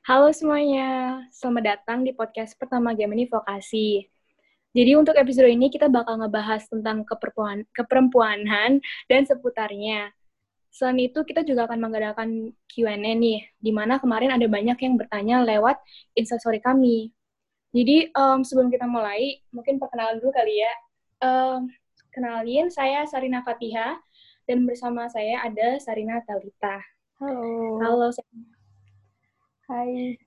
Halo 0.00 0.32
semuanya, 0.32 1.20
selamat 1.28 1.64
datang 1.76 2.08
di 2.08 2.16
podcast 2.16 2.56
pertama 2.56 2.96
Gemini 2.96 3.28
Vokasi. 3.28 4.08
Jadi 4.72 4.96
untuk 4.96 5.12
episode 5.12 5.52
ini 5.52 5.68
kita 5.68 5.92
bakal 5.92 6.16
ngebahas 6.24 6.64
tentang 6.72 7.04
keperempuan, 7.04 7.68
keperempuanan 7.76 8.80
dan 9.12 9.22
seputarnya. 9.28 10.08
Selain 10.72 10.96
itu 11.04 11.20
kita 11.20 11.44
juga 11.44 11.68
akan 11.68 11.84
mengadakan 11.84 12.48
Q&A 12.64 12.96
nih, 12.96 13.44
di 13.60 13.72
mana 13.76 14.00
kemarin 14.00 14.32
ada 14.32 14.48
banyak 14.48 14.80
yang 14.80 14.96
bertanya 14.96 15.44
lewat 15.44 15.76
instastory 16.16 16.64
kami. 16.64 17.12
Jadi 17.76 18.08
um, 18.16 18.40
sebelum 18.40 18.72
kita 18.72 18.88
mulai, 18.88 19.44
mungkin 19.52 19.76
perkenalan 19.76 20.16
dulu 20.16 20.32
kali 20.32 20.64
ya. 20.64 20.72
Um, 21.20 21.68
kenalin, 22.08 22.72
saya 22.72 23.04
Sarina 23.04 23.44
Fatiha, 23.44 24.00
dan 24.48 24.64
bersama 24.64 25.12
saya 25.12 25.44
ada 25.44 25.76
Sarina 25.76 26.24
Talita. 26.24 26.80
Halo. 27.20 27.76
Halo, 27.84 28.08
Sarina. 28.08 28.59
Hai. 29.70 30.18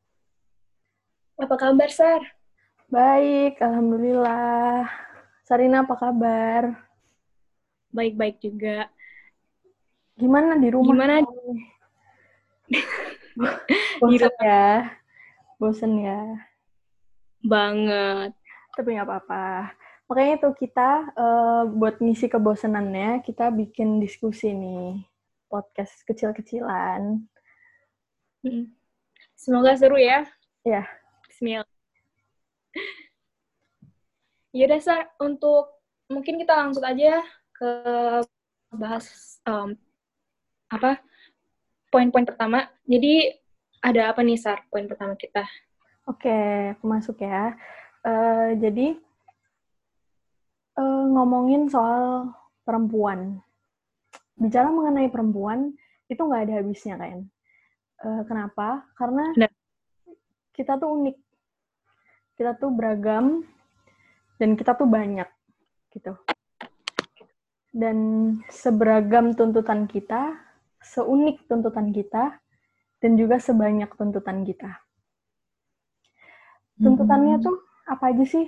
Apa 1.36 1.60
kabar, 1.60 1.92
Sar? 1.92 2.24
Baik, 2.88 3.60
Alhamdulillah. 3.60 4.88
Sarina 5.44 5.84
apa 5.84 6.00
kabar? 6.00 6.80
Baik-baik 7.92 8.40
juga. 8.40 8.88
Gimana 10.16 10.56
di 10.56 10.72
rumah? 10.72 10.96
Gimana? 10.96 11.28
Bosen 14.00 14.32
ya? 14.40 14.96
Bosen 15.60 15.94
ya? 16.00 16.24
Banget. 17.44 18.32
Tapi 18.80 18.96
nggak 18.96 19.12
apa-apa. 19.12 19.76
Makanya 20.08 20.40
itu 20.40 20.50
kita 20.56 21.12
uh, 21.20 21.68
buat 21.68 22.00
ngisi 22.00 22.32
kebosenannya, 22.32 23.20
kita 23.28 23.52
bikin 23.52 24.00
diskusi 24.00 24.56
nih. 24.56 25.04
Podcast 25.52 26.00
kecil-kecilan. 26.08 27.28
Hmm. 28.40 28.83
Semoga 29.44 29.76
seru 29.76 30.00
ya. 30.00 30.24
Ya. 30.64 30.88
Bismillah. 31.28 31.68
Ya 34.56 34.72
dasar 34.72 35.12
untuk 35.20 35.84
mungkin 36.08 36.40
kita 36.40 36.56
langsung 36.56 36.88
aja 36.88 37.20
ke 37.52 37.72
bahas 38.72 39.36
um, 39.44 39.76
apa 40.72 41.04
poin-poin 41.92 42.24
pertama. 42.24 42.72
Jadi 42.88 43.36
ada 43.84 44.16
apa 44.16 44.24
nih 44.24 44.40
Sar 44.40 44.64
poin 44.72 44.88
pertama 44.88 45.20
kita? 45.20 45.44
Oke, 46.08 46.72
aku 46.80 46.88
masuk 46.88 47.20
ya. 47.20 47.52
Uh, 48.00 48.56
jadi 48.64 48.96
uh, 50.80 51.04
ngomongin 51.12 51.68
soal 51.68 52.32
perempuan. 52.64 53.44
Bicara 54.40 54.72
mengenai 54.72 55.12
perempuan 55.12 55.76
itu 56.08 56.22
nggak 56.24 56.48
ada 56.48 56.64
habisnya 56.64 56.96
kan. 56.96 57.28
Uh, 58.04 58.24
kenapa? 58.28 58.84
Karena 59.00 59.32
Benar. 59.32 59.52
kita 60.52 60.76
tuh 60.76 60.92
unik, 60.92 61.18
kita 62.36 62.52
tuh 62.60 62.70
beragam, 62.76 63.48
dan 64.36 64.60
kita 64.60 64.76
tuh 64.76 64.92
banyak 64.92 65.30
gitu. 65.96 66.12
Dan 67.72 67.98
seberagam 68.52 69.32
tuntutan 69.34 69.88
kita, 69.88 70.36
seunik 70.84 71.48
tuntutan 71.48 71.96
kita, 71.96 72.44
dan 73.00 73.12
juga 73.16 73.40
sebanyak 73.40 73.88
tuntutan 73.96 74.44
kita. 74.44 74.84
Tuntutannya 76.76 77.40
Hmm. 77.40 77.46
tuh 77.48 77.58
apa 77.88 78.12
aja 78.12 78.26
sih? 78.28 78.48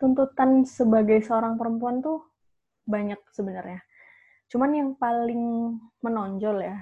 Tuntutan 0.00 0.64
sebagai 0.64 1.20
seorang 1.20 1.60
perempuan 1.60 2.00
tuh 2.00 2.24
banyak 2.88 3.20
sebenarnya. 3.36 3.84
Cuman 4.48 4.70
yang 4.72 4.90
paling 4.96 5.76
menonjol 6.00 6.56
ya 6.64 6.76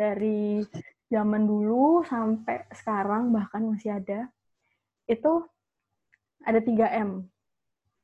dari 0.00 0.64
zaman 1.12 1.44
dulu 1.44 2.00
sampai 2.08 2.64
sekarang 2.72 3.28
bahkan 3.36 3.60
masih 3.68 4.00
ada 4.00 4.32
itu 5.04 5.44
ada 6.40 6.56
3M. 6.56 7.28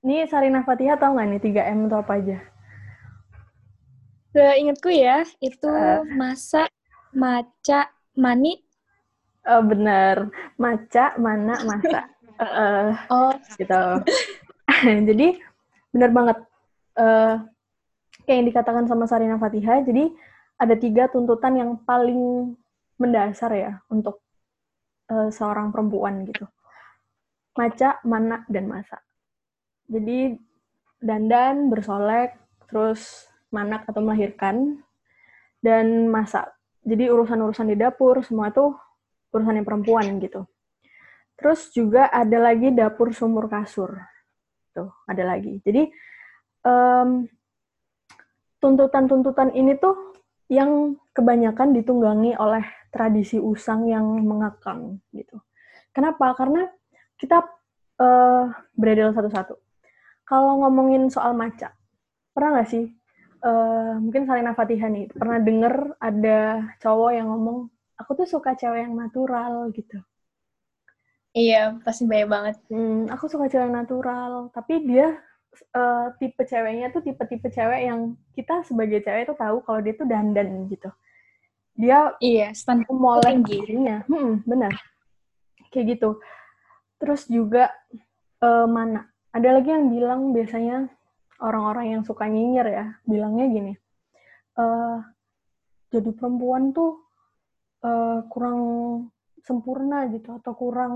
Ini 0.04 0.28
Sarina 0.28 0.60
Fatihah 0.60 1.00
tahu 1.00 1.16
nggak 1.16 1.26
nih 1.32 1.40
3M 1.40 1.88
itu 1.88 1.96
apa 1.96 2.12
aja? 2.20 2.38
Seingatku 4.36 4.92
ya, 4.92 5.24
itu 5.40 5.64
Eh. 5.72 6.04
masa, 6.12 6.68
maca, 7.16 7.88
mani. 8.12 8.60
Oh, 9.48 9.64
bener. 9.64 10.28
Maca, 10.60 11.16
mana, 11.16 11.56
masa. 11.64 12.00
Eh, 12.36 12.92
Oh, 13.08 13.32
gitu. 13.56 13.80
jadi 15.08 15.40
bener 15.88 16.10
banget. 16.12 16.36
Eh, 17.00 17.34
kayak 18.28 18.36
yang 18.36 18.48
dikatakan 18.52 18.84
sama 18.84 19.08
Sarina 19.08 19.40
Fatihah, 19.40 19.80
jadi 19.88 20.12
ada 20.56 20.74
tiga 20.76 21.08
tuntutan 21.12 21.56
yang 21.56 21.70
paling 21.84 22.52
mendasar 22.96 23.52
ya 23.52 23.72
untuk 23.92 24.24
eh, 25.12 25.28
seorang 25.28 25.72
perempuan 25.72 26.24
gitu. 26.24 26.48
Maca, 27.56 28.00
mana, 28.04 28.44
dan 28.52 28.68
masa. 28.68 29.00
Jadi 29.88 30.36
dandan, 31.00 31.72
bersolek, 31.72 32.36
terus 32.68 33.28
manak 33.48 33.88
atau 33.88 34.04
melahirkan, 34.04 34.84
dan 35.64 36.06
masak. 36.12 36.52
Jadi 36.86 37.10
urusan-urusan 37.10 37.72
di 37.72 37.76
dapur, 37.78 38.22
semua 38.22 38.52
itu 38.52 38.70
urusannya 39.34 39.66
perempuan 39.66 40.22
gitu. 40.22 40.46
Terus 41.36 41.68
juga 41.74 42.08
ada 42.08 42.38
lagi 42.38 42.72
dapur 42.72 43.10
sumur 43.12 43.50
kasur. 43.50 43.98
Tuh, 44.72 44.92
ada 45.08 45.22
lagi. 45.26 45.58
Jadi 45.66 45.90
em, 46.64 47.26
tuntutan-tuntutan 48.62 49.52
ini 49.52 49.76
tuh 49.76 50.15
yang 50.46 50.94
kebanyakan 51.10 51.74
ditunggangi 51.74 52.38
oleh 52.38 52.62
tradisi 52.94 53.36
usang 53.36 53.90
yang 53.90 54.06
mengekang 54.22 55.02
gitu. 55.10 55.42
Kenapa? 55.90 56.32
Karena 56.38 56.68
kita 57.18 57.42
eh, 57.98 58.44
beredel 58.76 59.10
satu-satu. 59.16 59.54
Kalau 60.26 60.62
ngomongin 60.62 61.06
soal 61.10 61.34
maca, 61.34 61.70
pernah 62.34 62.60
nggak 62.60 62.70
sih? 62.70 62.86
eh, 63.46 63.94
mungkin 64.02 64.22
Salina 64.26 64.52
Fatihah 64.56 64.90
nih, 64.90 65.06
pernah 65.12 65.38
denger 65.38 65.74
ada 66.00 66.40
cowok 66.82 67.10
yang 67.14 67.28
ngomong, 67.30 67.70
aku 68.00 68.10
tuh 68.18 68.28
suka 68.28 68.56
cewek 68.58 68.88
yang 68.88 68.94
natural 68.96 69.70
gitu. 69.72 69.98
iya, 71.36 71.76
pasti 71.84 72.08
banyak 72.08 72.28
banget. 72.32 72.56
Hmm, 72.72 73.06
aku 73.12 73.28
suka 73.28 73.46
cewek 73.52 73.68
yang 73.68 73.76
natural, 73.76 74.48
tapi 74.56 74.82
dia 74.88 75.20
eh, 75.62 76.06
tipe 76.20 76.42
ceweknya 76.44 76.92
tuh 76.92 77.02
tipe-tipe 77.04 77.48
cewek 77.48 77.80
yang 77.88 78.14
kita 78.36 78.64
sebagai 78.66 79.00
cewek 79.04 79.30
itu 79.30 79.34
tahu 79.36 79.62
kalau 79.64 79.80
dia 79.80 79.94
tuh 79.96 80.08
dandan 80.08 80.68
gitu. 80.68 80.90
Dia 81.76 82.16
Iya, 82.20 82.56
standar 82.56 82.88
molek 82.88 83.44
dirinya. 83.44 84.04
Hmm, 84.08 84.40
benar. 84.48 84.72
Kayak 85.72 85.96
gitu. 85.96 86.10
Terus 87.00 87.28
juga 87.28 87.72
eh, 88.40 88.66
mana? 88.68 89.08
Ada 89.36 89.60
lagi 89.60 89.68
yang 89.68 89.92
bilang 89.92 90.20
biasanya 90.32 90.88
orang-orang 91.44 91.98
yang 91.98 92.02
suka 92.08 92.24
nyinyir 92.24 92.66
ya, 92.72 92.86
bilangnya 93.04 93.46
gini. 93.52 93.72
eh 94.56 94.98
jadi 95.92 96.10
perempuan 96.16 96.72
tuh 96.72 97.04
eh, 97.84 98.20
kurang 98.32 98.60
sempurna 99.44 100.08
gitu 100.10 100.34
atau 100.40 100.52
kurang 100.56 100.94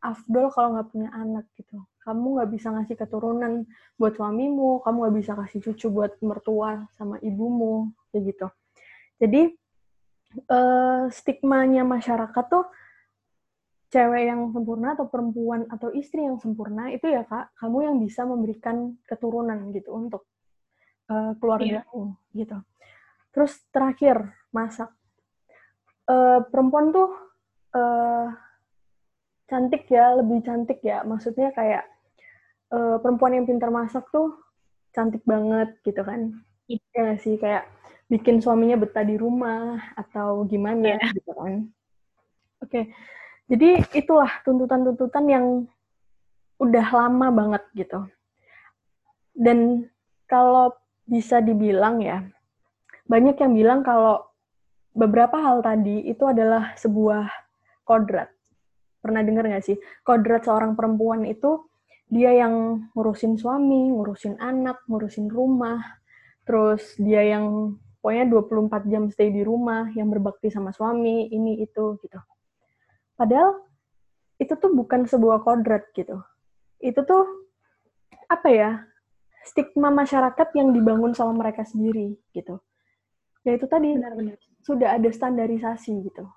afdol 0.00 0.48
kalau 0.54 0.76
nggak 0.76 0.88
punya 0.92 1.08
anak 1.12 1.44
gitu. 1.56 1.80
Kamu 2.10 2.42
nggak 2.42 2.50
bisa 2.50 2.74
ngasih 2.74 2.98
keturunan 2.98 3.70
buat 3.94 4.18
suamimu, 4.18 4.82
kamu 4.82 4.96
nggak 4.98 5.16
bisa 5.22 5.32
kasih 5.38 5.70
cucu 5.70 5.86
buat 5.94 6.18
mertua 6.26 6.90
sama 6.98 7.22
ibumu, 7.22 7.94
kayak 8.10 8.34
gitu. 8.34 8.46
Jadi 9.22 9.42
eh, 10.50 11.02
stigmanya 11.14 11.86
masyarakat 11.86 12.44
tuh 12.50 12.66
cewek 13.94 14.26
yang 14.26 14.50
sempurna 14.50 14.98
atau 14.98 15.06
perempuan 15.06 15.70
atau 15.70 15.94
istri 15.94 16.26
yang 16.26 16.42
sempurna 16.42 16.90
itu 16.90 17.06
ya 17.06 17.22
kak, 17.22 17.54
kamu 17.54 17.78
yang 17.86 17.96
bisa 18.02 18.26
memberikan 18.26 18.98
keturunan 19.06 19.70
gitu 19.70 19.94
untuk 19.94 20.26
eh, 21.06 21.38
keluargamu 21.38 22.18
gitu. 22.34 22.58
Terus 23.30 23.54
terakhir 23.70 24.34
masak. 24.50 24.90
Eh, 26.10 26.40
perempuan 26.50 26.90
tuh 26.90 27.10
eh, 27.70 28.26
cantik 29.50 29.90
ya, 29.90 30.14
lebih 30.18 30.42
cantik 30.46 30.78
ya. 30.82 31.02
Maksudnya 31.02 31.50
kayak 31.50 31.86
eh, 32.70 32.96
perempuan 33.02 33.34
yang 33.36 33.46
pintar 33.46 33.70
masak 33.70 34.06
tuh 34.14 34.34
cantik 34.94 35.22
banget 35.26 35.74
gitu 35.86 36.02
kan. 36.02 36.34
Iya. 36.70 36.80
Ya 36.94 37.06
sih 37.18 37.34
kayak 37.38 37.66
bikin 38.10 38.42
suaminya 38.42 38.74
betah 38.78 39.06
di 39.06 39.14
rumah 39.14 39.94
atau 39.94 40.42
gimana 40.46 40.98
Iya. 40.98 41.14
gitu 41.14 41.30
kan. 41.34 41.70
Oke. 42.62 42.90
Jadi 43.50 43.82
itulah 43.98 44.30
tuntutan-tuntutan 44.46 45.26
yang 45.26 45.46
udah 46.62 46.86
lama 46.94 47.26
banget 47.34 47.62
gitu. 47.74 48.06
Dan 49.34 49.90
kalau 50.30 50.70
bisa 51.08 51.42
dibilang 51.42 51.98
ya, 51.98 52.22
banyak 53.10 53.34
yang 53.42 53.52
bilang 53.56 53.80
kalau 53.82 54.22
beberapa 54.94 55.34
hal 55.38 55.66
tadi 55.66 56.06
itu 56.06 56.22
adalah 56.26 56.74
sebuah 56.78 57.26
kodrat. 57.82 58.30
Pernah 59.02 59.22
dengar 59.26 59.48
nggak 59.50 59.66
sih? 59.66 59.78
Kodrat 60.06 60.46
seorang 60.46 60.78
perempuan 60.78 61.26
itu 61.26 61.66
dia 62.10 62.34
yang 62.34 62.86
ngurusin 62.92 63.38
suami, 63.38 63.94
ngurusin 63.94 64.36
anak, 64.42 64.82
ngurusin 64.90 65.30
rumah, 65.30 65.78
terus 66.42 66.98
dia 66.98 67.22
yang 67.22 67.78
pokoknya 68.02 68.26
24 68.26 68.90
jam 68.90 69.06
stay 69.14 69.30
di 69.30 69.46
rumah, 69.46 69.86
yang 69.94 70.10
berbakti 70.10 70.50
sama 70.50 70.74
suami, 70.74 71.30
ini 71.30 71.62
itu 71.62 71.96
gitu. 72.02 72.18
Padahal 73.14 73.62
itu 74.42 74.56
tuh 74.58 74.74
bukan 74.74 75.06
sebuah 75.06 75.46
kodrat 75.46 75.94
gitu. 75.94 76.18
Itu 76.82 77.06
tuh 77.06 77.46
apa 78.26 78.48
ya? 78.50 78.70
Stigma 79.40 79.88
masyarakat 79.88 80.48
yang 80.58 80.74
dibangun 80.74 81.16
sama 81.16 81.32
mereka 81.32 81.64
sendiri 81.64 82.18
gitu. 82.34 82.60
Ya 83.40 83.56
itu 83.56 83.64
tadi 83.64 83.96
Benar-benar. 83.96 84.36
sudah 84.60 84.88
ada 85.00 85.08
standarisasi 85.08 86.04
gitu. 86.04 86.28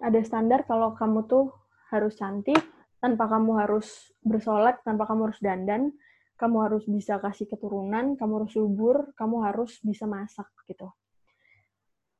Ada 0.00 0.24
standar 0.26 0.64
kalau 0.66 0.96
kamu 0.96 1.28
tuh 1.28 1.54
harus 1.92 2.16
cantik, 2.18 2.58
tanpa 3.00 3.24
kamu 3.26 3.64
harus 3.64 4.12
bersolek, 4.20 4.84
tanpa 4.84 5.08
kamu 5.08 5.32
harus 5.32 5.40
dandan, 5.40 5.90
kamu 6.36 6.56
harus 6.68 6.84
bisa 6.88 7.20
kasih 7.20 7.48
keturunan, 7.48 8.16
kamu 8.16 8.44
harus 8.44 8.52
subur, 8.52 9.12
kamu 9.16 9.44
harus 9.44 9.80
bisa 9.84 10.04
masak 10.04 10.48
gitu. 10.68 10.88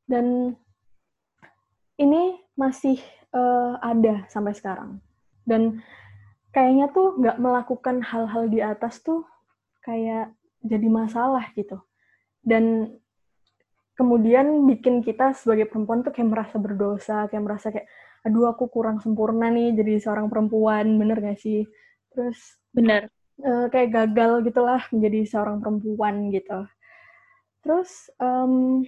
Dan 0.09 0.57
ini 2.01 2.41
masih 2.57 3.01
uh, 3.37 3.77
ada 3.81 4.25
sampai 4.33 4.57
sekarang. 4.57 5.01
Dan 5.45 5.85
kayaknya 6.53 6.93
tuh 6.93 7.17
nggak 7.21 7.39
melakukan 7.39 8.03
hal-hal 8.05 8.49
di 8.49 8.61
atas 8.61 9.01
tuh 9.05 9.25
kayak 9.85 10.33
jadi 10.61 10.89
masalah 10.89 11.49
gitu. 11.57 11.81
Dan 12.41 12.97
kemudian 13.97 14.65
bikin 14.65 15.05
kita 15.05 15.37
sebagai 15.37 15.69
perempuan 15.69 16.01
tuh 16.01 16.13
kayak 16.13 16.29
merasa 16.29 16.57
berdosa, 16.57 17.29
kayak 17.29 17.45
merasa 17.45 17.67
kayak, 17.69 17.89
aduh 18.27 18.53
aku 18.53 18.69
kurang 18.69 19.01
sempurna 19.01 19.49
nih 19.49 19.73
jadi 19.77 20.01
seorang 20.01 20.29
perempuan, 20.29 20.99
bener 21.01 21.19
gak 21.21 21.41
sih? 21.41 21.65
Terus 22.13 22.39
bener 22.71 23.11
uh, 23.45 23.67
kayak 23.73 23.91
gagal 23.91 24.45
gitulah 24.47 24.83
menjadi 24.93 25.21
seorang 25.27 25.59
perempuan 25.61 26.29
gitu. 26.33 26.69
Terus 27.61 28.09
um, 28.21 28.85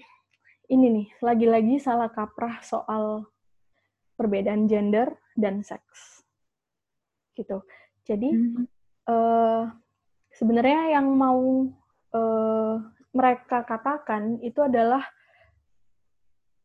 ini 0.73 0.87
nih 0.89 1.09
lagi-lagi 1.21 1.77
salah 1.77 2.09
kaprah 2.09 2.61
soal 2.65 3.29
perbedaan 4.17 4.69
gender 4.69 5.13
dan 5.37 5.61
seks 5.65 6.25
gitu. 7.37 7.65
Jadi 8.05 8.29
hmm. 8.33 8.65
uh, 9.09 9.69
sebenarnya 10.33 11.01
yang 11.01 11.13
mau 11.13 11.69
uh, 12.17 12.75
mereka 13.13 13.65
katakan 13.69 14.41
itu 14.41 14.65
adalah 14.65 15.05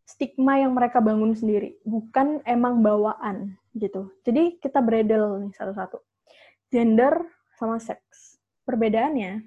stigma 0.08 0.56
yang 0.64 0.72
mereka 0.72 1.04
bangun 1.04 1.36
sendiri, 1.36 1.76
bukan 1.84 2.40
emang 2.48 2.80
bawaan 2.80 3.60
gitu. 3.76 4.16
Jadi 4.24 4.56
kita 4.64 4.80
beredel 4.80 5.44
nih 5.44 5.54
satu-satu. 5.54 6.00
Gender 6.72 7.28
sama 7.60 7.76
seks. 7.84 8.40
Perbedaannya, 8.64 9.44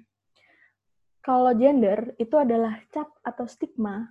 kalau 1.25 1.53
gender 1.57 2.13
itu 2.21 2.37
adalah 2.37 2.77
cap 2.93 3.09
atau 3.25 3.49
stigma 3.49 4.05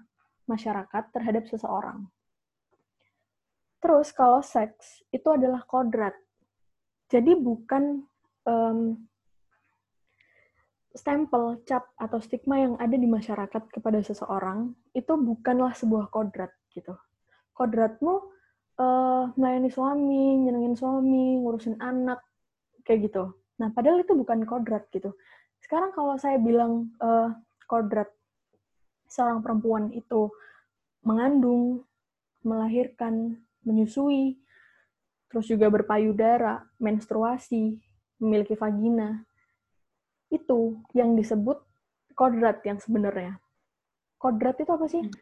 masyarakat 0.51 1.15
terhadap 1.15 1.47
seseorang. 1.47 2.11
Terus 3.79 4.11
kalau 4.11 4.43
seks 4.43 5.07
itu 5.15 5.27
adalah 5.31 5.63
kodrat. 5.65 6.15
Jadi 7.11 7.35
bukan 7.35 8.03
um, 8.47 8.99
stempel, 10.91 11.63
cap, 11.67 11.91
atau 11.95 12.19
stigma 12.19 12.59
yang 12.59 12.75
ada 12.79 12.95
di 12.99 13.07
masyarakat 13.07 13.71
kepada 13.71 14.03
seseorang, 14.03 14.75
itu 14.91 15.15
bukanlah 15.15 15.71
sebuah 15.75 16.11
kodrat 16.11 16.51
gitu. 16.75 16.99
Kodratmu 17.55 18.15
uh, 18.81 19.25
melayani 19.39 19.71
suami, 19.71 20.47
nyenengin 20.47 20.75
suami, 20.75 21.39
ngurusin 21.39 21.79
anak, 21.79 22.23
kayak 22.83 23.11
gitu. 23.11 23.39
Nah, 23.63 23.71
padahal 23.71 24.03
itu 24.03 24.17
bukan 24.17 24.43
kodrat 24.43 24.89
gitu. 24.91 25.15
Sekarang 25.63 25.95
kalau 25.95 26.17
saya 26.19 26.41
bilang 26.41 26.91
uh, 26.99 27.31
kodrat 27.71 28.11
seorang 29.07 29.45
perempuan 29.45 29.95
itu 29.95 30.33
mengandung, 31.07 31.85
melahirkan, 32.43 33.39
menyusui, 33.63 34.41
terus 35.29 35.47
juga 35.47 35.69
berpayudara, 35.69 36.65
menstruasi, 36.81 37.79
memiliki 38.19 38.57
vagina, 38.57 39.23
itu 40.31 40.79
yang 40.95 41.19
disebut 41.19 41.59
kodrat 42.15 42.63
yang 42.63 42.79
sebenarnya. 42.79 43.39
Kodrat 44.17 44.57
itu 44.63 44.71
apa 44.71 44.87
sih? 44.87 45.03
Hmm. 45.03 45.15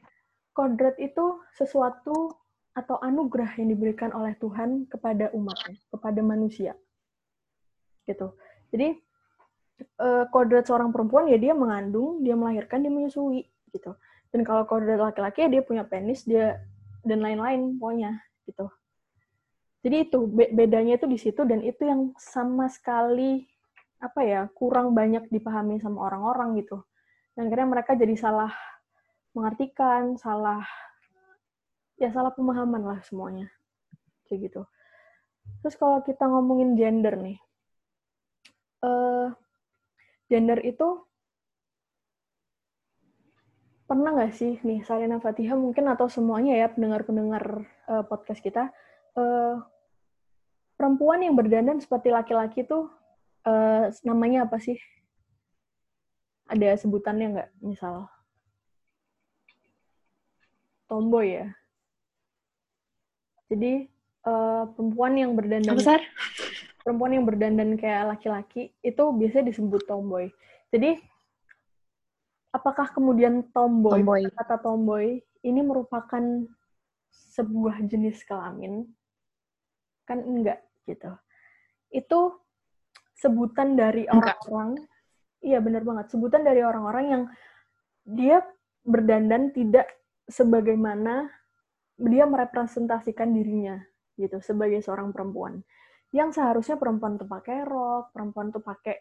Kodrat 0.53 0.97
itu 1.01 1.41
sesuatu 1.57 2.37
atau 2.77 2.97
anugerah 3.03 3.59
yang 3.59 3.75
diberikan 3.75 4.15
oleh 4.15 4.39
Tuhan 4.39 4.87
kepada 4.87 5.35
umatnya, 5.35 5.75
kepada 5.91 6.21
manusia 6.23 6.79
gitu. 8.09 8.33
Jadi 8.73 8.97
uh, 10.01 10.25
kodrat 10.33 10.65
seorang 10.65 10.95
perempuan 10.95 11.29
ya 11.29 11.37
dia 11.37 11.53
mengandung, 11.53 12.25
dia 12.25 12.39
melahirkan, 12.39 12.81
dia 12.81 12.93
menyusui 12.93 13.45
gitu. 13.75 13.93
Dan 14.33 14.45
kalau 14.45 14.65
kodrat 14.65 15.01
laki-laki 15.01 15.45
ya 15.47 15.49
dia 15.59 15.63
punya 15.65 15.85
penis, 15.85 16.25
dia 16.25 16.57
dan 17.05 17.21
lain-lain 17.21 17.77
pokoknya 17.77 18.21
gitu. 18.49 18.67
Jadi 19.85 19.97
itu 20.11 20.19
bedanya 20.53 20.99
itu 20.99 21.07
di 21.07 21.19
situ 21.21 21.47
dan 21.47 21.63
itu 21.63 21.87
yang 21.87 22.11
sama 22.19 22.67
sekali 22.67 23.47
apa 23.99 24.21
ya 24.23 24.41
kurang 24.55 24.95
banyak 24.95 25.27
dipahami 25.31 25.83
sama 25.83 26.07
orang-orang 26.07 26.63
gitu. 26.63 26.83
Dan 27.35 27.51
akhirnya 27.51 27.69
mereka 27.71 27.95
jadi 27.95 28.15
salah 28.19 28.51
mengartikan, 29.35 30.19
salah 30.19 30.63
ya 31.99 32.11
salah 32.15 32.31
pemahaman 32.31 32.83
lah 32.83 32.99
semuanya 33.07 33.51
kayak 34.27 34.51
gitu. 34.51 34.63
Terus 35.63 35.75
kalau 35.75 35.99
kita 36.07 36.27
ngomongin 36.31 36.79
gender 36.79 37.19
nih, 37.19 37.39
uh, 38.87 39.35
gender 40.31 40.63
itu 40.63 41.03
pernah 43.89 44.13
nggak 44.13 44.37
sih 44.37 44.61
nih 44.61 44.85
Salina 44.85 45.17
Fatihah 45.17 45.57
mungkin 45.57 45.89
atau 45.89 46.13
semuanya 46.13 46.53
ya 46.61 46.69
pendengar-pendengar 46.69 47.65
uh, 47.89 48.05
podcast 48.05 48.45
kita 48.45 48.69
uh, 49.17 49.57
perempuan 50.77 51.25
yang 51.25 51.33
berdandan 51.33 51.81
seperti 51.81 52.13
laki-laki 52.13 52.69
tuh 52.69 52.93
uh, 53.49 53.89
namanya 54.05 54.45
apa 54.45 54.61
sih? 54.61 54.77
Ada 56.49 56.77
sebutannya 56.77 57.27
nggak? 57.33 57.51
Misal 57.65 58.09
tomboy 60.89 61.41
ya. 61.41 61.49
Jadi 63.49 63.89
uh, 64.29 64.69
perempuan 64.77 65.17
yang 65.17 65.33
berdandan. 65.33 65.77
Besar? 65.77 66.01
perempuan 66.89 67.13
yang 67.13 67.29
berdandan 67.29 67.77
kayak 67.77 68.17
laki-laki 68.17 68.73
itu 68.81 69.03
biasanya 69.13 69.53
disebut 69.53 69.85
tomboy. 69.85 70.33
Jadi 70.73 70.97
apakah 72.49 72.89
kemudian 72.97 73.45
tomboy, 73.53 74.01
tomboy. 74.01 74.25
kata 74.33 74.57
tomboy 74.57 75.21
ini 75.45 75.61
merupakan 75.61 76.49
sebuah 77.37 77.85
jenis 77.85 78.25
kelamin? 78.25 78.89
Kan 80.09 80.25
enggak 80.25 80.65
gitu. 80.89 81.13
Itu 81.93 82.41
sebutan 83.19 83.75
dari 83.75 84.07
orang-orang. 84.07 84.79
Iya 85.43 85.59
benar 85.63 85.83
banget, 85.87 86.07
sebutan 86.15 86.43
dari 86.47 86.63
orang-orang 86.63 87.05
yang 87.11 87.23
dia 88.07 88.43
berdandan 88.87 89.55
tidak 89.55 89.87
sebagaimana 90.27 91.29
dia 91.99 92.25
merepresentasikan 92.27 93.35
dirinya 93.35 93.79
gitu 94.19 94.39
sebagai 94.43 94.83
seorang 94.83 95.11
perempuan. 95.11 95.63
Yang 96.15 96.41
seharusnya 96.41 96.81
perempuan 96.81 97.21
tuh 97.21 97.29
pakai 97.29 97.67
rok, 97.67 98.15
perempuan 98.15 98.51
tuh 98.51 98.63
pakai 98.65 98.97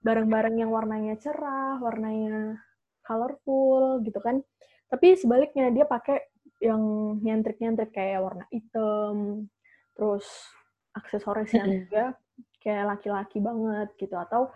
barang-barang 0.00 0.62
yang 0.62 0.70
warnanya 0.70 1.18
cerah, 1.18 1.80
warnanya 1.80 2.60
colorful 3.02 4.00
gitu 4.04 4.20
kan. 4.22 4.40
Tapi 4.88 5.16
sebaliknya 5.16 5.72
dia 5.72 5.88
pakai 5.88 6.20
yang 6.62 6.80
nyentrik-nyentrik 7.18 7.90
kayak 7.90 8.22
warna 8.22 8.44
hitam, 8.54 9.48
terus 9.96 10.24
aksesorisnya 10.94 11.64
juga 11.66 12.04
kayak 12.62 12.96
laki-laki 12.96 13.42
banget 13.42 13.90
gitu 13.98 14.14
atau 14.14 14.48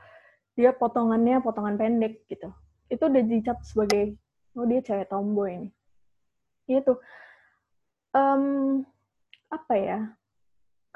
dia 0.57 0.73
potongannya 0.73 1.43
potongan 1.43 1.77
pendek 1.77 2.25
gitu. 2.31 2.49
Itu 2.89 3.11
udah 3.11 3.23
dicap 3.27 3.61
sebagai 3.67 4.17
oh 4.57 4.65
dia 4.65 4.81
cewek 4.81 5.11
tomboy 5.11 5.53
ini. 5.53 5.69
Itu 6.71 6.97
um, 8.15 8.83
apa 9.51 9.75
ya? 9.75 10.01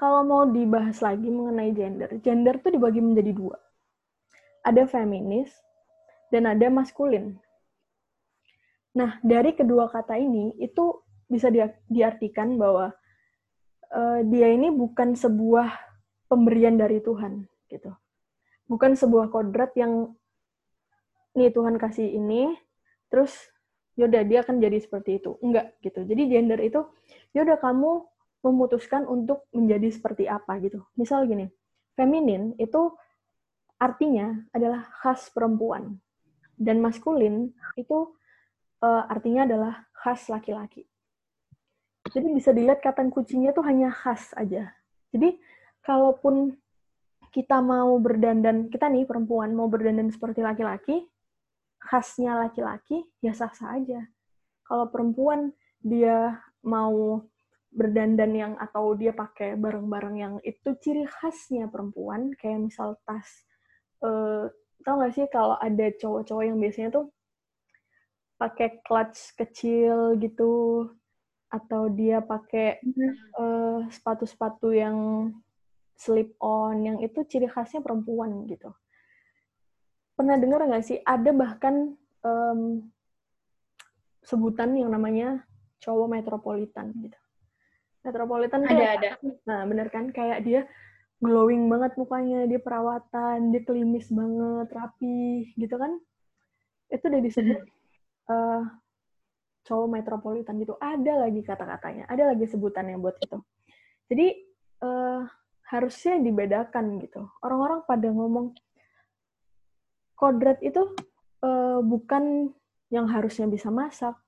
kalau 0.01 0.25
mau 0.25 0.49
dibahas 0.49 1.05
lagi 1.05 1.29
mengenai 1.29 1.77
gender, 1.77 2.09
gender 2.25 2.57
tuh 2.65 2.73
dibagi 2.73 3.05
menjadi 3.05 3.37
dua. 3.37 3.61
Ada 4.65 4.89
feminis 4.89 5.53
dan 6.33 6.49
ada 6.49 6.73
maskulin. 6.73 7.37
Nah, 8.97 9.21
dari 9.21 9.53
kedua 9.53 9.93
kata 9.93 10.17
ini 10.17 10.57
itu 10.57 11.05
bisa 11.29 11.53
diartikan 11.85 12.57
bahwa 12.57 12.97
uh, 13.93 14.21
dia 14.25 14.49
ini 14.49 14.73
bukan 14.73 15.13
sebuah 15.13 15.69
pemberian 16.31 16.79
dari 16.79 17.03
Tuhan 17.03 17.51
gitu. 17.67 17.91
Bukan 18.71 18.95
sebuah 18.95 19.35
kodrat 19.35 19.75
yang 19.75 20.15
nih 21.35 21.51
Tuhan 21.51 21.75
kasih 21.75 22.07
ini 22.07 22.55
terus 23.11 23.35
yaudah 23.99 24.23
dia 24.23 24.47
akan 24.47 24.63
jadi 24.63 24.79
seperti 24.79 25.19
itu. 25.19 25.35
Enggak 25.43 25.75
gitu. 25.83 26.07
Jadi 26.07 26.23
gender 26.31 26.63
itu 26.63 26.87
yaudah 27.35 27.59
kamu 27.59 28.07
memutuskan 28.47 29.05
untuk 29.11 29.51
menjadi 29.51 29.91
seperti 29.91 30.31
apa 30.31 30.63
gitu. 30.63 30.87
Misal 30.95 31.27
gini, 31.27 31.51
feminin 31.99 32.55
itu 32.57 32.95
artinya 33.77 34.39
adalah 34.55 34.87
khas 35.03 35.29
perempuan 35.35 35.99
dan 36.61 36.79
maskulin 36.79 37.53
itu 37.75 38.13
uh, 38.85 39.05
artinya 39.09 39.45
adalah 39.49 39.75
khas 39.97 40.29
laki-laki. 40.29 40.85
Jadi 42.11 42.27
bisa 42.33 42.51
dilihat 42.53 42.81
katan 42.81 43.13
kucingnya 43.13 43.53
tuh 43.53 43.65
hanya 43.65 43.93
khas 43.93 44.33
aja. 44.37 44.73
Jadi 45.13 45.37
kalaupun 45.81 46.57
kita 47.31 47.63
mau 47.63 47.95
berdandan, 48.03 48.67
kita 48.69 48.91
nih 48.91 49.07
perempuan 49.07 49.55
mau 49.55 49.71
berdandan 49.71 50.11
seperti 50.11 50.43
laki-laki, 50.43 51.07
khasnya 51.79 52.35
laki-laki, 52.37 53.07
ya 53.23 53.31
sah-sah 53.31 53.79
aja. 53.79 54.03
Kalau 54.67 54.91
perempuan 54.91 55.55
dia 55.79 56.43
mau 56.67 57.25
berdandan 57.71 58.35
yang 58.35 58.53
atau 58.59 58.99
dia 58.99 59.15
pakai 59.15 59.55
barang-barang 59.55 60.17
yang 60.19 60.35
itu 60.43 60.75
ciri 60.83 61.07
khasnya 61.07 61.71
perempuan, 61.71 62.35
kayak 62.35 62.67
misal 62.67 62.99
tas. 63.07 63.47
Uh, 64.03 64.51
tau 64.83 64.99
gak 64.99 65.15
sih 65.15 65.27
kalau 65.31 65.55
ada 65.61 65.87
cowok-cowok 65.95 66.45
yang 66.45 66.59
biasanya 66.59 66.91
tuh 66.91 67.07
pakai 68.43 68.83
clutch 68.83 69.39
kecil 69.39 70.19
gitu, 70.19 70.89
atau 71.47 71.87
dia 71.95 72.19
pakai 72.19 72.83
uh, 73.39 73.87
sepatu-sepatu 73.87 74.75
yang 74.75 74.97
slip 76.01 76.33
on 76.41 76.81
yang 76.81 76.97
itu 77.05 77.21
ciri 77.29 77.45
khasnya 77.45 77.85
perempuan 77.85 78.49
gitu. 78.49 78.73
Pernah 80.17 80.41
dengar 80.41 80.65
nggak 80.65 80.85
sih 80.85 80.97
ada 81.05 81.29
bahkan 81.37 81.93
um, 82.25 82.89
sebutan 84.25 84.73
yang 84.81 84.89
namanya 84.89 85.45
cowok 85.85 86.09
metropolitan 86.09 86.97
gitu. 87.05 87.21
Metropolitan 88.01 88.65
ada 88.65 88.73
kayak, 88.73 88.93
ada. 88.97 89.11
Nah 89.45 89.61
bener 89.69 89.93
kan 89.93 90.09
kayak 90.09 90.41
dia 90.41 90.65
glowing 91.21 91.69
banget 91.69 91.93
mukanya, 92.01 92.49
dia 92.49 92.57
perawatan, 92.57 93.53
dia 93.53 93.61
klimis 93.61 94.09
banget, 94.09 94.73
rapi 94.73 95.53
gitu 95.61 95.77
kan. 95.77 96.01
Itu 96.89 97.13
udah 97.13 97.21
disebut 97.21 97.61
uh, 98.33 98.65
cowok 99.69 99.89
metropolitan 100.01 100.57
gitu. 100.65 100.81
Ada 100.81 101.29
lagi 101.29 101.45
kata-katanya, 101.45 102.09
ada 102.09 102.33
lagi 102.33 102.49
sebutannya 102.49 102.97
buat 102.97 103.21
itu. 103.21 103.37
Jadi 104.09 104.27
uh, 104.81 105.29
harusnya 105.71 106.19
dibedakan 106.19 106.99
gitu. 106.99 107.31
Orang-orang 107.47 107.87
pada 107.87 108.11
ngomong 108.11 108.59
kodrat 110.19 110.59
itu 110.67 110.83
uh, 111.47 111.79
bukan 111.81 112.51
yang 112.91 113.07
harusnya 113.07 113.47
bisa 113.47 113.71
masak, 113.71 114.19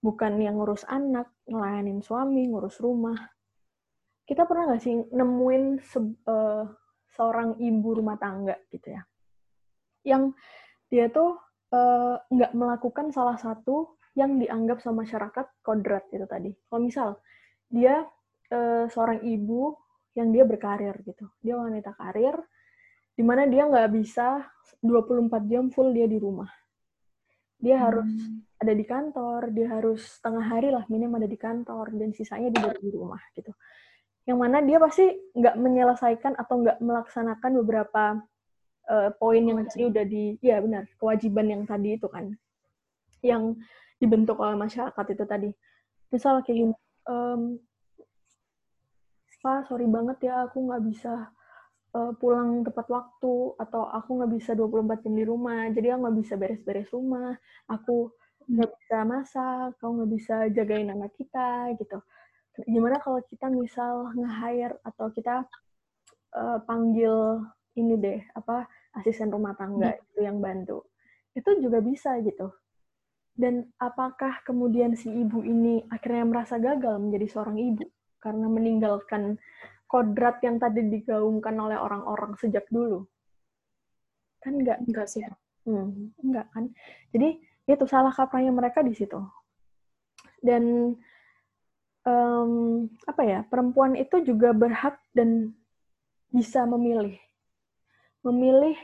bukan 0.00 0.40
yang 0.40 0.56
ngurus 0.56 0.88
anak, 0.88 1.28
ngelayanin 1.44 2.00
suami, 2.00 2.48
ngurus 2.48 2.80
rumah. 2.80 3.28
Kita 4.24 4.48
pernah 4.48 4.72
nggak 4.72 4.82
sih 4.82 4.96
nemuin 5.12 5.64
se 5.84 6.00
uh, 6.02 6.64
seorang 7.14 7.60
ibu 7.62 7.88
rumah 7.94 8.18
tangga 8.18 8.58
gitu 8.68 8.92
ya, 8.92 9.00
yang 10.04 10.36
dia 10.90 11.08
tuh 11.08 11.38
nggak 12.28 12.52
uh, 12.52 12.56
melakukan 12.56 13.08
salah 13.14 13.38
satu 13.38 13.96
yang 14.18 14.40
dianggap 14.40 14.82
sama 14.82 15.04
masyarakat 15.06 15.46
kodrat 15.62 16.08
itu 16.10 16.26
tadi. 16.26 16.50
Kalau 16.66 16.80
misal 16.82 17.08
dia 17.70 18.02
uh, 18.50 18.84
seorang 18.90 19.22
ibu 19.22 19.78
yang 20.16 20.32
dia 20.32 20.48
berkarir 20.48 20.96
gitu. 21.04 21.28
Dia 21.44 21.60
wanita 21.60 21.92
karir, 21.92 22.40
di 23.12 23.22
mana 23.22 23.44
dia 23.44 23.68
nggak 23.68 23.88
bisa 23.92 24.40
24 24.80 25.28
jam 25.46 25.68
full 25.68 25.92
dia 25.92 26.08
di 26.08 26.16
rumah. 26.16 26.48
Dia 27.60 27.76
hmm. 27.76 27.84
harus 27.84 28.10
ada 28.56 28.72
di 28.72 28.84
kantor, 28.88 29.40
dia 29.52 29.68
harus 29.68 30.00
setengah 30.20 30.44
hari 30.48 30.68
lah 30.72 30.84
minim 30.88 31.12
ada 31.12 31.28
di 31.28 31.36
kantor, 31.36 31.92
dan 31.92 32.16
sisanya 32.16 32.48
dia 32.48 32.72
di 32.72 32.88
rumah 32.88 33.20
gitu. 33.36 33.52
Yang 34.26 34.38
mana 34.40 34.58
dia 34.64 34.80
pasti 34.80 35.06
nggak 35.36 35.54
menyelesaikan 35.60 36.32
atau 36.34 36.64
nggak 36.64 36.78
melaksanakan 36.80 37.52
beberapa 37.62 38.02
uh, 38.88 39.10
poin 39.20 39.44
yang 39.44 39.62
tadi 39.68 39.84
udah 39.86 40.04
di, 40.08 40.40
ya 40.40 40.58
benar, 40.64 40.88
kewajiban 40.96 41.46
yang 41.46 41.62
tadi 41.68 42.00
itu 42.00 42.08
kan, 42.08 42.32
yang 43.20 43.54
dibentuk 44.00 44.40
oleh 44.40 44.56
masyarakat 44.56 45.06
itu 45.12 45.24
tadi. 45.28 45.50
Misal 46.10 46.40
kayak 46.40 46.56
gini, 46.56 46.74
um, 47.06 47.60
Pak, 49.46 49.70
sorry 49.70 49.86
banget 49.86 50.26
ya 50.26 50.50
aku 50.50 50.58
nggak 50.66 50.82
bisa 50.90 51.30
uh, 51.94 52.10
pulang 52.18 52.66
tepat 52.66 52.90
waktu 52.90 53.54
atau 53.62 53.86
aku 53.94 54.18
nggak 54.18 54.32
bisa 54.34 54.58
24 54.58 55.06
jam 55.06 55.14
di 55.14 55.22
rumah. 55.22 55.70
Jadi 55.70 55.86
aku 55.94 56.00
nggak 56.02 56.18
bisa 56.18 56.34
beres-beres 56.34 56.90
rumah. 56.90 57.30
Aku 57.70 58.10
nggak 58.50 58.70
bisa 58.74 58.96
masak, 59.06 59.78
kamu 59.78 60.02
nggak 60.02 60.12
bisa 60.18 60.36
jagain 60.50 60.90
anak 60.90 61.14
kita 61.14 61.70
gitu. 61.78 62.02
Gimana 62.66 62.98
kalau 62.98 63.22
kita 63.22 63.46
misal 63.46 64.10
nge-hire 64.18 64.82
atau 64.82 65.14
kita 65.14 65.46
uh, 66.34 66.58
panggil 66.66 67.38
ini 67.78 67.94
deh 68.02 68.18
apa 68.34 68.66
asisten 68.98 69.30
rumah 69.30 69.54
tangga 69.54 69.94
hmm. 69.94 70.02
itu 70.10 70.18
yang 70.26 70.42
bantu. 70.42 70.90
Itu 71.38 71.54
juga 71.62 71.78
bisa 71.78 72.18
gitu. 72.18 72.50
Dan 73.30 73.62
apakah 73.78 74.42
kemudian 74.42 74.98
si 74.98 75.06
ibu 75.06 75.38
ini 75.46 75.86
akhirnya 75.86 76.26
merasa 76.26 76.58
gagal 76.58 76.98
menjadi 76.98 77.30
seorang 77.30 77.62
ibu? 77.62 77.86
Karena 78.26 78.50
meninggalkan 78.50 79.38
kodrat 79.86 80.42
yang 80.42 80.58
tadi 80.58 80.82
digaungkan 80.82 81.54
oleh 81.54 81.78
orang-orang 81.78 82.34
sejak 82.42 82.66
dulu? 82.74 83.06
Kan 84.42 84.58
enggak? 84.58 84.82
Enggak 84.82 85.06
sih. 85.06 85.22
Hmm, 85.62 86.10
enggak 86.18 86.50
kan? 86.50 86.74
Jadi 87.14 87.38
itu 87.70 87.84
salah 87.86 88.10
kaprahnya 88.10 88.50
mereka 88.50 88.82
di 88.82 88.98
situ. 88.98 89.22
Dan 90.42 90.94
um, 92.02 92.52
apa 93.06 93.22
ya? 93.22 93.40
Perempuan 93.46 93.94
itu 93.94 94.26
juga 94.26 94.50
berhak 94.50 94.98
dan 95.14 95.54
bisa 96.34 96.66
memilih, 96.66 97.14
memilih 98.26 98.74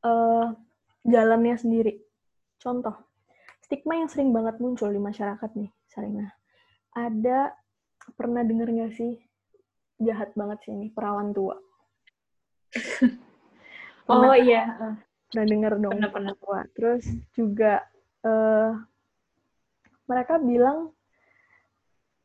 uh, 0.00 0.56
jalannya 1.04 1.60
sendiri. 1.60 2.00
Contoh, 2.56 2.96
stigma 3.60 4.00
yang 4.00 4.08
sering 4.08 4.32
banget 4.32 4.56
muncul 4.58 4.88
di 4.88 5.00
masyarakat 5.00 5.50
nih, 5.60 5.70
Sarina. 5.92 6.32
Ada 6.96 7.52
pernah 8.14 8.42
denger 8.42 8.68
gak 8.70 8.92
sih? 8.98 9.12
Jahat 10.02 10.34
banget 10.34 10.58
sih 10.66 10.72
ini 10.74 10.88
perawan 10.90 11.30
tua. 11.30 11.56
Oh 14.10 14.34
iya. 14.34 14.66
Pernah 15.30 15.46
denger 15.46 15.72
dong 15.78 15.94
pernah, 15.96 16.10
pernah. 16.10 16.34
tua. 16.36 16.60
Terus 16.74 17.04
juga 17.32 17.80
uh, 18.26 18.74
mereka 20.10 20.36
bilang 20.42 20.90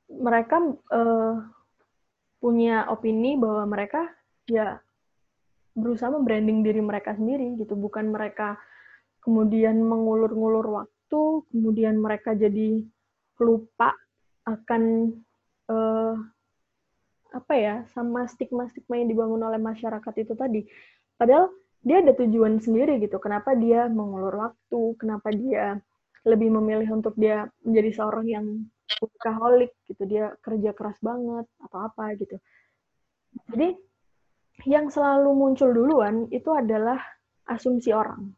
mereka 0.10 0.58
uh, 0.92 1.36
punya 2.42 2.90
opini 2.90 3.38
bahwa 3.38 3.64
mereka 3.70 4.10
ya 4.50 4.82
berusaha 5.78 6.10
membranding 6.10 6.66
diri 6.66 6.82
mereka 6.82 7.14
sendiri 7.14 7.56
gitu. 7.62 7.78
Bukan 7.78 8.10
mereka 8.10 8.58
kemudian 9.22 9.80
mengulur-ngulur 9.84 10.66
waktu 10.84 11.22
kemudian 11.54 12.00
mereka 12.02 12.36
jadi 12.36 12.84
lupa 13.38 13.94
akan 14.48 15.14
uh, 15.68 16.16
apa 17.36 17.54
ya 17.60 17.76
sama 17.92 18.26
stigma-stigma 18.26 18.98
yang 18.98 19.10
dibangun 19.12 19.42
oleh 19.44 19.60
masyarakat 19.60 20.14
itu 20.24 20.34
tadi. 20.34 20.62
Padahal 21.20 21.52
dia 21.84 22.02
ada 22.02 22.14
tujuan 22.18 22.60
sendiri 22.60 22.98
gitu. 23.04 23.20
Kenapa 23.22 23.54
dia 23.54 23.86
mengulur 23.88 24.34
waktu? 24.34 24.82
Kenapa 24.98 25.30
dia 25.32 25.80
lebih 26.28 26.52
memilih 26.52 27.00
untuk 27.00 27.16
dia 27.16 27.48
menjadi 27.64 28.04
seorang 28.04 28.28
yang 28.28 28.46
workaholic 29.00 29.72
gitu. 29.88 30.04
Dia 30.08 30.36
kerja 30.42 30.72
keras 30.74 30.98
banget 31.00 31.46
atau 31.64 31.80
apa 31.84 32.16
gitu. 32.18 32.36
Jadi 33.54 33.78
yang 34.66 34.90
selalu 34.90 35.30
muncul 35.38 35.70
duluan 35.70 36.26
itu 36.34 36.50
adalah 36.50 36.98
asumsi 37.46 37.94
orang 37.94 38.34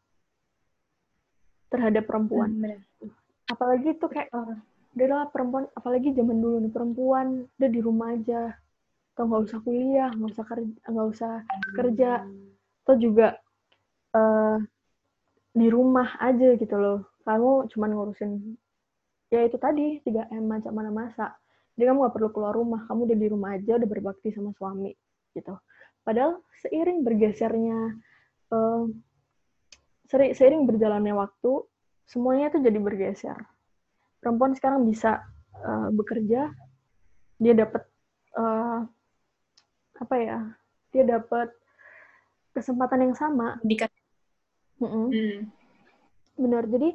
terhadap 1.71 2.05
perempuan. 2.09 2.59
Apalagi 3.49 3.97
itu 3.97 4.05
kayak 4.05 4.29
udahlah 4.95 5.29
perempuan 5.29 5.65
apalagi 5.77 6.15
zaman 6.17 6.37
dulu 6.41 6.55
nih 6.63 6.73
perempuan 6.73 7.27
udah 7.59 7.69
di 7.69 7.79
rumah 7.83 8.15
aja. 8.15 8.55
Atau 9.13 9.27
nggak 9.27 9.41
usah 9.51 9.59
kuliah 9.61 10.09
nggak 10.15 10.31
usah 10.31 10.45
kerja 10.47 10.73
nggak 10.87 11.07
usah 11.11 11.33
kerja. 11.75 12.11
Atau 12.85 12.95
juga 12.97 13.27
uh, 14.15 14.57
di 15.53 15.67
rumah 15.67 16.17
aja 16.21 16.55
gitu 16.55 16.75
loh. 16.79 16.99
Kamu 17.27 17.69
cuma 17.69 17.85
ngurusin 17.91 18.57
ya 19.29 19.45
itu 19.45 19.61
tadi 19.61 20.01
tiga 20.01 20.25
m 20.33 20.49
macam 20.49 20.73
mana 20.73 20.89
masa 20.89 21.37
jadi 21.77 21.93
kamu 21.93 22.01
nggak 22.01 22.15
perlu 22.17 22.29
keluar 22.33 22.53
rumah 22.57 22.81
kamu 22.89 23.05
udah 23.05 23.17
di 23.21 23.27
rumah 23.29 23.49
aja 23.55 23.77
udah 23.77 23.87
berbakti 23.87 24.33
sama 24.33 24.51
suami 24.57 24.91
gitu. 25.37 25.53
Padahal 26.01 26.41
seiring 26.65 27.05
bergesernya 27.05 27.93
uh, 28.49 28.83
seiring 30.09 30.65
berjalannya 30.65 31.13
waktu 31.13 31.63
semuanya 32.09 32.49
itu 32.49 32.59
jadi 32.65 32.79
bergeser 32.81 33.37
perempuan 34.19 34.53
sekarang 34.55 34.85
bisa 34.87 35.23
uh, 35.63 35.89
bekerja, 35.91 36.51
dia 37.39 37.53
dapat 37.55 37.83
uh, 38.35 38.83
apa 39.99 40.15
ya? 40.19 40.39
Dia 40.95 41.03
dapat 41.07 41.51
kesempatan 42.53 43.09
yang 43.09 43.15
sama. 43.15 43.57
Dikat. 43.63 43.91
Mm 44.79 44.87
-mm. 44.87 45.05
Hmm. 45.11 45.39
Benar. 46.39 46.63
Jadi 46.71 46.89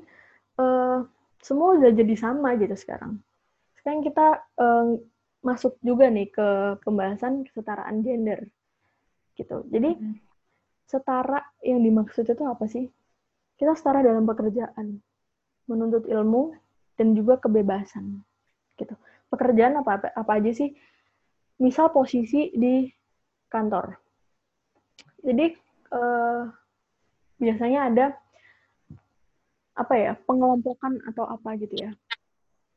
uh, 0.60 1.04
semua 1.44 1.76
udah 1.76 1.92
jadi 1.92 2.14
sama 2.16 2.56
gitu 2.56 2.72
sekarang. 2.72 3.20
Sekarang 3.76 4.00
kita 4.00 4.40
uh, 4.56 4.96
masuk 5.44 5.76
juga 5.84 6.08
nih 6.08 6.32
ke 6.32 6.80
pembahasan 6.80 7.44
kesetaraan 7.44 8.00
gender, 8.00 8.48
gitu. 9.36 9.60
Jadi 9.68 9.92
hmm. 9.92 10.16
setara 10.88 11.44
yang 11.60 11.84
dimaksud 11.84 12.24
itu 12.24 12.44
apa 12.48 12.64
sih? 12.64 12.88
Kita 13.60 13.76
setara 13.76 14.00
dalam 14.00 14.24
pekerjaan, 14.24 15.04
menuntut 15.68 16.08
ilmu, 16.08 16.56
dan 16.94 17.14
juga 17.14 17.38
kebebasan 17.42 18.22
gitu. 18.78 18.94
pekerjaan 19.30 19.78
apa, 19.82 19.98
apa 19.98 20.08
apa 20.14 20.32
aja 20.38 20.50
sih? 20.54 20.70
Misal 21.58 21.90
posisi 21.90 22.50
di 22.54 22.86
kantor. 23.50 23.94
Jadi 25.22 25.46
eh, 25.94 26.42
biasanya 27.38 27.80
ada 27.90 28.06
apa 29.74 29.94
ya 29.98 30.12
pengelompokan 30.22 31.02
atau 31.10 31.26
apa 31.26 31.58
gitu 31.58 31.74
ya. 31.74 31.90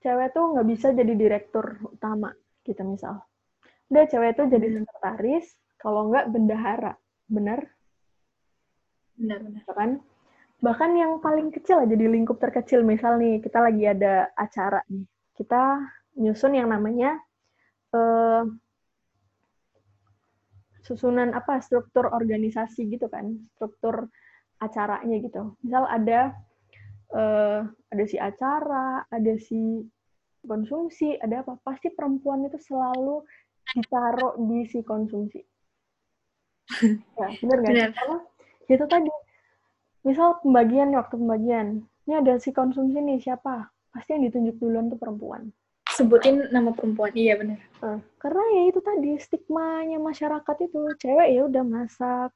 Cewek 0.02 0.34
tuh 0.34 0.54
nggak 0.54 0.68
bisa 0.70 0.88
jadi 0.94 1.14
direktur 1.14 1.78
utama 1.94 2.34
gitu 2.66 2.82
misal. 2.86 3.22
Udah 3.88 4.04
cewek 4.10 4.36
tuh 4.36 4.46
jadi 4.50 4.82
sekretaris, 4.82 5.46
kalau 5.80 6.10
nggak 6.10 6.30
bendahara, 6.34 6.94
benar? 7.30 7.64
Benar, 9.18 9.40
benar. 9.46 9.64
Kan? 9.72 9.92
Bahkan 10.58 10.92
yang 10.98 11.22
paling 11.22 11.54
kecil 11.54 11.86
aja 11.86 11.94
di 11.94 12.08
lingkup 12.10 12.42
terkecil, 12.42 12.82
misal 12.82 13.22
nih 13.22 13.38
kita 13.42 13.62
lagi 13.62 13.84
ada 13.86 14.34
acara 14.34 14.82
nih, 14.90 15.06
kita 15.38 15.86
nyusun 16.18 16.58
yang 16.58 16.74
namanya 16.74 17.22
uh, 17.94 18.42
susunan 20.82 21.36
apa 21.38 21.62
struktur 21.62 22.10
organisasi 22.10 22.90
gitu 22.90 23.06
kan, 23.06 23.38
struktur 23.54 24.10
acaranya 24.58 25.22
gitu. 25.22 25.54
Misal 25.62 25.86
ada 25.86 26.34
uh, 27.14 27.62
ada 27.94 28.04
si 28.10 28.18
acara, 28.18 29.06
ada 29.14 29.34
si 29.38 29.86
konsumsi, 30.42 31.20
ada 31.20 31.44
apa? 31.46 31.60
Pasti 31.62 31.92
perempuan 31.94 32.48
itu 32.48 32.58
selalu 32.58 33.22
ditaruh 33.76 34.40
di 34.42 34.66
si 34.66 34.80
konsumsi. 34.82 35.44
ya, 37.20 37.28
benar 37.44 37.58
nggak? 37.62 37.92
Karena 37.94 38.18
itu 38.68 38.86
tadi, 38.88 39.12
misal 40.08 40.40
pembagian 40.40 40.96
waktu 40.96 41.20
pembagian, 41.20 41.68
ini 42.08 42.14
ada 42.16 42.40
si 42.40 42.56
konsumsi 42.56 43.04
nih 43.04 43.20
siapa? 43.20 43.68
Pasti 43.92 44.16
yang 44.16 44.24
ditunjuk 44.32 44.56
duluan 44.64 44.88
tuh 44.88 44.96
perempuan. 44.96 45.52
Sebutin 45.92 46.48
nama 46.56 46.72
perempuan, 46.72 47.12
iya 47.12 47.36
benar. 47.36 47.60
Uh, 47.84 48.00
karena 48.24 48.44
ya 48.56 48.62
itu 48.72 48.80
tadi 48.80 49.12
stigmanya 49.20 50.00
masyarakat 50.00 50.56
itu, 50.64 50.80
cewek 51.04 51.28
ya 51.36 51.42
udah 51.44 51.64
masak, 51.68 52.32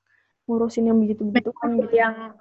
ngurusin 0.51 0.91
yang 0.91 0.99
begitu-begitu 0.99 1.51
kan 1.55 1.79
gitu. 1.79 1.95
Yang 1.95 2.35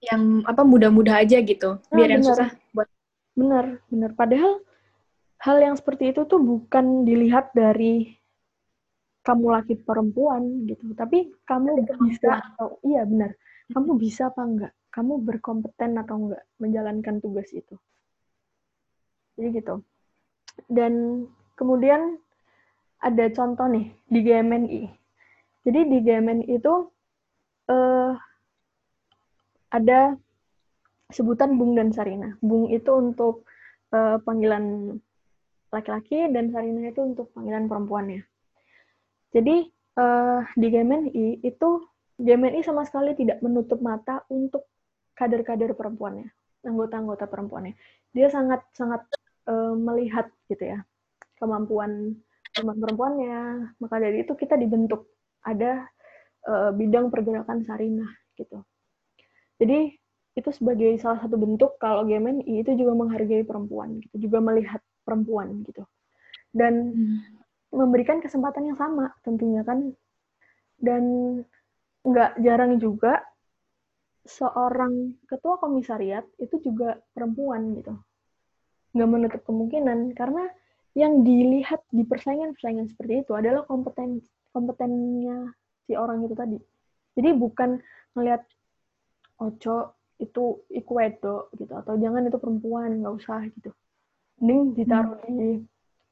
yang 0.00 0.42
apa 0.48 0.64
mudah-mudah 0.64 1.20
aja 1.20 1.38
gitu 1.44 1.76
nah, 1.76 1.96
biar 1.96 2.08
yang 2.16 2.24
susah 2.24 2.48
buat 2.72 2.88
bener 3.36 3.84
bener 3.92 4.10
padahal 4.16 4.64
hal 5.44 5.56
yang 5.60 5.76
seperti 5.76 6.16
itu 6.16 6.24
tuh 6.24 6.40
bukan 6.40 7.04
dilihat 7.04 7.52
dari 7.52 8.16
kamu 9.20 9.52
laki 9.60 9.76
perempuan 9.84 10.64
gitu 10.64 10.96
tapi 10.96 11.28
kamu 11.44 11.84
bisa 11.84 12.40
atau 12.56 12.80
iya 12.80 13.04
benar 13.04 13.36
kamu 13.70 13.96
bisa 13.96 14.30
apa 14.30 14.42
enggak 14.42 14.72
kamu 14.90 15.22
berkompeten 15.22 15.96
atau 15.98 16.16
enggak 16.26 16.42
menjalankan 16.58 17.22
tugas 17.22 17.48
itu 17.54 17.76
jadi 19.38 19.48
gitu 19.62 19.74
dan 20.66 21.24
kemudian 21.54 22.18
ada 23.00 23.30
contoh 23.32 23.66
nih 23.70 23.94
di 24.10 24.18
GMNI 24.26 24.82
jadi 25.64 25.80
di 25.86 25.98
GMNI 26.02 26.46
itu 26.50 26.74
eh, 27.70 28.12
ada 29.70 30.18
sebutan 31.10 31.58
Bung 31.58 31.74
dan 31.74 31.90
Sarina. 31.94 32.38
Bung 32.42 32.70
itu 32.70 32.90
untuk 32.94 33.46
uh, 33.94 34.18
panggilan 34.22 34.96
laki-laki 35.70 36.30
dan 36.30 36.50
Sarina 36.50 36.90
itu 36.90 37.02
untuk 37.02 37.30
panggilan 37.34 37.66
perempuannya. 37.70 38.22
Jadi 39.30 39.70
uh, 39.98 40.42
di 40.58 40.66
GMNI 40.70 41.46
itu 41.46 41.70
GMNI 42.20 42.60
sama 42.60 42.84
sekali 42.84 43.16
tidak 43.16 43.40
menutup 43.40 43.80
mata 43.80 44.22
untuk 44.28 44.68
kader-kader 45.16 45.72
perempuannya, 45.72 46.28
anggota-anggota 46.64 47.24
perempuannya. 47.28 47.74
Dia 48.12 48.28
sangat 48.28 48.64
sangat 48.76 49.04
uh, 49.48 49.72
melihat 49.76 50.28
gitu 50.48 50.76
ya 50.76 50.84
kemampuan 51.40 52.20
teman 52.52 52.76
perempuannya. 52.76 53.72
Maka 53.80 53.96
dari 53.96 54.24
itu 54.24 54.32
kita 54.36 54.60
dibentuk 54.60 55.08
ada 55.40 55.88
uh, 56.44 56.70
bidang 56.76 57.08
pergerakan 57.08 57.64
Sarina 57.64 58.04
gitu. 58.36 58.60
Jadi 59.60 59.96
itu 60.36 60.50
sebagai 60.54 60.96
salah 61.02 61.20
satu 61.20 61.36
bentuk 61.36 61.76
kalau 61.76 62.06
GMNI 62.06 62.64
itu 62.64 62.72
juga 62.78 62.96
menghargai 62.96 63.42
perempuan 63.44 64.00
gitu, 64.00 64.30
juga 64.30 64.38
melihat 64.40 64.80
perempuan 65.04 65.64
gitu. 65.66 65.84
Dan 66.52 66.96
hmm. 66.96 67.18
memberikan 67.76 68.22
kesempatan 68.24 68.72
yang 68.72 68.78
sama 68.78 69.12
tentunya 69.24 69.64
kan. 69.64 69.92
Dan 70.80 71.04
nggak 72.00 72.40
jarang 72.40 72.80
juga 72.80 73.20
seorang 74.24 75.16
ketua 75.24 75.56
komisariat 75.60 76.24
itu 76.36 76.60
juga 76.60 77.00
perempuan 77.12 77.76
gitu. 77.76 77.96
Nggak 78.96 79.08
menutup 79.08 79.42
kemungkinan 79.44 80.12
karena 80.16 80.48
yang 80.98 81.22
dilihat 81.22 81.86
di 81.94 82.02
persaingan-persaingan 82.02 82.90
seperti 82.90 83.22
itu 83.22 83.32
adalah 83.38 83.62
kompeten 83.62 84.20
kompetennya 84.50 85.54
si 85.86 85.94
orang 85.94 86.26
itu 86.26 86.34
tadi. 86.34 86.58
Jadi 87.14 87.30
bukan 87.34 87.78
melihat 88.18 88.42
ojo 89.38 89.94
itu 90.20 90.44
iku 90.68 90.92
wedo 91.00 91.48
gitu 91.56 91.72
atau 91.72 91.96
jangan 91.96 92.28
itu 92.28 92.36
perempuan 92.36 93.00
nggak 93.00 93.14
usah 93.16 93.40
gitu 93.56 93.72
mending 94.40 94.76
ditaruh 94.76 95.20
hmm. 95.24 95.36
di 95.36 95.50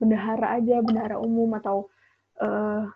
bendahara 0.01 0.61
aja 0.61 0.81
bendahara 0.81 1.17
umum 1.21 1.53
atau 1.61 1.93
uh, 2.41 2.89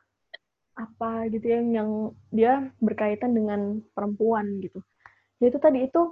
apa 0.82 1.30
gitu 1.30 1.46
yang 1.46 1.66
yang 1.70 1.90
dia 2.34 2.52
berkaitan 2.82 3.32
dengan 3.32 3.78
perempuan 3.94 4.58
gitu. 4.58 4.82
Ya 5.38 5.50
itu 5.50 5.58
tadi 5.62 5.86
itu 5.86 6.10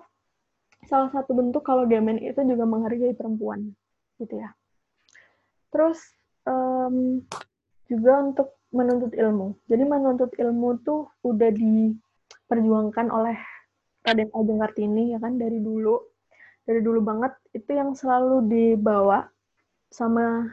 salah 0.86 1.10
satu 1.12 1.36
bentuk 1.36 1.62
kalau 1.66 1.84
Gemen 1.84 2.18
itu 2.22 2.40
juga 2.46 2.64
menghargai 2.64 3.12
perempuan 3.12 3.74
gitu 4.18 4.38
ya. 4.38 4.50
Terus 5.70 5.98
um, 6.46 7.22
juga 7.90 8.12
untuk 8.22 8.48
menuntut 8.70 9.12
ilmu. 9.14 9.58
Jadi 9.66 9.82
menuntut 9.82 10.30
ilmu 10.38 10.78
tuh 10.86 11.10
udah 11.26 11.50
diperjuangkan 11.50 13.06
oleh 13.10 13.38
Raden 14.06 14.30
Ajeng 14.32 14.60
Kartini 14.62 15.14
ya 15.14 15.18
kan 15.18 15.36
dari 15.36 15.58
dulu. 15.58 15.98
Dari 16.64 16.80
dulu 16.80 17.02
banget 17.02 17.34
itu 17.50 17.70
yang 17.74 17.98
selalu 17.98 18.46
dibawa 18.46 19.26
sama 19.90 20.46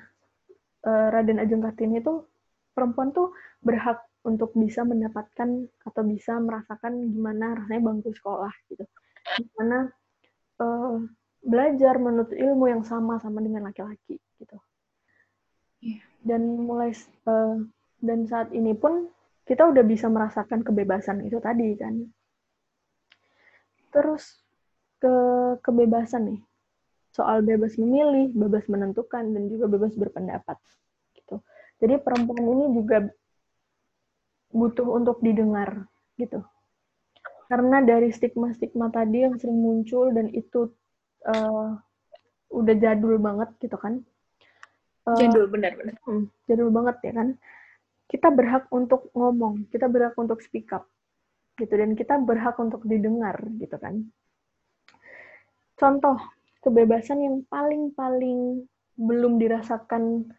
uh, 0.81 1.07
Raden 1.13 1.37
Ajeng 1.37 1.61
Kartini 1.61 2.01
itu 2.01 2.25
perempuan 2.73 3.13
tuh 3.13 3.33
berhak 3.61 4.01
untuk 4.27 4.51
bisa 4.59 4.83
mendapatkan 4.83 5.71
atau 5.87 6.03
bisa 6.03 6.35
merasakan 6.37 7.15
gimana 7.15 7.55
rasanya 7.55 7.81
bangku 7.87 8.11
sekolah 8.11 8.51
gitu 8.67 8.83
gimana 9.39 9.87
uh, 10.59 10.99
belajar 11.39 11.95
menuntut 11.95 12.35
ilmu 12.35 12.67
yang 12.67 12.83
sama 12.83 13.23
sama 13.23 13.39
dengan 13.39 13.71
laki-laki 13.71 14.19
gitu 14.43 14.57
iya. 15.79 16.03
dan 16.27 16.43
mulai 16.59 16.91
uh, 17.31 17.55
dan 18.03 18.27
saat 18.27 18.51
ini 18.51 18.75
pun 18.75 19.07
kita 19.47 19.63
udah 19.63 19.83
bisa 19.87 20.11
merasakan 20.11 20.59
kebebasan 20.59 21.23
itu 21.23 21.39
tadi 21.39 21.71
kan 21.79 22.03
Terus 23.97 24.23
ke 25.01 25.13
kebebasan 25.65 26.29
nih. 26.33 26.39
Soal 27.15 27.41
bebas 27.41 27.73
memilih, 27.81 28.29
bebas 28.29 28.69
menentukan, 28.69 29.25
dan 29.25 29.43
juga 29.49 29.65
bebas 29.65 29.97
berpendapat. 29.97 30.57
Gitu. 31.17 31.41
Jadi 31.81 31.93
perempuan 32.01 32.45
ini 32.45 32.65
juga 32.77 33.09
butuh 34.51 34.87
untuk 34.87 35.19
didengar 35.23 35.85
gitu. 36.15 36.43
Karena 37.47 37.79
dari 37.79 38.11
stigma-stigma 38.11 38.91
tadi 38.91 39.23
yang 39.23 39.39
sering 39.39 39.59
muncul 39.59 40.11
dan 40.11 40.27
itu 40.35 40.67
uh, 41.23 41.77
udah 42.51 42.75
jadul 42.75 43.15
banget 43.19 43.49
gitu 43.63 43.77
kan. 43.79 44.03
Uh, 45.07 45.15
jadul 45.15 45.47
benar-benar. 45.47 45.95
Hmm, 46.03 46.27
jadul 46.47 46.69
banget 46.71 46.99
ya 47.07 47.13
kan. 47.15 47.29
Kita 48.07 48.31
berhak 48.31 48.67
untuk 48.71 49.11
ngomong, 49.15 49.67
kita 49.71 49.87
berhak 49.87 50.15
untuk 50.19 50.39
speak 50.43 50.71
up 50.75 50.87
gitu 51.57 51.73
dan 51.73 51.97
kita 51.97 52.21
berhak 52.21 52.53
untuk 52.61 52.85
didengar 52.85 53.41
gitu 53.57 53.75
kan 53.81 54.05
contoh 55.77 56.17
kebebasan 56.61 57.19
yang 57.21 57.37
paling-paling 57.49 58.65
belum 58.97 59.41
dirasakan 59.41 60.29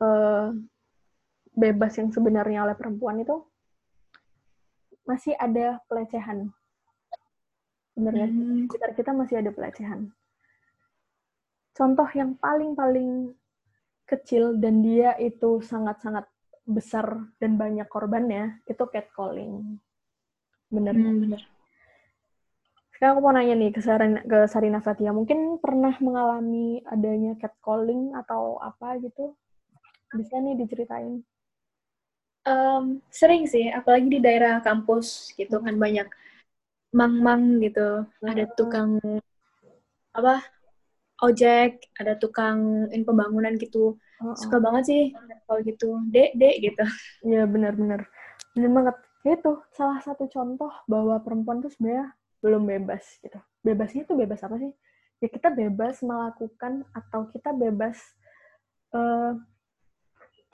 uh, 0.00 0.52
bebas 1.58 1.98
yang 1.98 2.14
sebenarnya 2.14 2.62
oleh 2.62 2.78
perempuan 2.78 3.18
itu 3.18 3.42
masih 5.02 5.34
ada 5.34 5.82
pelecehan. 5.90 6.54
Benar 7.98 8.12
nggak? 8.14 8.30
Hmm. 8.30 8.58
sekitar 8.70 8.90
kita 8.94 9.10
masih 9.10 9.42
ada 9.42 9.50
pelecehan. 9.50 10.14
Contoh 11.74 12.06
yang 12.14 12.38
paling-paling 12.38 13.34
kecil 14.06 14.54
dan 14.62 14.86
dia 14.86 15.18
itu 15.18 15.58
sangat-sangat 15.58 16.30
besar 16.62 17.26
dan 17.42 17.58
banyak 17.58 17.90
korbannya 17.90 18.62
itu 18.70 18.84
catcalling. 18.86 19.82
Bener 20.70 20.94
hmm, 20.94 21.18
bener 21.26 21.42
sekarang 22.98 23.14
aku 23.14 23.22
mau 23.22 23.30
nanya 23.30 23.54
nih 23.54 23.70
ke 23.70 23.78
Sarina, 23.78 24.18
ke 24.26 24.38
Sarina 24.50 24.82
Fatia 24.82 25.14
mungkin 25.14 25.62
pernah 25.62 25.94
mengalami 26.02 26.82
adanya 26.82 27.38
catcalling 27.38 28.10
atau 28.10 28.58
apa 28.58 28.98
gitu? 28.98 29.38
Bisa 30.18 30.42
nih 30.42 30.58
diceritain 30.58 31.22
um, 32.48 33.04
sering 33.12 33.44
sih 33.44 33.68
apalagi 33.68 34.08
di 34.08 34.20
daerah 34.24 34.64
kampus 34.64 35.36
gitu 35.36 35.60
kan 35.60 35.76
hmm. 35.76 35.84
banyak 35.84 36.08
mang-mang 36.96 37.60
gitu 37.60 38.08
hmm. 38.08 38.32
ada 38.32 38.44
tukang 38.56 38.96
apa 40.16 40.40
ojek, 41.22 41.90
ada 41.98 42.14
tukang 42.14 42.86
in 42.94 43.02
pembangunan 43.02 43.54
gitu. 43.58 43.98
Oh, 44.22 44.34
oh. 44.34 44.34
Suka 44.38 44.62
banget 44.62 44.84
sih 44.86 45.02
kalau 45.46 45.60
gitu. 45.66 45.98
Dek, 46.10 46.34
dek 46.38 46.56
gitu. 46.62 46.84
Iya, 47.26 47.46
benar-benar. 47.46 48.06
Benar 48.54 48.70
banget. 48.70 48.96
Itu 49.26 49.62
salah 49.74 49.98
satu 50.02 50.30
contoh 50.30 50.70
bahwa 50.86 51.18
perempuan 51.22 51.58
tuh 51.58 51.70
sebenarnya 51.74 52.14
belum 52.38 52.62
bebas 52.66 53.18
gitu. 53.18 53.38
Bebasnya 53.66 54.06
itu 54.06 54.14
bebas 54.14 54.40
apa 54.46 54.56
sih? 54.62 54.72
Ya 55.18 55.26
kita 55.26 55.50
bebas 55.50 55.98
melakukan 56.06 56.86
atau 56.94 57.26
kita 57.34 57.50
bebas 57.50 57.98
uh, 58.94 59.34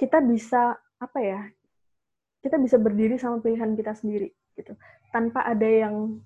kita 0.01 0.25
bisa 0.25 0.81
apa 0.97 1.19
ya? 1.21 1.41
Kita 2.45 2.61
bisa 2.61 2.77
berdiri 2.77 3.17
sama 3.17 3.41
pilihan 3.41 3.73
kita 3.73 3.97
sendiri 3.97 4.29
gitu. 4.53 4.77
Tanpa 5.09 5.49
ada 5.49 5.65
yang 5.65 6.21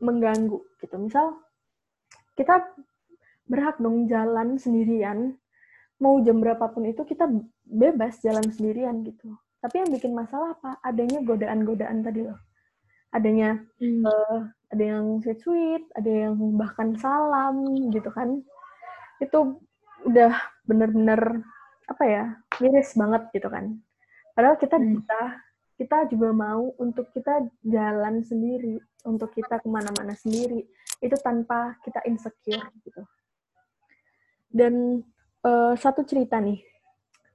mengganggu 0.00 0.56
gitu. 0.80 0.96
Misal 0.96 1.36
kita 2.32 2.64
berhak 3.44 3.76
dong 3.76 4.08
jalan 4.08 4.56
sendirian 4.56 5.36
mau 6.00 6.16
jam 6.24 6.40
berapapun 6.40 6.88
itu 6.88 7.04
kita 7.04 7.28
bebas 7.68 8.24
jalan 8.24 8.48
sendirian 8.48 9.04
gitu. 9.04 9.36
Tapi 9.60 9.84
yang 9.84 9.90
bikin 9.92 10.16
masalah 10.16 10.56
apa? 10.56 10.80
Adanya 10.80 11.20
godaan-godaan 11.20 12.00
tadi 12.00 12.24
loh. 12.24 12.40
Adanya 13.12 13.60
hmm. 13.76 14.02
uh, 14.08 14.48
ada 14.72 14.84
yang 14.96 15.20
sweet-sweet, 15.20 15.84
ada 15.92 16.08
yang 16.08 16.34
bahkan 16.56 16.96
salam 16.96 17.60
gitu 17.92 18.08
kan. 18.08 18.40
Itu 19.20 19.60
udah 20.08 20.32
bener-bener 20.64 21.44
apa 21.84 22.04
ya 22.08 22.24
miris 22.64 22.96
banget 22.96 23.28
gitu 23.36 23.52
kan. 23.52 23.76
Padahal 24.32 24.56
kita 24.56 24.80
hmm. 24.80 24.86
bisa, 24.96 25.20
kita 25.80 26.12
juga 26.12 26.28
mau 26.36 26.76
untuk 26.76 27.08
kita 27.08 27.40
jalan 27.64 28.20
sendiri, 28.20 28.76
untuk 29.08 29.32
kita 29.32 29.64
ke 29.64 29.68
mana-mana 29.72 30.12
sendiri, 30.12 30.68
itu 31.00 31.16
tanpa 31.24 31.80
kita 31.80 32.04
insecure 32.04 32.68
gitu. 32.84 33.00
Dan 34.52 35.00
uh, 35.40 35.72
satu 35.80 36.04
cerita 36.04 36.36
nih 36.36 36.60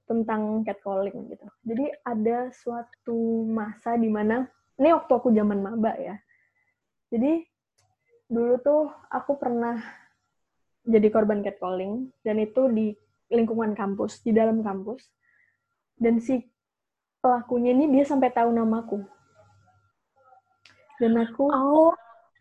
tentang 0.06 0.62
catcalling 0.62 1.34
gitu. 1.34 1.48
Jadi 1.66 1.90
ada 2.06 2.54
suatu 2.54 3.50
masa 3.50 3.98
di 3.98 4.14
mana 4.14 4.46
ini 4.78 4.94
waktu 4.94 5.10
aku 5.10 5.34
zaman 5.34 5.66
maba 5.66 5.98
ya. 5.98 6.14
Jadi 7.10 7.42
dulu 8.30 8.62
tuh 8.62 8.94
aku 9.10 9.42
pernah 9.42 9.82
jadi 10.86 11.10
korban 11.10 11.42
catcalling 11.42 12.14
dan 12.22 12.38
itu 12.38 12.70
di 12.70 12.94
lingkungan 13.34 13.74
kampus, 13.74 14.22
di 14.22 14.30
dalam 14.38 14.62
kampus. 14.62 15.10
Dan 15.98 16.22
si 16.22 16.46
pelakunya 17.26 17.74
ini 17.74 17.90
dia 17.90 18.06
sampai 18.06 18.30
tahu 18.30 18.54
namaku. 18.54 19.02
Dan 21.02 21.18
aku 21.18 21.50
Oh, 21.50 21.90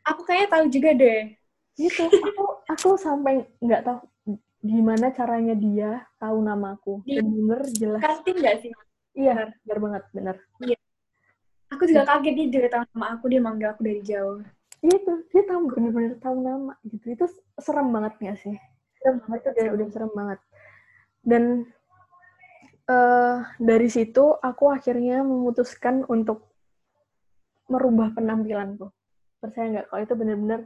aku 0.05 0.21
kayaknya 0.29 0.49
tahu 0.53 0.65
juga 0.69 0.91
deh. 0.93 1.33
Gitu. 1.81 2.05
Aku 2.05 2.45
aku 2.69 2.89
sampai 3.01 3.49
nggak 3.65 3.81
tahu 3.89 3.99
gimana 4.61 5.09
caranya 5.17 5.57
dia 5.57 6.05
tahu 6.21 6.45
namaku. 6.45 7.01
Dan 7.09 7.33
bener 7.33 7.65
jelas. 7.73 8.05
casting 8.05 8.37
nggak 8.37 8.57
sih? 8.61 8.73
Iya 9.17 9.57
benar 9.65 9.79
banget 9.79 10.03
benar 10.11 10.37
iya. 10.67 10.77
Aku 11.71 11.87
juga 11.87 12.03
kaget 12.05 12.35
dia 12.35 12.47
juga 12.51 12.69
tahu 12.77 12.83
nama 12.93 13.07
aku 13.17 13.25
dia 13.33 13.41
manggil 13.41 13.69
aku 13.73 13.81
dari 13.89 14.03
jauh. 14.05 14.45
Iya 14.85 14.97
tuh 15.01 15.19
dia 15.33 15.43
tahu 15.49 15.61
bener-bener 15.73 16.13
tahu 16.21 16.37
nama 16.45 16.77
gitu. 16.85 17.07
Itu 17.17 17.25
serem 17.57 17.89
banget 17.89 18.13
nggak 18.21 18.39
sih? 18.43 18.57
Serem 19.01 19.17
banget. 19.25 19.41
Tuh 19.49 19.51
udah, 19.57 19.67
udah 19.81 19.87
serem 19.89 20.13
banget. 20.13 20.39
Dan 21.25 21.43
uh, 22.89 23.37
dari 23.61 23.89
situ 23.89 24.35
aku 24.41 24.73
akhirnya 24.73 25.23
memutuskan 25.23 26.05
untuk 26.09 26.53
merubah 27.69 28.13
penampilanku 28.13 28.93
percaya 29.45 29.67
nggak 29.69 29.87
kalau 29.93 30.01
itu 30.01 30.15
bener-bener 30.17 30.61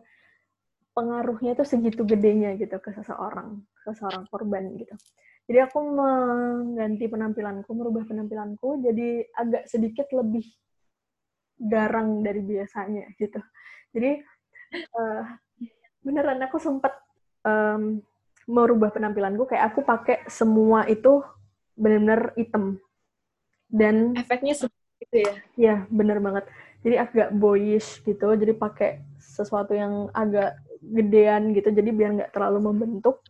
pengaruhnya 0.98 1.54
itu 1.54 1.62
segitu 1.62 2.02
gedenya 2.02 2.58
gitu 2.58 2.74
ke 2.82 2.90
seseorang, 2.90 3.62
ke 3.86 3.94
seorang 3.94 4.26
korban 4.26 4.74
gitu. 4.74 4.94
Jadi 5.46 5.58
aku 5.62 5.78
mengganti 5.80 7.06
penampilanku, 7.06 7.70
merubah 7.70 8.02
penampilanku 8.02 8.82
jadi 8.82 9.22
agak 9.38 9.70
sedikit 9.70 10.10
lebih 10.10 10.42
garang 11.54 12.26
dari 12.26 12.42
biasanya 12.42 13.14
gitu. 13.14 13.38
Jadi 13.94 14.18
uh, 14.74 15.22
beneran 16.02 16.42
aku 16.42 16.58
sempat 16.58 16.98
um, 17.46 18.02
merubah 18.50 18.90
penampilanku 18.90 19.46
kayak 19.46 19.70
aku 19.70 19.86
pakai 19.86 20.26
semua 20.26 20.82
itu 20.90 21.22
benar-benar 21.78 22.34
hitam. 22.34 22.82
Dan 23.70 24.18
efeknya 24.18 24.54
seperti 24.58 25.00
itu 25.06 25.16
ya? 25.22 25.34
Iya 25.54 25.76
bener 25.88 26.18
banget. 26.18 26.44
Jadi 26.82 26.94
agak 26.98 27.28
boyish 27.34 28.02
gitu, 28.02 28.28
jadi 28.34 28.52
pakai 28.54 29.02
sesuatu 29.18 29.74
yang 29.74 30.10
agak 30.14 30.58
gedean 30.78 31.50
gitu 31.54 31.74
jadi 31.74 31.90
biar 31.90 32.10
nggak 32.18 32.32
terlalu 32.34 32.70
membentuk. 32.70 33.22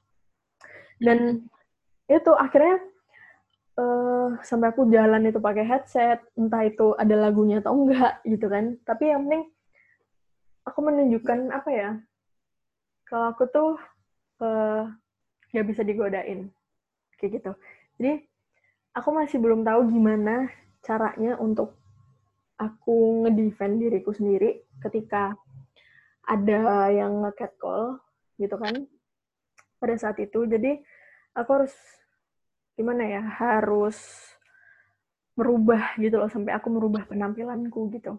Dan 1.01 1.49
itu 2.09 2.33
akhirnya 2.35 2.81
uh, 3.79 4.29
sampai 4.43 4.73
aku 4.73 4.89
jalan 4.91 5.29
itu 5.29 5.39
pakai 5.39 5.65
headset 5.65 6.21
entah 6.35 6.65
itu 6.67 6.93
ada 6.99 7.15
lagunya 7.15 7.61
atau 7.63 7.73
enggak 7.77 8.21
gitu 8.27 8.47
kan. 8.49 8.77
Tapi 8.85 9.13
yang 9.13 9.29
penting 9.29 9.45
aku 10.67 10.79
menunjukkan 10.85 11.39
apa 11.55 11.71
ya 11.73 11.91
kalau 13.09 13.33
aku 13.33 13.45
tuh 13.49 13.71
uh, 14.45 14.89
nggak 15.55 15.67
bisa 15.69 15.83
digodain. 15.85 16.53
Kayak 17.19 17.31
gitu. 17.41 17.53
Jadi 17.99 18.13
aku 18.99 19.15
masih 19.15 19.39
belum 19.39 19.63
tahu 19.63 19.95
gimana 19.95 20.51
caranya 20.83 21.39
untuk 21.39 21.79
aku 22.59 23.23
ngedefend 23.23 23.79
diriku 23.79 24.11
sendiri 24.11 24.67
ketika 24.83 25.39
ada 26.27 26.91
yang 26.91 27.23
nge-catcall 27.23 28.03
gitu 28.43 28.59
kan 28.59 28.75
pada 29.79 29.95
saat 29.95 30.19
itu. 30.19 30.43
Jadi 30.51 30.83
aku 31.39 31.51
harus 31.55 31.75
gimana 32.75 33.07
ya, 33.07 33.23
harus 33.23 33.99
merubah 35.39 35.95
gitu 36.03 36.19
loh 36.19 36.27
sampai 36.27 36.51
aku 36.59 36.67
merubah 36.67 37.07
penampilanku 37.07 37.95
gitu. 37.95 38.19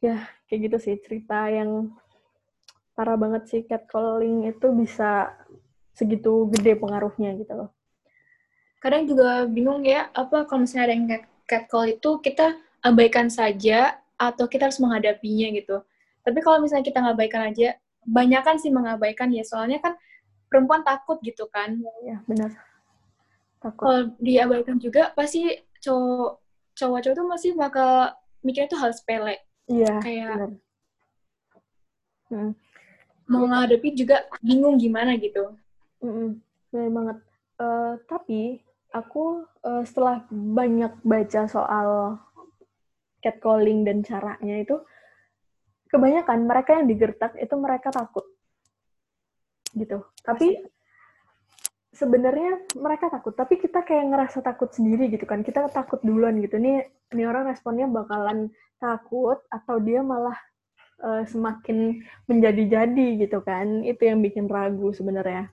Ya, 0.00 0.24
kayak 0.48 0.72
gitu 0.72 0.76
sih 0.80 0.96
cerita 1.04 1.52
yang 1.52 1.92
parah 2.96 3.20
banget 3.20 3.42
sih 3.52 3.62
catcalling 3.68 4.48
itu 4.48 4.66
bisa 4.72 5.36
segitu 5.92 6.48
gede 6.48 6.80
pengaruhnya 6.80 7.36
gitu 7.36 7.52
loh. 7.52 7.70
Kadang 8.82 9.06
juga 9.06 9.46
bingung 9.46 9.86
ya, 9.86 10.10
apa 10.10 10.42
kalau 10.42 10.66
misalnya 10.66 10.90
ada 10.90 10.94
yang 10.98 11.06
catcall 11.46 11.86
itu 11.86 12.18
kita 12.18 12.58
abaikan 12.82 13.30
saja 13.30 13.94
atau 14.18 14.50
kita 14.50 14.66
harus 14.66 14.82
menghadapinya 14.82 15.54
gitu. 15.54 15.86
Tapi 16.26 16.38
kalau 16.42 16.58
misalnya 16.58 16.86
kita 16.90 16.98
ngabaikan 16.98 17.54
aja, 17.54 17.78
banyak 18.02 18.42
kan 18.42 18.58
sih 18.58 18.74
mengabaikan 18.74 19.30
ya, 19.30 19.46
soalnya 19.46 19.78
kan 19.78 19.94
perempuan 20.50 20.82
takut 20.82 21.22
gitu 21.22 21.46
kan. 21.46 21.78
Iya, 22.02 22.26
benar. 22.26 22.50
Takut. 23.62 23.86
Kalau 23.86 24.00
diabaikan 24.18 24.82
juga, 24.82 25.14
pasti 25.14 25.46
cowok 25.78 26.42
cowok-cowok 26.74 27.14
tuh 27.14 27.26
masih 27.30 27.50
bakal 27.54 28.10
mikirnya 28.42 28.70
tuh 28.70 28.80
hal 28.82 28.90
sepele. 28.90 29.38
Iya, 29.70 30.02
Kayak 30.02 30.34
benar. 30.34 30.50
Hmm. 32.32 32.52
Mau 33.30 33.44
ngadepi 33.46 33.94
juga 33.94 34.26
bingung 34.42 34.80
gimana 34.80 35.14
gitu. 35.20 35.54
Mm 36.02 36.42
benar 36.72 36.88
banget. 36.90 37.18
Uh, 37.60 37.94
tapi 38.08 38.64
aku 38.92 39.48
uh, 39.64 39.82
setelah 39.82 40.24
banyak 40.30 40.92
baca 41.02 41.42
soal 41.48 42.20
catcalling 43.24 43.82
dan 43.82 44.04
caranya 44.04 44.60
itu, 44.60 44.76
kebanyakan 45.88 46.44
mereka 46.44 46.76
yang 46.80 46.86
digertak 46.88 47.32
itu 47.40 47.54
mereka 47.56 47.88
takut. 47.88 48.24
Gitu. 49.72 50.04
Tapi 50.20 50.60
sebenarnya 51.92 52.64
mereka 52.76 53.12
takut. 53.12 53.32
Tapi 53.36 53.60
kita 53.60 53.84
kayak 53.84 54.08
ngerasa 54.08 54.40
takut 54.40 54.72
sendiri 54.72 55.08
gitu 55.12 55.24
kan. 55.28 55.44
Kita 55.44 55.68
takut 55.68 56.00
duluan 56.00 56.40
gitu. 56.40 56.56
Nih 56.56 56.88
ini 57.12 57.22
orang 57.28 57.48
responnya 57.48 57.88
bakalan 57.88 58.48
takut 58.80 59.38
atau 59.52 59.76
dia 59.78 60.00
malah 60.00 60.36
uh, 61.04 61.22
semakin 61.28 62.00
menjadi-jadi 62.26 63.22
gitu 63.28 63.40
kan. 63.44 63.84
Itu 63.84 64.08
yang 64.08 64.20
bikin 64.24 64.48
ragu 64.48 64.90
sebenarnya. 64.92 65.52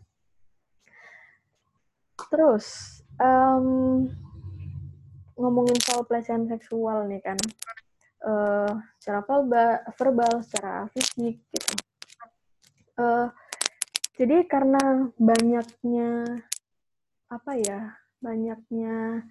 Terus 2.28 2.98
um, 3.19 3.67
ngomongin 5.39 5.79
soal 5.84 6.03
pelecehan 6.03 6.47
seksual 6.47 7.08
nih 7.08 7.23
kan 7.23 7.39
uh, 8.23 8.71
secara 8.99 9.23
verbal, 9.23 9.71
verbal, 9.95 10.34
secara 10.43 10.88
fisik 10.91 11.39
gitu. 11.51 11.73
Uh, 12.99 13.32
jadi 14.19 14.43
karena 14.43 15.08
banyaknya 15.15 16.27
apa 17.32 17.51
ya, 17.55 17.95
banyaknya 18.19 19.23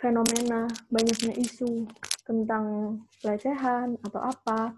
fenomena, 0.00 0.64
banyaknya 0.88 1.36
isu 1.36 1.84
tentang 2.24 2.96
pelecehan 3.20 4.00
atau 4.00 4.20
apa, 4.24 4.72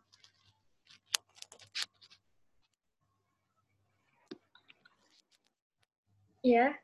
ya 6.42 6.74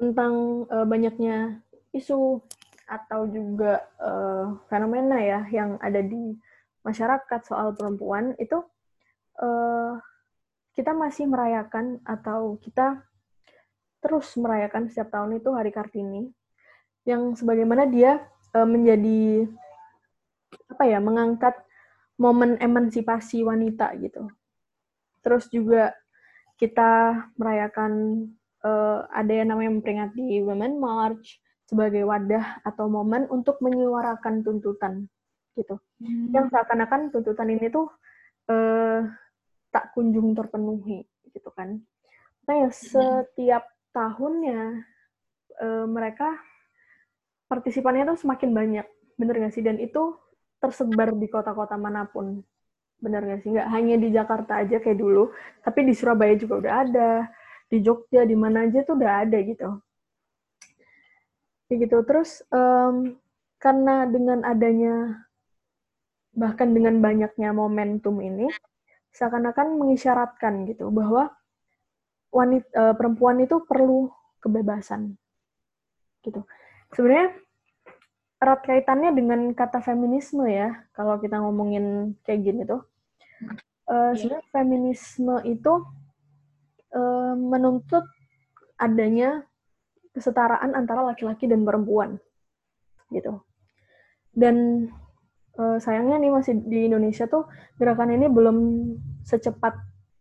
tentang 0.00 0.64
uh, 0.72 0.88
banyaknya 0.88 1.60
isu 1.92 2.40
atau 2.88 3.28
juga 3.28 3.84
uh, 4.00 4.56
fenomena 4.72 5.20
ya 5.20 5.44
yang 5.52 5.76
ada 5.84 6.00
di 6.00 6.34
masyarakat 6.80 7.40
soal 7.44 7.76
perempuan 7.76 8.32
itu 8.40 8.64
uh, 9.44 10.00
kita 10.72 10.96
masih 10.96 11.28
merayakan 11.28 12.00
atau 12.08 12.56
kita 12.64 13.04
terus 14.00 14.32
merayakan 14.40 14.88
setiap 14.88 15.12
tahun 15.12 15.36
itu 15.38 15.52
Hari 15.52 15.70
Kartini 15.76 16.32
yang 17.04 17.36
sebagaimana 17.36 17.84
dia 17.84 18.24
uh, 18.56 18.64
menjadi 18.64 19.44
apa 20.72 20.84
ya 20.88 20.98
mengangkat 20.98 21.52
momen 22.16 22.56
emansipasi 22.56 23.44
wanita 23.44 23.92
gitu. 24.00 24.32
Terus 25.20 25.52
juga 25.52 25.92
kita 26.56 27.16
merayakan 27.36 28.24
uh, 28.64 29.06
ada 29.10 29.32
yang 29.32 29.52
namanya 29.52 29.70
memperingati 29.80 30.40
Women 30.44 30.80
March 30.80 31.40
sebagai 31.70 32.02
wadah 32.02 32.58
atau 32.66 32.90
momen 32.90 33.30
untuk 33.30 33.62
menyuarakan 33.62 34.42
tuntutan 34.42 35.06
gitu. 35.54 35.78
Hmm. 36.02 36.34
Yang 36.34 36.50
seakan-akan 36.50 37.14
tuntutan 37.14 37.48
ini 37.52 37.70
tuh 37.70 37.86
uh, 38.50 39.06
tak 39.70 39.94
kunjung 39.94 40.34
terpenuhi 40.34 41.06
gitu 41.30 41.50
kan. 41.54 41.78
Makanya 42.44 42.74
hmm. 42.74 42.74
setiap 42.74 43.64
tahunnya 43.94 44.82
uh, 45.62 45.86
mereka 45.86 46.34
partisipannya 47.46 48.14
tuh 48.14 48.18
semakin 48.18 48.50
banyak, 48.54 48.86
bener 49.18 49.34
gak 49.42 49.54
sih? 49.54 49.62
Dan 49.62 49.78
itu 49.82 50.14
tersebar 50.62 51.14
di 51.14 51.26
kota-kota 51.26 51.74
mana 51.74 52.06
pun, 52.06 52.42
bener 53.02 53.26
gak 53.26 53.42
sih? 53.42 53.50
Nggak 53.50 53.68
hanya 53.74 53.94
di 53.98 54.08
Jakarta 54.14 54.62
aja 54.62 54.78
kayak 54.78 54.98
dulu, 54.98 55.34
tapi 55.62 55.86
di 55.86 55.94
Surabaya 55.94 56.34
juga 56.38 56.62
udah 56.62 56.74
ada, 56.86 57.10
di 57.70 57.78
Jogja, 57.80 58.26
di 58.26 58.34
mana 58.34 58.66
aja 58.66 58.82
tuh 58.82 58.98
udah 58.98 59.24
ada 59.24 59.38
gitu. 59.40 59.78
Kayak 61.70 61.78
gitu. 61.86 61.96
Terus 62.02 62.42
um, 62.50 63.14
karena 63.62 64.10
dengan 64.10 64.42
adanya 64.42 65.24
bahkan 66.34 66.74
dengan 66.74 66.98
banyaknya 66.98 67.54
momentum 67.54 68.18
ini, 68.18 68.50
seakan-akan 69.14 69.78
mengisyaratkan 69.78 70.66
gitu 70.70 70.90
bahwa 70.90 71.30
wanita 72.30 72.70
uh, 72.74 72.94
perempuan 72.94 73.42
itu 73.42 73.58
perlu 73.66 74.10
kebebasan 74.38 75.18
gitu 76.22 76.46
sebenarnya 76.94 77.34
erat 78.40 78.60
kaitannya 78.64 79.10
dengan 79.12 79.40
kata 79.52 79.84
feminisme 79.84 80.46
ya 80.48 80.86
kalau 80.94 81.18
kita 81.20 81.42
ngomongin 81.42 82.16
kayak 82.24 82.40
gini 82.46 82.62
tuh 82.64 82.86
uh, 83.90 84.14
sebenarnya 84.16 84.46
feminisme 84.54 85.34
itu 85.44 85.72
uh, 86.94 87.34
menuntut 87.36 88.04
adanya 88.80 89.44
kesetaraan 90.10 90.74
antara 90.74 91.06
laki-laki 91.06 91.46
dan 91.46 91.62
perempuan 91.62 92.18
gitu 93.10 93.42
dan 94.34 94.86
uh, 95.58 95.78
sayangnya 95.82 96.16
nih 96.22 96.32
masih 96.32 96.54
di 96.62 96.86
Indonesia 96.86 97.26
tuh 97.26 97.50
gerakan 97.76 98.14
ini 98.14 98.26
belum 98.30 98.56
secepat 99.26 99.74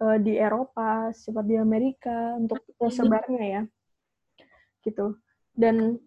uh, 0.03 0.17
di 0.19 0.36
Eropa, 0.36 1.13
secepat 1.13 1.45
di 1.45 1.55
Amerika 1.60 2.36
untuk 2.39 2.63
tersebarnya 2.79 3.43
ya, 3.43 3.62
gitu. 4.84 5.19
Dan 5.53 5.99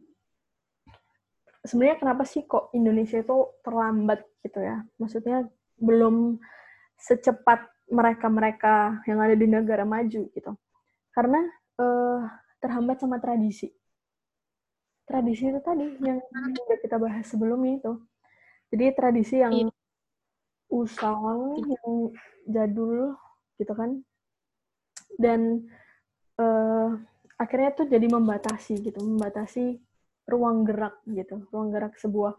sebenarnya 1.63 2.01
kenapa 2.01 2.23
sih 2.27 2.45
kok 2.49 2.73
Indonesia 2.75 3.21
itu 3.21 3.37
terlambat 3.63 4.25
gitu 4.43 4.61
ya? 4.61 4.83
Maksudnya 4.99 5.47
belum 5.79 6.41
secepat 6.99 7.72
mereka-mereka 7.91 9.03
yang 9.09 9.19
ada 9.19 9.35
di 9.35 9.47
negara 9.49 9.83
maju 9.83 10.29
gitu. 10.31 10.53
Karena 11.13 11.41
uh, 11.81 12.21
terhambat 12.63 13.03
sama 13.03 13.19
tradisi. 13.19 13.69
Tradisi 15.03 15.51
itu 15.51 15.61
tadi 15.61 15.99
yang 16.01 16.23
sudah 16.57 16.79
kita 16.79 16.97
bahas 16.97 17.27
sebelumnya 17.27 17.83
itu 17.83 17.93
jadi 18.73 18.97
tradisi 18.97 19.37
yang 19.45 19.53
iya. 19.53 19.69
usang, 20.73 21.61
yang 21.61 22.17
jadul 22.49 23.13
gitu 23.61 23.73
kan. 23.77 24.01
Dan 25.21 25.69
uh, 26.41 26.97
akhirnya 27.37 27.77
tuh 27.77 27.87
jadi 27.93 28.09
membatasi 28.09 28.81
gitu, 28.81 29.05
membatasi 29.05 29.77
ruang 30.25 30.65
gerak 30.65 30.97
gitu, 31.05 31.45
ruang 31.53 31.69
gerak 31.69 32.01
sebuah 32.01 32.33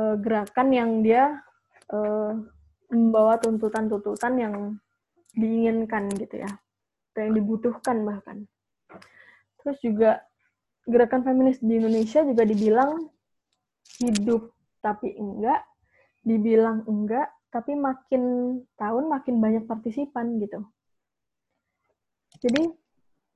uh, 0.00 0.16
gerakan 0.16 0.68
yang 0.72 0.90
dia 1.04 1.44
uh, 1.92 2.40
membawa 2.90 3.40
tuntutan-tuntutan 3.40 4.34
yang 4.36 4.54
diinginkan 5.34 6.08
gitu 6.14 6.42
ya, 6.44 6.50
atau 7.12 7.20
yang 7.24 7.34
dibutuhkan 7.34 8.02
bahkan. 8.06 8.46
Terus 9.62 9.78
juga 9.80 10.22
gerakan 10.84 11.24
feminis 11.24 11.58
di 11.64 11.80
Indonesia 11.80 12.20
juga 12.20 12.44
dibilang 12.44 13.08
hidup 14.00 14.52
tapi 14.84 15.16
enggak, 15.16 15.64
dibilang 16.20 16.84
enggak, 16.84 17.32
tapi 17.48 17.72
makin 17.72 18.22
tahun 18.76 19.04
makin 19.08 19.40
banyak 19.40 19.64
partisipan 19.64 20.36
gitu. 20.42 20.60
Jadi 22.44 22.68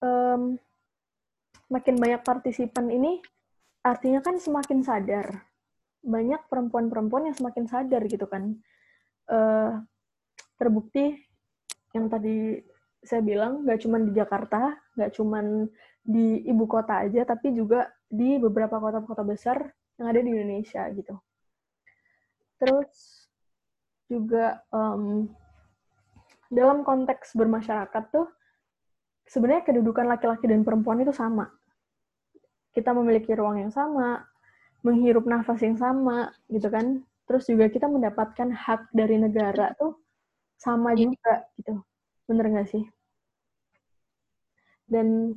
um, 0.05 0.61
makin 1.73 1.97
banyak 1.97 2.21
partisipan 2.21 2.93
ini 2.93 3.25
artinya 3.81 4.21
kan 4.21 4.37
semakin 4.37 4.85
sadar. 4.85 5.49
Banyak 6.05 6.47
perempuan-perempuan 6.53 7.33
yang 7.33 7.37
semakin 7.37 7.65
sadar 7.65 8.05
gitu 8.05 8.29
kan. 8.29 8.61
Uh, 9.29 9.85
terbukti 10.57 11.15
yang 11.93 12.09
tadi 12.09 12.59
saya 13.05 13.23
bilang 13.23 13.63
nggak 13.63 13.81
cuma 13.85 14.01
di 14.01 14.11
Jakarta, 14.17 14.75
nggak 14.97 15.13
cuma 15.15 15.39
di 16.01 16.43
ibu 16.49 16.65
kota 16.65 17.05
aja, 17.05 17.29
tapi 17.29 17.53
juga 17.53 17.93
di 18.09 18.41
beberapa 18.41 18.81
kota-kota 18.81 19.23
besar 19.23 19.69
yang 20.01 20.09
ada 20.09 20.21
di 20.25 20.33
Indonesia 20.33 20.89
gitu. 20.97 21.15
Terus 22.59 22.91
juga 24.09 24.65
um, 24.73 25.29
dalam 26.49 26.81
konteks 26.81 27.37
bermasyarakat 27.37 28.05
tuh 28.09 28.27
sebenarnya 29.29 29.69
kedudukan 29.69 30.09
laki-laki 30.09 30.49
dan 30.49 30.65
perempuan 30.65 31.05
itu 31.05 31.13
sama. 31.13 31.53
Kita 32.73 32.97
memiliki 32.97 33.37
ruang 33.37 33.61
yang 33.61 33.73
sama, 33.73 34.25
menghirup 34.81 35.29
nafas 35.29 35.61
yang 35.61 35.77
sama, 35.77 36.33
gitu 36.49 36.73
kan. 36.73 37.05
Terus 37.29 37.45
juga 37.45 37.69
kita 37.69 37.87
mendapatkan 37.87 38.49
hak 38.49 38.91
dari 38.97 39.21
negara 39.21 39.77
tuh 39.77 40.01
sama 40.57 40.97
iya. 40.97 41.07
juga, 41.07 41.35
gitu. 41.61 41.75
Bener 42.25 42.45
nggak 42.49 42.69
sih? 42.73 42.85
Dan 44.89 45.37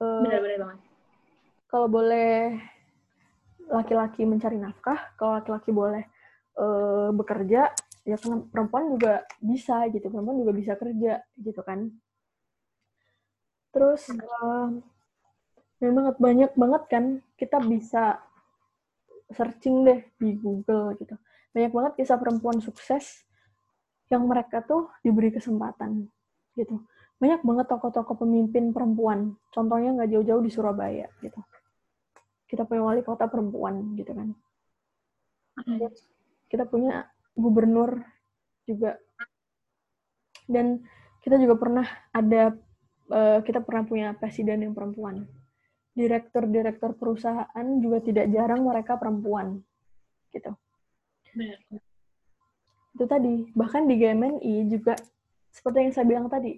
uh, 0.00 0.24
bener-bener 0.24 0.58
banget. 0.64 0.80
Kalau 1.68 1.88
boleh 1.88 2.56
laki-laki 3.68 4.24
mencari 4.24 4.56
nafkah, 4.56 5.12
kalau 5.20 5.36
laki-laki 5.36 5.70
boleh 5.70 6.04
uh, 6.56 7.12
bekerja 7.12 7.68
ya 8.02 8.18
kan 8.18 8.50
perempuan 8.50 8.98
juga 8.98 9.22
bisa 9.38 9.86
gitu 9.94 10.10
perempuan 10.10 10.42
juga 10.42 10.52
bisa 10.54 10.72
kerja 10.74 11.22
gitu 11.38 11.60
kan 11.62 11.86
terus 13.70 14.10
uh, 14.10 14.74
banget 15.78 16.16
banyak 16.18 16.52
banget 16.58 16.82
kan 16.90 17.04
kita 17.38 17.62
bisa 17.62 18.18
searching 19.34 19.84
deh 19.84 20.00
di 20.16 20.36
Google 20.38 20.96
gitu. 21.00 21.16
Banyak 21.52 21.72
banget 21.72 21.92
kisah 22.00 22.16
perempuan 22.16 22.60
sukses 22.60 23.24
yang 24.08 24.24
mereka 24.28 24.60
tuh 24.64 24.92
diberi 25.00 25.32
kesempatan 25.32 26.08
gitu. 26.56 26.84
Banyak 27.16 27.40
banget 27.46 27.66
tokoh-tokoh 27.70 28.24
pemimpin 28.24 28.72
perempuan. 28.74 29.36
Contohnya 29.52 29.94
nggak 29.94 30.10
jauh-jauh 30.10 30.42
di 30.42 30.50
Surabaya 30.50 31.08
gitu. 31.20 31.40
Kita 32.48 32.68
punya 32.68 32.82
wali 32.84 33.00
kota 33.00 33.28
perempuan 33.28 33.96
gitu 33.96 34.12
kan. 34.12 34.28
Kita 36.48 36.64
punya 36.68 37.08
gubernur 37.32 38.00
juga. 38.68 39.00
Dan 40.44 40.84
kita 41.22 41.38
juga 41.38 41.54
pernah 41.54 41.86
ada 42.10 42.52
uh, 43.08 43.38
kita 43.46 43.62
pernah 43.62 43.86
punya 43.86 44.08
presiden 44.18 44.66
yang 44.66 44.74
perempuan 44.74 45.24
direktur-direktur 45.92 46.96
perusahaan 46.96 47.66
juga 47.80 47.98
tidak 48.00 48.26
jarang 48.32 48.64
mereka 48.64 48.96
perempuan 48.96 49.60
gitu 50.32 50.52
Benar. 51.36 51.58
itu 52.96 53.04
tadi 53.08 53.34
bahkan 53.52 53.84
di 53.84 53.94
GMNI 54.00 54.54
juga 54.72 54.96
seperti 55.52 55.76
yang 55.84 55.92
saya 55.92 56.06
bilang 56.08 56.26
tadi 56.32 56.56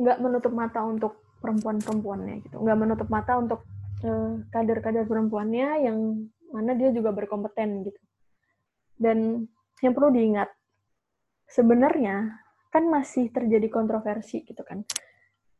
nggak 0.00 0.18
menutup 0.20 0.52
mata 0.56 0.80
untuk 0.84 1.20
perempuan-perempuannya 1.44 2.34
gitu 2.48 2.56
nggak 2.60 2.78
menutup 2.78 3.08
mata 3.12 3.36
untuk 3.36 3.64
uh, 4.04 4.40
kader-kader 4.48 5.04
perempuannya 5.04 5.84
yang 5.84 5.98
mana 6.48 6.72
dia 6.72 6.88
juga 6.92 7.12
berkompeten 7.12 7.84
gitu 7.84 8.00
dan 8.98 9.46
yang 9.78 9.94
perlu 9.94 10.10
diingat, 10.10 10.50
sebenarnya 11.46 12.42
kan 12.68 12.84
masih 12.90 13.30
terjadi 13.30 13.70
kontroversi 13.70 14.42
gitu 14.42 14.60
kan. 14.66 14.82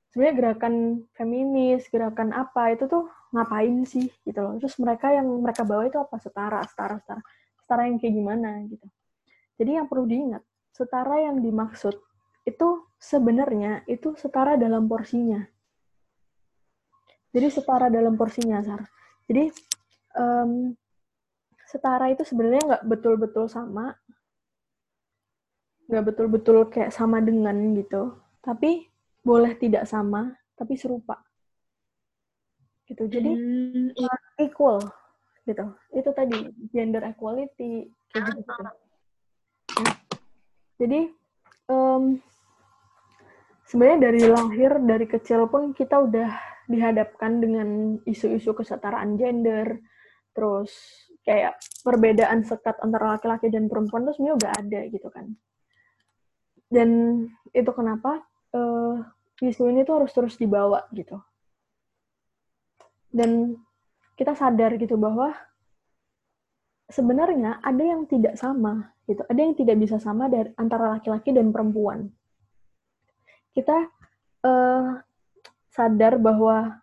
Sebenarnya 0.09 0.35
gerakan 0.41 0.75
feminis, 1.13 1.85
gerakan 1.93 2.33
apa 2.33 2.73
itu 2.73 2.89
tuh 2.89 3.09
ngapain 3.33 3.85
sih 3.85 4.09
gitu 4.25 4.41
loh. 4.41 4.57
Terus 4.57 4.75
mereka 4.81 5.13
yang 5.13 5.29
mereka 5.41 5.63
bawa 5.69 5.85
itu 5.85 6.01
apa? 6.01 6.17
Setara, 6.17 6.65
setara, 6.65 6.97
setara. 7.01 7.23
Setara 7.61 7.83
yang 7.85 8.01
kayak 8.01 8.15
gimana 8.17 8.51
gitu. 8.65 8.87
Jadi 9.59 9.71
yang 9.77 9.87
perlu 9.91 10.07
diingat, 10.07 10.43
setara 10.73 11.29
yang 11.29 11.43
dimaksud 11.43 11.99
itu 12.47 12.69
sebenarnya 12.97 13.85
itu 13.85 14.17
setara 14.17 14.57
dalam 14.57 14.89
porsinya. 14.89 15.45
Jadi 17.29 17.47
setara 17.53 17.93
dalam 17.93 18.17
porsinya, 18.17 18.65
Sar. 18.65 18.89
Jadi 19.29 19.53
um, 20.17 20.73
setara 21.69 22.09
itu 22.09 22.25
sebenarnya 22.25 22.63
nggak 22.65 22.85
betul-betul 22.89 23.45
sama, 23.53 23.93
nggak 25.93 26.05
betul-betul 26.09 26.73
kayak 26.73 26.89
sama 26.89 27.21
dengan 27.21 27.77
gitu, 27.77 28.17
tapi 28.41 28.89
boleh 29.29 29.53
tidak 29.61 29.85
sama, 29.85 30.33
tapi 30.57 30.73
serupa. 30.81 31.21
Gitu. 32.89 33.05
Jadi 33.05 33.29
hmm, 33.29 33.93
iya. 33.93 34.15
equal 34.41 34.81
gitu. 35.45 35.69
Itu 35.93 36.11
tadi 36.17 36.49
gender 36.73 37.05
equality 37.05 37.93
kayak 38.09 38.41
gitu. 38.41 38.41
-gitu. 38.49 39.93
Jadi 40.81 41.01
um, 41.69 42.17
sebenarnya 43.69 43.99
dari 44.09 44.23
lahir 44.25 44.73
dari 44.81 45.05
kecil 45.05 45.45
pun 45.53 45.77
kita 45.77 46.01
udah 46.01 46.31
dihadapkan 46.69 47.41
dengan 47.41 47.99
isu-isu 48.09 48.57
kesetaraan 48.57 49.17
gender, 49.21 49.81
terus 50.33 50.73
kayak 51.25 51.61
perbedaan 51.85 52.45
sekat 52.45 52.81
antara 52.81 53.17
laki-laki 53.17 53.53
dan 53.53 53.69
perempuan 53.69 54.09
itu 54.09 54.17
sebenarnya 54.17 54.37
udah 54.41 54.51
ada 54.57 54.81
gitu 54.89 55.09
kan. 55.13 55.27
Dan 56.69 56.91
itu 57.53 57.71
kenapa 57.73 58.21
uh, 58.53 59.01
isu 59.39 59.71
ini 59.71 59.87
tuh 59.87 60.03
harus 60.03 60.11
terus 60.11 60.35
dibawa 60.35 60.87
gitu. 60.91 61.19
Dan 63.09 63.55
kita 64.19 64.35
sadar 64.35 64.75
gitu 64.77 64.99
bahwa 64.99 65.31
sebenarnya 66.91 67.63
ada 67.63 67.85
yang 67.85 68.05
tidak 68.11 68.35
sama 68.35 68.93
gitu, 69.07 69.23
ada 69.29 69.41
yang 69.41 69.55
tidak 69.55 69.77
bisa 69.79 69.97
sama 70.03 70.27
dari 70.27 70.51
antara 70.59 70.99
laki-laki 70.99 71.31
dan 71.31 71.55
perempuan. 71.55 72.11
Kita 73.55 73.79
uh, 74.45 74.91
sadar 75.71 76.19
bahwa 76.19 76.83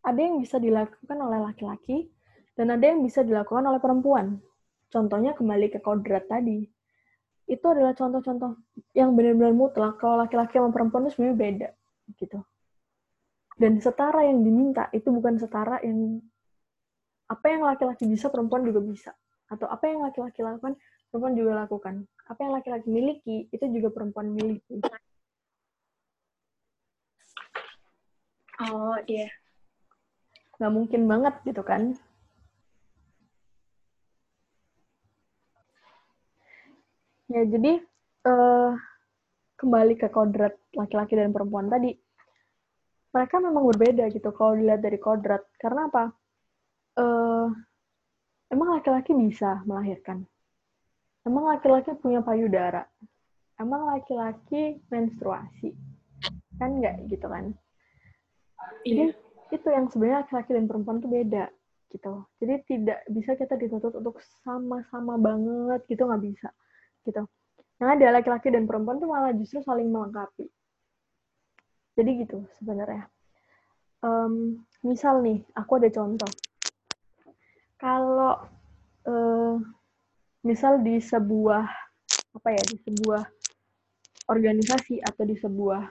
ada 0.00 0.20
yang 0.20 0.40
bisa 0.40 0.56
dilakukan 0.56 1.18
oleh 1.20 1.38
laki-laki 1.44 2.08
dan 2.56 2.72
ada 2.74 2.84
yang 2.90 3.04
bisa 3.04 3.22
dilakukan 3.22 3.62
oleh 3.62 3.78
perempuan. 3.78 4.40
Contohnya 4.90 5.38
kembali 5.38 5.70
ke 5.70 5.78
kodrat 5.78 6.26
tadi 6.26 6.66
itu 7.50 7.66
adalah 7.66 7.90
contoh-contoh 7.98 8.54
yang 8.94 9.10
benar-benar 9.18 9.50
mutlak 9.50 9.98
kalau 9.98 10.22
laki-laki 10.22 10.54
sama 10.54 10.70
perempuan 10.70 11.10
itu 11.10 11.18
sebenarnya 11.18 11.38
beda 11.38 11.68
gitu. 12.14 12.38
Dan 13.58 13.82
setara 13.82 14.24
yang 14.24 14.46
diminta 14.46 14.86
itu 14.94 15.10
bukan 15.10 15.36
setara 15.36 15.82
yang 15.82 16.22
apa 17.26 17.46
yang 17.50 17.66
laki-laki 17.66 18.06
bisa 18.06 18.30
perempuan 18.30 18.62
juga 18.62 18.80
bisa. 18.80 19.10
Atau 19.50 19.66
apa 19.66 19.90
yang 19.90 20.06
laki-laki 20.06 20.40
lakukan 20.46 20.78
perempuan 21.10 21.34
juga 21.34 21.52
lakukan. 21.66 21.94
Apa 22.30 22.38
yang 22.46 22.52
laki-laki 22.54 22.88
miliki 22.88 23.36
itu 23.50 23.64
juga 23.74 23.90
perempuan 23.90 24.30
miliki. 24.30 24.78
Oh 28.60 28.94
dia 29.08 29.26
yeah. 29.26 29.30
nggak 30.60 30.72
mungkin 30.76 31.08
banget 31.08 31.34
gitu 31.48 31.64
kan 31.64 31.96
Ya, 37.30 37.46
jadi 37.46 37.78
uh, 38.26 38.74
kembali 39.54 39.94
ke 39.94 40.10
kodrat 40.10 40.58
laki-laki 40.74 41.14
dan 41.14 41.30
perempuan 41.30 41.70
tadi, 41.70 41.94
mereka 43.14 43.38
memang 43.38 43.70
berbeda 43.70 44.10
gitu 44.10 44.34
kalau 44.34 44.58
dilihat 44.58 44.82
dari 44.82 44.98
kodrat. 44.98 45.46
Karena 45.62 45.86
apa? 45.86 46.10
Uh, 46.98 47.46
emang 48.50 48.74
laki-laki 48.74 49.14
bisa 49.14 49.62
melahirkan. 49.62 50.26
Emang 51.22 51.46
laki-laki 51.54 51.94
punya 52.02 52.18
payudara. 52.18 52.82
Emang 53.62 53.86
laki-laki 53.86 54.82
menstruasi. 54.90 55.70
Kan 56.58 56.82
nggak 56.82 57.14
gitu 57.14 57.30
kan? 57.30 57.54
Jadi 58.82 59.14
iya. 59.14 59.54
itu 59.54 59.68
yang 59.70 59.86
sebenarnya 59.86 60.26
laki-laki 60.26 60.50
dan 60.50 60.66
perempuan 60.66 60.98
tuh 60.98 61.10
beda 61.14 61.46
gitu. 61.94 62.26
Jadi 62.42 62.54
tidak 62.66 63.06
bisa 63.06 63.38
kita 63.38 63.54
dituntut 63.54 63.94
untuk 63.94 64.18
sama-sama 64.42 65.14
banget 65.14 65.86
gitu 65.86 66.10
nggak 66.10 66.26
bisa 66.26 66.50
gitu. 67.04 67.24
Yang 67.80 67.90
ada 67.96 68.06
laki-laki 68.20 68.52
dan 68.52 68.68
perempuan 68.68 69.00
tuh 69.00 69.08
malah 69.08 69.32
justru 69.32 69.64
saling 69.64 69.88
melengkapi. 69.88 70.48
Jadi 71.96 72.10
gitu 72.24 72.44
sebenarnya. 72.60 73.08
Um, 74.00 74.64
misal 74.80 75.20
nih, 75.20 75.44
aku 75.56 75.80
ada 75.80 75.88
contoh. 75.92 76.32
Kalau 77.80 78.44
uh, 79.08 79.54
misal 80.44 80.80
di 80.80 81.00
sebuah 81.00 81.64
apa 82.30 82.48
ya 82.52 82.62
di 82.68 82.78
sebuah 82.84 83.22
organisasi 84.30 85.02
atau 85.02 85.24
di 85.26 85.36
sebuah 85.36 85.82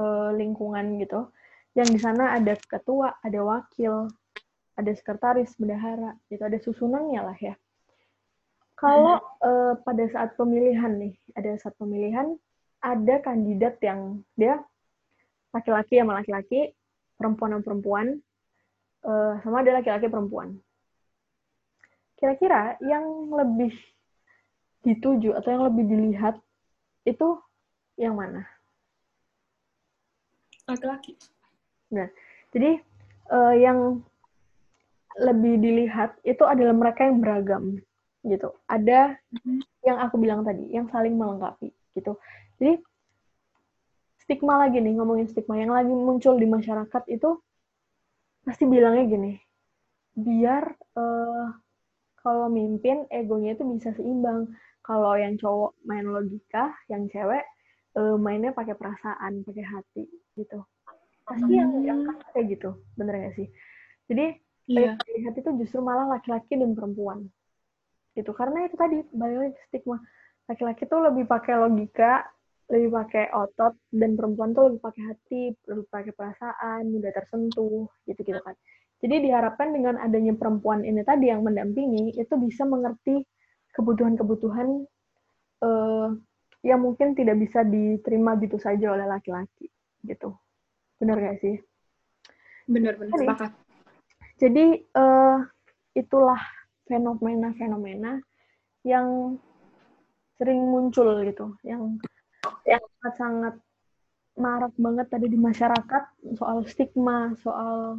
uh, 0.00 0.30
lingkungan 0.36 1.00
gitu, 1.00 1.28
yang 1.76 1.88
di 1.88 2.00
sana 2.00 2.36
ada 2.36 2.56
ketua, 2.56 3.16
ada 3.20 3.40
wakil, 3.44 4.08
ada 4.74 4.92
sekretaris, 4.92 5.54
bendahara, 5.60 6.16
gitu 6.32 6.42
ada 6.42 6.58
susunannya 6.58 7.20
lah 7.22 7.38
ya. 7.38 7.54
Kalau 8.78 9.18
uh, 9.42 9.74
pada 9.82 10.06
saat 10.14 10.38
pemilihan 10.38 10.94
nih, 11.02 11.14
ada 11.34 11.58
saat 11.58 11.74
pemilihan 11.82 12.38
ada 12.78 13.18
kandidat 13.26 13.74
yang 13.82 14.22
dia 14.38 14.62
laki-laki 15.50 15.98
sama 15.98 16.22
laki-laki, 16.22 16.70
perempuan 17.18 17.58
sama 17.58 17.66
perempuan, 17.66 18.06
uh, 19.02 19.34
sama 19.42 19.66
ada 19.66 19.82
laki-laki 19.82 20.06
perempuan. 20.06 20.62
Kira-kira 22.14 22.78
yang 22.86 23.34
lebih 23.34 23.74
dituju 24.86 25.34
atau 25.34 25.50
yang 25.50 25.66
lebih 25.66 25.84
dilihat 25.90 26.38
itu 27.02 27.34
yang 27.98 28.14
mana? 28.14 28.46
Laki-laki. 30.70 31.18
Nah, 31.90 32.06
jadi 32.54 32.78
uh, 33.34 33.54
yang 33.58 34.06
lebih 35.18 35.58
dilihat 35.58 36.14
itu 36.22 36.46
adalah 36.46 36.78
mereka 36.78 37.10
yang 37.10 37.18
beragam 37.18 37.82
gitu. 38.26 38.54
Ada 38.66 39.14
mm-hmm. 39.14 39.58
yang 39.86 39.98
aku 40.02 40.16
bilang 40.18 40.42
tadi, 40.42 40.66
yang 40.70 40.90
saling 40.90 41.14
melengkapi 41.14 41.70
gitu. 41.94 42.18
Jadi 42.58 42.82
stigma 44.22 44.60
lagi 44.60 44.82
nih 44.82 44.98
ngomongin 44.98 45.30
stigma 45.30 45.56
yang 45.56 45.72
lagi 45.72 45.90
muncul 45.90 46.36
di 46.36 46.44
masyarakat 46.44 47.02
itu 47.08 47.40
pasti 48.44 48.64
bilangnya 48.64 49.04
gini, 49.08 49.32
biar 50.16 50.72
uh, 50.96 51.52
kalau 52.20 52.48
mimpin 52.48 53.04
egonya 53.12 53.56
itu 53.56 53.64
bisa 53.68 53.92
seimbang. 53.96 54.48
Kalau 54.88 55.20
yang 55.20 55.36
cowok 55.36 55.76
main 55.84 56.08
logika, 56.08 56.72
yang 56.88 57.12
cewek 57.12 57.44
uh, 58.00 58.16
mainnya 58.16 58.56
pakai 58.56 58.72
perasaan, 58.72 59.44
pakai 59.44 59.64
hati 59.68 60.04
gitu. 60.32 60.64
Pasti 61.28 61.52
yang 61.52 61.68
hmm. 61.76 61.84
yang 61.84 62.00
kayak 62.32 62.56
gitu, 62.56 62.72
bener 62.96 63.20
gak 63.20 63.36
sih? 63.36 63.52
Jadi 64.08 64.40
yeah. 64.64 64.96
lihat 64.96 65.36
itu 65.36 65.50
justru 65.60 65.84
malah 65.84 66.08
laki-laki 66.08 66.56
dan 66.56 66.72
perempuan 66.72 67.28
gitu. 68.18 68.34
Karena 68.34 68.66
itu 68.66 68.74
tadi 68.74 68.98
balik 69.14 69.54
stigma. 69.70 70.02
Laki-laki 70.50 70.90
tuh 70.90 71.06
lebih 71.06 71.30
pakai 71.30 71.54
logika 71.54 72.26
lebih 72.68 72.92
pakai 72.92 73.32
otot 73.32 73.72
dan 73.88 74.12
perempuan 74.12 74.52
tuh 74.52 74.68
lebih 74.68 74.80
pakai 74.84 75.02
hati 75.08 75.42
lebih 75.72 75.88
pakai 75.88 76.12
perasaan 76.12 76.92
mudah 76.92 77.12
tersentuh 77.16 77.88
gitu 78.04 78.20
gitu 78.20 78.40
kan. 78.44 78.52
Jadi 78.98 79.24
diharapkan 79.24 79.72
dengan 79.72 79.96
adanya 79.96 80.36
perempuan 80.36 80.84
ini 80.84 81.00
tadi 81.00 81.32
yang 81.32 81.40
mendampingi 81.40 82.12
itu 82.18 82.34
bisa 82.36 82.68
mengerti 82.68 83.24
kebutuhan-kebutuhan 83.72 84.84
uh, 85.64 86.08
yang 86.66 86.80
mungkin 86.82 87.14
tidak 87.14 87.38
bisa 87.40 87.64
diterima 87.64 88.36
gitu 88.42 88.60
saja 88.60 88.92
oleh 88.92 89.06
laki-laki 89.08 89.70
gitu. 90.04 90.36
Benar 91.00 91.16
gak 91.24 91.38
sih? 91.40 91.56
Benar-benar 92.68 93.16
sepakat. 93.16 93.50
jadi 94.36 94.66
uh, 94.92 95.40
itulah 95.96 96.42
fenomena-fenomena 96.88 98.18
yang 98.82 99.36
sering 100.40 100.64
muncul 100.64 101.20
gitu, 101.22 101.54
yang 101.62 102.00
sangat-sangat 102.64 103.60
marak 104.38 104.72
banget 104.78 105.06
tadi 105.10 105.26
di 105.28 105.38
masyarakat 105.38 106.04
soal 106.38 106.62
stigma, 106.64 107.34
soal 107.42 107.98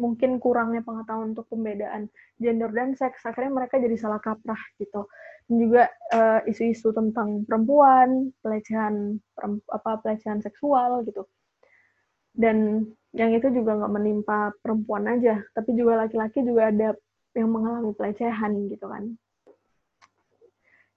mungkin 0.00 0.40
kurangnya 0.40 0.80
pengetahuan 0.80 1.36
untuk 1.36 1.50
pembedaan 1.52 2.08
gender 2.40 2.70
dan 2.72 2.96
seks. 2.96 3.22
Akhirnya 3.28 3.52
mereka 3.52 3.76
jadi 3.76 3.94
salah 3.98 4.22
kaprah 4.22 4.58
gitu. 4.78 5.04
Dan 5.50 5.54
juga 5.58 5.90
uh, 6.14 6.40
isu-isu 6.48 6.94
tentang 6.94 7.44
perempuan 7.44 8.30
pelecehan 8.40 9.20
apa 9.68 10.00
pelecehan 10.00 10.40
seksual 10.40 11.02
gitu. 11.04 11.26
Dan 12.32 12.88
yang 13.12 13.36
itu 13.36 13.52
juga 13.52 13.76
nggak 13.76 13.92
menimpa 13.92 14.38
perempuan 14.64 15.04
aja 15.04 15.36
tapi 15.52 15.76
juga 15.76 16.00
laki-laki 16.00 16.40
juga 16.40 16.72
ada 16.72 16.96
yang 17.32 17.48
mengalami 17.48 17.92
pelecehan 17.96 18.52
gitu 18.68 18.86
kan. 18.88 19.04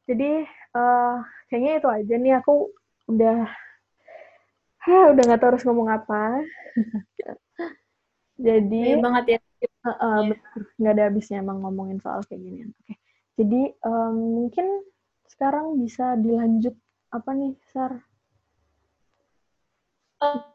Jadi 0.06 0.46
uh, 0.78 1.26
kayaknya 1.50 1.72
itu 1.82 1.88
aja 1.90 2.16
nih 2.22 2.34
aku 2.38 2.70
udah 3.10 3.50
udah 4.86 5.24
nggak 5.26 5.40
tahu 5.42 5.50
harus 5.56 5.66
ngomong 5.66 5.90
apa. 5.90 6.46
Jadi 8.46 9.00
banget 9.02 9.26
ya. 9.38 9.40
Uh, 9.86 9.90
uh, 9.90 10.18
nggak 10.78 10.94
ada 10.98 11.04
habisnya 11.10 11.42
emang 11.42 11.62
ngomongin 11.62 11.98
soal 12.02 12.22
kayak 12.26 12.42
gini. 12.42 12.70
Oke. 12.70 12.78
Okay. 12.86 12.96
Jadi 13.36 13.62
um, 13.84 14.16
mungkin 14.44 14.68
sekarang 15.28 15.76
bisa 15.82 16.16
dilanjut 16.16 16.76
apa 17.12 17.32
nih, 17.36 17.54
Sar? 17.74 17.92
Uh, 20.24 20.55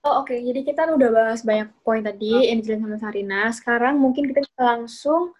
Oh, 0.00 0.24
Oke, 0.24 0.32
okay. 0.32 0.38
jadi 0.48 0.60
kita 0.64 0.88
udah 0.96 1.10
bahas 1.12 1.44
banyak 1.44 1.68
poin 1.84 2.00
tadi, 2.00 2.32
oh. 2.32 2.40
Angelina 2.40 2.88
sama 2.88 2.96
Sarina. 2.96 3.40
Sekarang 3.52 4.00
mungkin 4.00 4.32
kita 4.32 4.40
bisa 4.40 4.62
langsung 4.64 5.36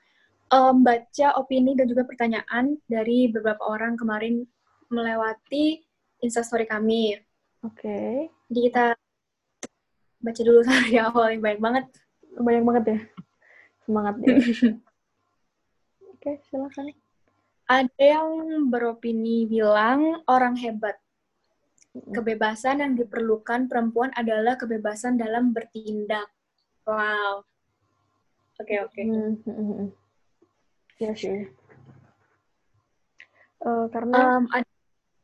um, 0.53 0.85
baca 0.85 1.27
opini 1.41 1.73
dan 1.73 1.89
juga 1.89 2.05
pertanyaan 2.05 2.77
dari 2.85 3.33
beberapa 3.33 3.65
orang 3.65 3.97
kemarin 3.97 4.45
melewati 4.93 5.81
instastory 6.21 6.69
kami. 6.69 7.17
Oke. 7.65 7.81
Okay. 7.81 8.13
Jadi 8.53 8.61
kita 8.69 8.85
baca 10.21 10.41
dulu 10.45 10.61
dari 10.69 10.95
awal 11.01 11.27
yang 11.33 11.43
banyak 11.43 11.61
banget. 11.63 11.85
Banyak 12.37 12.65
banget 12.69 12.85
ya. 12.85 12.99
Semangat 13.89 14.15
deh. 14.21 14.37
Oke, 14.37 14.77
okay, 16.21 16.35
silakan. 16.53 16.93
Ada 17.65 18.03
yang 18.21 18.29
beropini 18.69 19.49
bilang 19.49 20.21
orang 20.29 20.59
hebat. 20.61 21.01
Kebebasan 21.91 22.87
yang 22.87 22.95
diperlukan 22.95 23.67
perempuan 23.67 24.15
adalah 24.15 24.55
kebebasan 24.55 25.19
dalam 25.19 25.51
bertindak. 25.51 26.31
Wow. 26.87 27.43
Oke, 28.63 28.77
okay, 28.77 28.79
oke. 28.79 28.93
Okay. 28.95 29.05
Hmm, 29.11 29.35
hmm, 29.43 29.67
hmm. 29.75 29.89
Iya 31.01 31.13
sih. 31.19 31.39
Uh, 33.61 33.91
karena 33.91 34.39
um, 34.39 34.47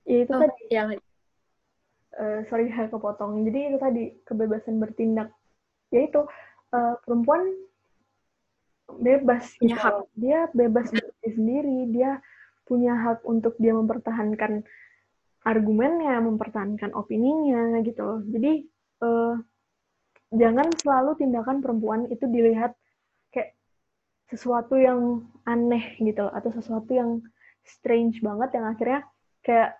ya 0.08 0.18
itu 0.26 0.32
oh, 0.34 0.40
tadi. 0.42 0.62
Ya, 0.72 0.82
uh, 0.90 2.40
sorry 2.50 2.72
saya 2.74 2.90
kepotong. 2.90 3.46
Jadi 3.46 3.60
itu 3.70 3.78
tadi 3.78 4.04
kebebasan 4.26 4.82
bertindak. 4.82 5.30
Yaitu 5.94 6.26
uh, 6.74 6.94
perempuan 7.06 7.46
bebas 8.90 9.54
punya 9.60 9.76
gitu. 9.78 9.84
hak. 9.86 9.96
Dia 10.18 10.38
bebas 10.50 10.90
berdiri 10.90 11.30
sendiri. 11.30 11.78
Dia 11.94 12.18
punya 12.66 12.98
hak 12.98 13.22
untuk 13.22 13.54
dia 13.62 13.70
mempertahankan 13.70 14.66
argumennya, 15.46 16.18
mempertahankan 16.18 16.90
opininya 16.98 17.78
gitu 17.86 18.26
Jadi 18.26 18.66
uh, 19.06 19.38
jangan 20.34 20.74
selalu 20.74 21.22
tindakan 21.22 21.62
perempuan 21.62 22.10
itu 22.10 22.26
dilihat 22.26 22.74
sesuatu 24.26 24.74
yang 24.74 25.22
aneh 25.46 25.94
gitu 26.02 26.26
atau 26.26 26.50
sesuatu 26.50 26.90
yang 26.90 27.22
strange 27.62 28.18
banget 28.18 28.58
yang 28.58 28.66
akhirnya 28.66 29.00
kayak 29.42 29.78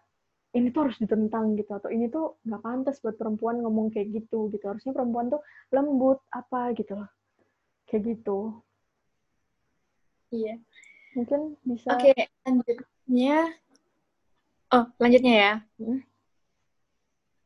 ini 0.54 0.70
tuh 0.70 0.88
harus 0.88 0.98
ditentang 1.02 1.58
gitu 1.58 1.68
atau 1.74 1.90
ini 1.90 2.08
tuh 2.08 2.38
nggak 2.46 2.62
pantas 2.62 2.96
buat 3.02 3.18
perempuan 3.18 3.60
ngomong 3.60 3.92
kayak 3.92 4.14
gitu 4.14 4.48
gitu. 4.54 4.64
Harusnya 4.70 4.94
perempuan 4.94 5.28
tuh 5.28 5.42
lembut 5.74 6.22
apa 6.30 6.72
gitu 6.78 6.96
loh. 6.96 7.10
Kayak 7.90 8.16
gitu. 8.16 8.38
Iya. 10.32 10.62
Mungkin 11.18 11.60
bisa 11.66 11.92
oke 11.92 12.00
okay, 12.06 12.30
lanjutnya 12.46 13.52
oh 14.72 14.84
lanjutnya 14.98 15.34
ya 15.34 15.52
hmm? 15.78 16.00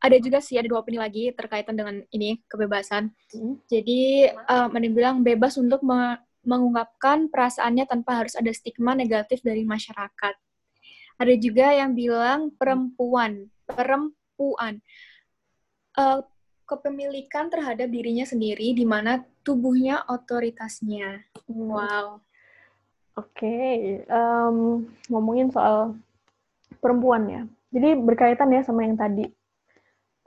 ada 0.01 0.17
juga 0.17 0.41
sih 0.41 0.57
ada 0.57 0.65
dua 0.65 0.81
opini 0.81 0.97
lagi 0.97 1.29
terkaitan 1.35 1.77
dengan 1.77 2.01
ini 2.09 2.41
kebebasan 2.49 3.13
hmm? 3.33 3.65
jadi 3.69 4.33
uh, 4.49 4.71
ada 4.71 4.81
yang 4.81 4.95
bilang 4.97 5.15
bebas 5.21 5.57
untuk 5.57 5.81
mengungkapkan 6.41 7.29
perasaannya 7.29 7.85
tanpa 7.85 8.25
harus 8.25 8.33
ada 8.33 8.49
stigma 8.49 8.97
negatif 8.97 9.45
dari 9.45 9.61
masyarakat. 9.61 10.35
Ada 11.21 11.33
juga 11.37 11.69
yang 11.69 11.93
bilang 11.93 12.49
perempuan, 12.57 13.45
perempuan, 13.69 14.81
uh, 15.93 16.25
kepemilikan 16.65 17.51
terhadap 17.53 17.93
dirinya 17.93 18.25
sendiri, 18.25 18.73
di 18.73 18.85
mana 18.87 19.21
tubuhnya 19.45 20.01
otoritasnya. 20.09 21.21
Wow. 21.45 22.25
Oke, 23.19 23.43
okay. 23.43 23.77
um, 24.07 24.87
ngomongin 25.11 25.51
soal 25.51 25.93
perempuan 26.79 27.23
ya. 27.27 27.41
Jadi 27.71 27.99
berkaitan 27.99 28.51
ya 28.51 28.61
sama 28.63 28.87
yang 28.87 28.95
tadi. 28.95 29.25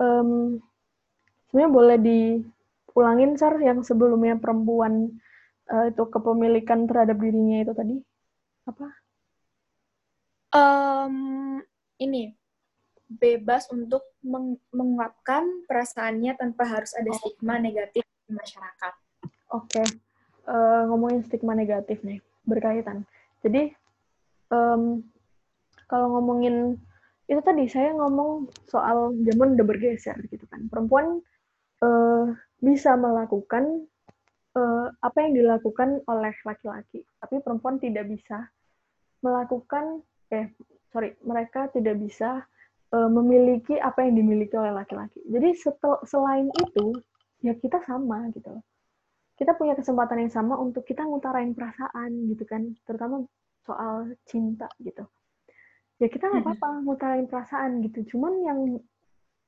Um, 0.00 0.58
sebenarnya 1.48 1.70
boleh 1.70 1.98
diulangin, 2.02 3.38
Sar, 3.38 3.54
yang 3.62 3.86
sebelumnya 3.86 4.34
perempuan 4.36 5.14
uh, 5.70 5.86
itu 5.88 6.02
kepemilikan 6.10 6.84
terhadap 6.90 7.16
dirinya 7.20 7.62
itu 7.62 7.72
tadi 7.72 7.96
apa? 8.64 8.88
Um, 10.54 11.60
ini 12.00 12.32
bebas 13.10 13.68
untuk 13.68 14.02
meng 14.24 14.56
mengungkapkan 14.72 15.68
perasaannya 15.68 16.32
tanpa 16.40 16.64
harus 16.64 16.96
ada 16.96 17.10
oh. 17.12 17.16
stigma 17.20 17.60
negatif 17.60 18.02
di 18.24 18.32
masyarakat. 18.32 18.94
Oke, 19.54 19.78
okay. 19.78 19.86
uh, 20.48 20.54
eh, 20.54 20.82
ngomongin 20.88 21.22
stigma 21.28 21.52
negatif 21.54 22.00
nih 22.02 22.18
berkaitan. 22.48 23.04
Jadi 23.44 23.70
um, 24.50 25.04
kalau 25.90 26.18
ngomongin 26.18 26.78
itu 27.24 27.40
tadi 27.40 27.64
saya 27.72 27.96
ngomong 27.96 28.52
soal 28.68 29.16
zaman 29.16 29.56
udah 29.56 29.66
bergeser 29.66 30.16
gitu 30.28 30.44
kan. 30.52 30.68
Perempuan 30.68 31.24
uh, 31.80 32.24
bisa 32.60 32.96
melakukan 33.00 33.88
uh, 34.56 34.92
apa 35.00 35.18
yang 35.24 35.32
dilakukan 35.40 36.04
oleh 36.04 36.34
laki-laki, 36.44 37.04
tapi 37.20 37.40
perempuan 37.40 37.80
tidak 37.80 38.08
bisa 38.08 38.48
melakukan 39.24 40.04
eh 40.28 40.52
sorry 40.92 41.16
mereka 41.24 41.72
tidak 41.72 41.96
bisa 41.96 42.44
uh, 42.92 43.10
memiliki 43.10 43.80
apa 43.80 44.04
yang 44.04 44.20
dimiliki 44.20 44.54
oleh 44.54 44.76
laki-laki. 44.76 45.24
Jadi 45.24 45.48
setel, 45.56 45.98
selain 46.04 46.52
itu 46.60 46.92
ya 47.40 47.52
kita 47.56 47.80
sama 47.84 48.28
gitu 48.32 48.60
Kita 49.34 49.58
punya 49.58 49.74
kesempatan 49.74 50.28
yang 50.28 50.32
sama 50.32 50.54
untuk 50.54 50.86
kita 50.86 51.02
ngutarain 51.02 51.50
perasaan 51.58 52.30
gitu 52.30 52.46
kan, 52.46 52.70
terutama 52.86 53.26
soal 53.66 54.14
cinta 54.30 54.70
gitu. 54.78 55.02
Ya 56.02 56.08
kita 56.10 56.26
nggak 56.26 56.42
apa-apa 56.42 56.68
ngutarain 56.82 57.26
perasaan 57.30 57.82
gitu. 57.86 58.16
Cuman 58.16 58.32
yang 58.42 58.60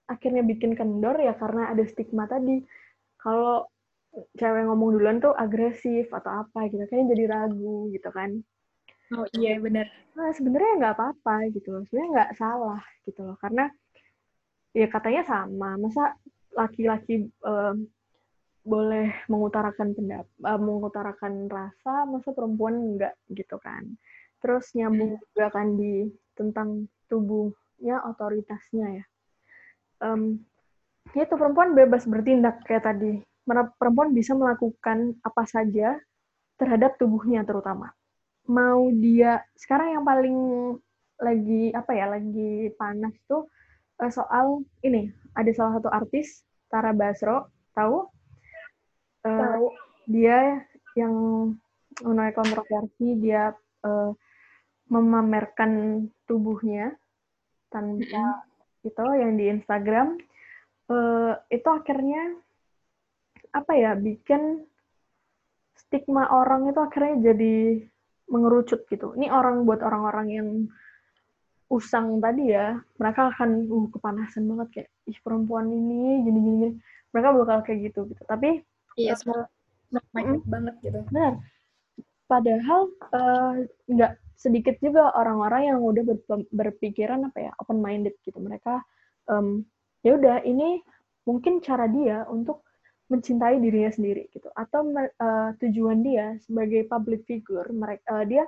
akhirnya 0.07 0.47
bikin 0.47 0.78
kendor 0.78 1.18
ya 1.18 1.34
karena 1.34 1.74
ada 1.74 1.82
stigma 1.86 2.30
tadi. 2.30 2.62
Kalau 3.18 3.66
cewek 4.38 4.64
ngomong 4.64 4.97
duluan 4.97 5.18
tuh 5.20 5.34
agresif 5.36 6.09
atau 6.09 6.47
apa 6.47 6.72
gitu 6.72 6.80
kayaknya 6.88 7.12
jadi 7.12 7.24
ragu 7.28 7.92
gitu 7.92 8.09
kan. 8.14 8.40
Oh 9.14 9.26
iya 9.38 9.61
benar 9.62 9.86
nah 10.16 10.32
sebenarnya 10.32 10.72
nggak 10.80 10.94
apa-apa 10.97 11.53
gitu 11.53 11.68
loh. 11.74 11.82
Sebenarnya 11.86 12.11
nggak 12.14 12.32
salah 12.40 12.82
gitu 13.05 13.20
loh. 13.26 13.36
Karena 13.36 13.68
ya 14.72 14.86
katanya 14.88 15.22
sama. 15.26 15.76
Masa 15.76 16.16
laki-laki 16.57 17.28
um, 17.44 17.84
boleh 18.66 19.14
mengutarakan 19.30 19.94
pendapat 19.94 20.26
uh, 20.42 20.59
mengutarakan 20.59 21.47
rasa 21.47 22.03
masa 22.09 22.34
perempuan 22.34 22.74
enggak 22.74 23.14
gitu 23.30 23.61
kan. 23.62 23.84
Terus 24.42 24.72
nyambung 24.74 25.20
juga 25.22 25.53
kan 25.55 25.78
di 25.78 26.09
tentang 26.37 26.87
tubuhnya 27.09 28.05
otoritasnya 28.07 29.03
ya 29.03 29.05
um, 30.05 30.39
itu 31.16 31.34
perempuan 31.34 31.72
bebas 31.72 32.05
bertindak 32.05 32.61
kayak 32.68 32.84
tadi 32.84 33.24
perempuan 33.78 34.11
bisa 34.11 34.34
melakukan 34.34 35.14
apa 35.22 35.43
saja 35.47 35.95
terhadap 36.59 36.99
tubuhnya 36.99 37.47
terutama. 37.47 37.95
Mau 38.51 38.91
dia 38.91 39.43
sekarang 39.55 40.01
yang 40.01 40.05
paling 40.07 40.39
lagi 41.16 41.72
apa 41.72 41.93
ya 41.97 42.07
lagi 42.11 42.68
panas 42.76 43.14
tuh 43.24 43.49
eh, 44.03 44.12
soal 44.12 44.66
ini 44.84 45.09
ada 45.32 45.49
salah 45.55 45.80
satu 45.80 45.89
artis 45.89 46.45
Tara 46.66 46.91
Basro 46.91 47.55
tahu? 47.72 48.11
Uh, 49.22 49.30
tahu. 49.30 49.66
Dia 50.11 50.61
yang 50.99 51.14
menuai 52.03 52.34
kontroversi 52.34 53.16
dia 53.22 53.55
uh, 53.87 54.11
memamerkan 54.87 56.07
tubuhnya 56.30 56.95
tanpa 57.70 58.03
mm 58.03 58.07
-hmm. 58.07 58.89
itu 58.89 59.05
yang 59.18 59.32
di 59.34 59.45
Instagram 59.51 60.09
uh, 60.91 61.34
itu 61.51 61.68
akhirnya 61.68 62.39
apa 63.51 63.72
ya 63.72 63.97
bikin 63.97 64.66
stigma 65.87 66.28
orang 66.28 66.68
itu 66.70 66.80
akhirnya 66.82 67.32
jadi 67.32 67.55
mengerucut 68.26 68.84
gitu. 68.91 69.14
Ini 69.14 69.30
orang 69.30 69.62
buat 69.62 69.80
orang-orang 69.87 70.28
yang 70.34 70.49
usang 71.70 72.18
tadi 72.22 72.55
ya, 72.55 72.78
mereka 72.99 73.30
akan 73.34 73.66
uh 73.70 73.87
kepanasan 73.91 74.47
banget 74.51 74.68
kayak 74.70 74.91
ih 75.07 75.18
perempuan 75.22 75.70
ini 75.70 76.26
gini 76.26 76.39
gini. 76.43 76.68
Mereka 77.14 77.28
bakal 77.32 77.59
kayak 77.62 77.91
gitu 77.91 78.11
gitu. 78.11 78.22
Tapi 78.26 78.62
iya 78.99 79.14
mm, 79.14 80.47
banget 80.47 80.74
gitu. 80.82 81.01
Benar. 81.11 81.39
Padahal 82.26 82.80
eh, 83.14 83.53
nggak 83.87 84.12
uh, 84.12 84.26
sedikit 84.37 84.76
juga 84.84 85.11
orang-orang 85.16 85.72
yang 85.72 85.78
udah 85.80 86.05
ber 86.05 86.16
berpikiran 86.53 87.32
apa 87.32 87.51
ya 87.51 87.53
open 87.59 87.80
minded 87.80 88.14
gitu. 88.22 88.37
Mereka 88.37 88.84
um, 89.32 89.64
ya 90.05 90.14
udah 90.20 90.45
ini 90.45 90.84
mungkin 91.26 91.64
cara 91.64 91.89
dia 91.89 92.28
untuk 92.28 92.62
mencintai 93.09 93.59
dirinya 93.59 93.91
sendiri 93.91 94.28
gitu. 94.30 94.53
Atau 94.53 94.93
uh, 94.93 95.51
tujuan 95.59 96.05
dia 96.05 96.37
sebagai 96.45 96.84
public 96.87 97.24
figure 97.24 97.66
mereka 97.72 98.22
uh, 98.22 98.24
dia 98.28 98.45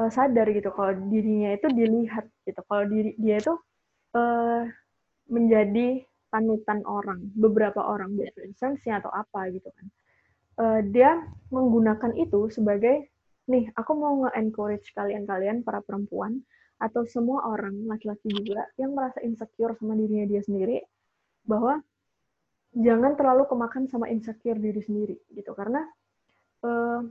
uh, 0.00 0.10
sadar 0.10 0.50
gitu 0.50 0.74
kalau 0.74 0.92
dirinya 1.08 1.54
itu 1.54 1.68
dilihat 1.70 2.26
gitu. 2.42 2.60
Kalau 2.66 2.84
diri 2.90 3.14
dia 3.16 3.38
itu 3.38 3.54
uh, 4.18 4.62
menjadi 5.28 6.02
panutan 6.28 6.84
orang 6.84 7.24
beberapa 7.32 7.80
orang 7.80 8.16
influencer 8.16 8.92
atau 8.92 9.12
apa 9.12 9.48
gitu 9.52 9.68
kan. 9.72 9.86
Uh, 10.58 10.80
dia 10.90 11.22
menggunakan 11.54 12.18
itu 12.18 12.50
sebagai 12.50 13.06
nih 13.48 13.72
aku 13.72 13.92
mau 13.96 14.14
nge-encourage 14.28 14.92
kalian-kalian 14.92 15.64
para 15.64 15.80
perempuan 15.80 16.44
atau 16.78 17.02
semua 17.08 17.42
orang 17.48 17.74
laki-laki 17.90 18.30
juga 18.30 18.68
yang 18.78 18.94
merasa 18.94 19.18
insecure 19.24 19.74
sama 19.74 19.98
dirinya 19.98 20.28
dia 20.30 20.42
sendiri 20.44 20.78
bahwa 21.42 21.82
jangan 22.76 23.16
terlalu 23.18 23.48
kemakan 23.50 23.90
sama 23.90 24.06
insecure 24.12 24.60
diri 24.60 24.78
sendiri 24.78 25.16
gitu. 25.34 25.50
Karena 25.56 25.82
uh, 26.62 27.02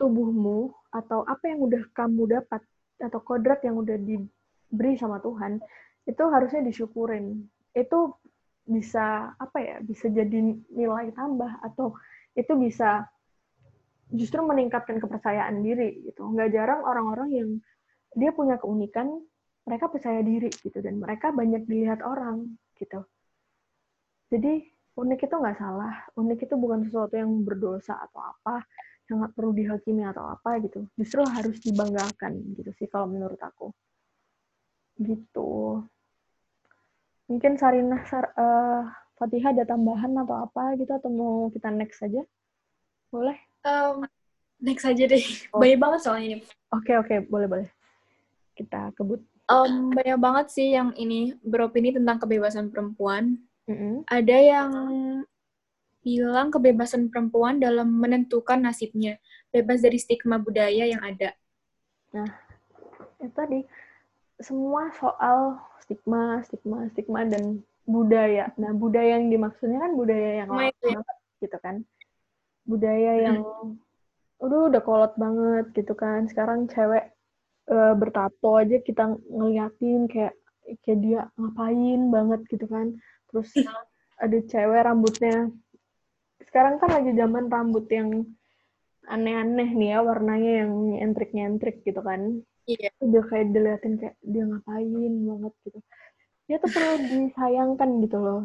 tubuhmu 0.00 0.74
atau 0.90 1.22
apa 1.22 1.44
yang 1.46 1.62
udah 1.62 1.82
kamu 1.94 2.40
dapat 2.40 2.62
atau 2.98 3.20
kodrat 3.22 3.62
yang 3.62 3.78
udah 3.78 3.94
diberi 4.00 4.98
sama 4.98 5.22
Tuhan 5.22 5.62
itu 6.08 6.22
harusnya 6.26 6.64
disyukurin. 6.66 7.46
Itu 7.70 8.18
bisa 8.64 9.36
apa 9.36 9.60
ya 9.60 9.76
bisa 9.84 10.08
jadi 10.08 10.40
nilai 10.72 11.12
tambah 11.12 11.60
atau 11.60 11.92
itu 12.34 12.50
bisa 12.56 13.06
justru 14.12 14.40
meningkatkan 14.44 15.00
kepercayaan 15.00 15.64
diri 15.64 16.04
gitu. 16.04 16.28
Nggak 16.28 16.50
jarang 16.52 16.80
orang-orang 16.84 17.28
yang 17.32 17.50
dia 18.14 18.30
punya 18.30 18.60
keunikan 18.60 19.10
mereka 19.64 19.88
percaya 19.88 20.20
diri 20.20 20.52
gitu 20.52 20.78
dan 20.84 21.00
mereka 21.00 21.32
banyak 21.32 21.64
dilihat 21.64 22.04
orang 22.04 22.52
gitu. 22.76 23.04
Jadi 24.28 24.60
unik 24.94 25.20
itu 25.24 25.34
nggak 25.34 25.58
salah. 25.58 25.94
Unik 26.18 26.44
itu 26.44 26.54
bukan 26.58 26.84
sesuatu 26.84 27.14
yang 27.16 27.32
berdosa 27.42 27.96
atau 27.96 28.20
apa 28.20 28.64
nggak 29.04 29.36
perlu 29.36 29.52
dihakimi 29.52 30.04
atau 30.04 30.24
apa 30.28 30.60
gitu. 30.64 30.88
Justru 30.96 31.24
harus 31.24 31.56
dibanggakan 31.60 32.32
gitu 32.56 32.70
sih 32.76 32.88
kalau 32.88 33.08
menurut 33.08 33.40
aku. 33.40 33.72
Gitu. 35.00 35.80
Mungkin 37.24 37.56
Sarinah 37.56 38.04
Sar, 38.04 38.36
uh, 38.36 38.84
Fatihah 39.16 39.56
ada 39.56 39.64
tambahan 39.64 40.12
atau 40.12 40.44
apa 40.44 40.76
gitu 40.76 40.92
atau 40.92 41.08
mau 41.08 41.48
kita 41.48 41.72
next 41.72 42.04
saja 42.04 42.20
boleh 43.08 43.38
um, 43.64 44.04
next 44.60 44.84
saja 44.84 45.04
deh 45.08 45.24
oh. 45.52 45.60
banyak 45.60 45.80
banget 45.80 46.00
soalnya 46.04 46.26
ini 46.26 46.36
oke 46.70 46.84
okay, 46.84 46.94
oke 47.00 47.08
okay. 47.08 47.18
boleh 47.24 47.48
boleh 47.50 47.68
kita 48.54 48.94
kebut 48.94 49.20
um, 49.50 49.90
banyak 49.90 50.18
banget 50.20 50.46
sih 50.52 50.72
yang 50.76 50.94
ini 50.94 51.34
beropini 51.42 51.90
tentang 51.90 52.22
kebebasan 52.22 52.70
perempuan 52.70 53.40
mm 53.66 53.74
-hmm. 53.74 53.94
ada 54.08 54.36
yang 54.38 54.70
bilang 56.04 56.52
kebebasan 56.52 57.08
perempuan 57.08 57.56
dalam 57.56 57.88
menentukan 57.88 58.60
nasibnya, 58.60 59.16
bebas 59.48 59.80
dari 59.80 59.96
stigma 59.96 60.36
budaya 60.36 60.84
yang 60.84 61.00
ada. 61.00 61.32
Nah, 62.12 62.28
itu 63.16 63.32
tadi 63.32 63.60
semua 64.36 64.92
soal 65.00 65.56
stigma, 65.80 66.44
stigma, 66.44 66.92
stigma 66.92 67.24
dan 67.24 67.64
budaya. 67.88 68.52
Nah, 68.60 68.76
budaya 68.76 69.16
yang 69.16 69.32
dimaksudnya 69.32 69.80
kan 69.80 69.96
budaya 69.96 70.44
yang 70.44 70.48
lama 70.52 70.70
ya. 70.84 71.00
gitu 71.40 71.56
kan. 71.64 71.88
Budaya 72.64 73.12
yang 73.20 73.38
udah 74.40 74.60
udah 74.72 74.82
kolot 74.84 75.12
banget 75.16 75.72
gitu 75.72 75.94
kan. 75.96 76.28
Sekarang 76.28 76.68
cewek 76.68 77.12
e, 77.68 77.76
bertato 77.96 78.60
aja 78.60 78.76
kita 78.80 79.16
ngeliatin 79.28 80.08
kayak 80.08 80.34
kayak 80.84 80.98
dia 81.00 81.20
ngapain 81.36 82.00
banget 82.12 82.40
gitu 82.48 82.66
kan. 82.68 82.96
Terus 83.32 83.50
ada 84.24 84.38
cewek 84.44 84.80
rambutnya. 84.84 85.52
Sekarang 86.44 86.76
kan 86.80 86.90
lagi 86.92 87.12
zaman 87.16 87.48
rambut 87.48 87.86
yang 87.88 88.28
aneh-aneh 89.04 89.68
nih 89.76 89.88
ya 89.96 89.98
warnanya 90.00 90.52
yang 90.64 90.72
nyentrik-nyentrik 90.96 91.84
gitu 91.84 92.00
kan. 92.00 92.40
Iya. 92.64 92.88
Udah 93.00 93.22
kayak 93.28 93.52
diliatin 93.52 94.00
kayak 94.00 94.16
dia 94.24 94.44
ngapain 94.48 95.12
banget 95.28 95.54
gitu. 95.68 95.78
Dia 96.44 96.56
tuh 96.60 96.70
perlu 96.72 96.94
disayangkan 97.08 97.90
gitu 98.04 98.18
loh. 98.20 98.42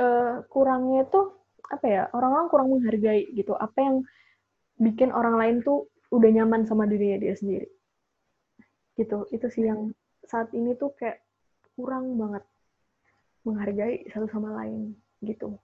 Uh, 0.00 0.40
kurangnya 0.48 1.04
tuh 1.12 1.39
apa 1.68 1.86
ya 1.86 2.02
orang-orang 2.16 2.46
kurang 2.48 2.68
menghargai 2.72 3.28
gitu 3.36 3.52
apa 3.56 3.78
yang 3.78 3.96
bikin 4.80 5.12
orang 5.12 5.36
lain 5.36 5.56
tuh 5.60 5.90
udah 6.10 6.30
nyaman 6.32 6.64
sama 6.64 6.88
dirinya 6.88 7.20
dia 7.20 7.34
sendiri 7.36 7.68
gitu 8.96 9.28
itu 9.30 9.46
sih 9.52 9.68
yang 9.68 9.92
saat 10.26 10.50
ini 10.56 10.76
tuh 10.76 10.92
kayak 10.96 11.20
kurang 11.76 12.16
banget 12.16 12.44
menghargai 13.44 14.04
satu 14.12 14.28
sama 14.28 14.52
lain 14.60 14.96
gitu 15.24 15.56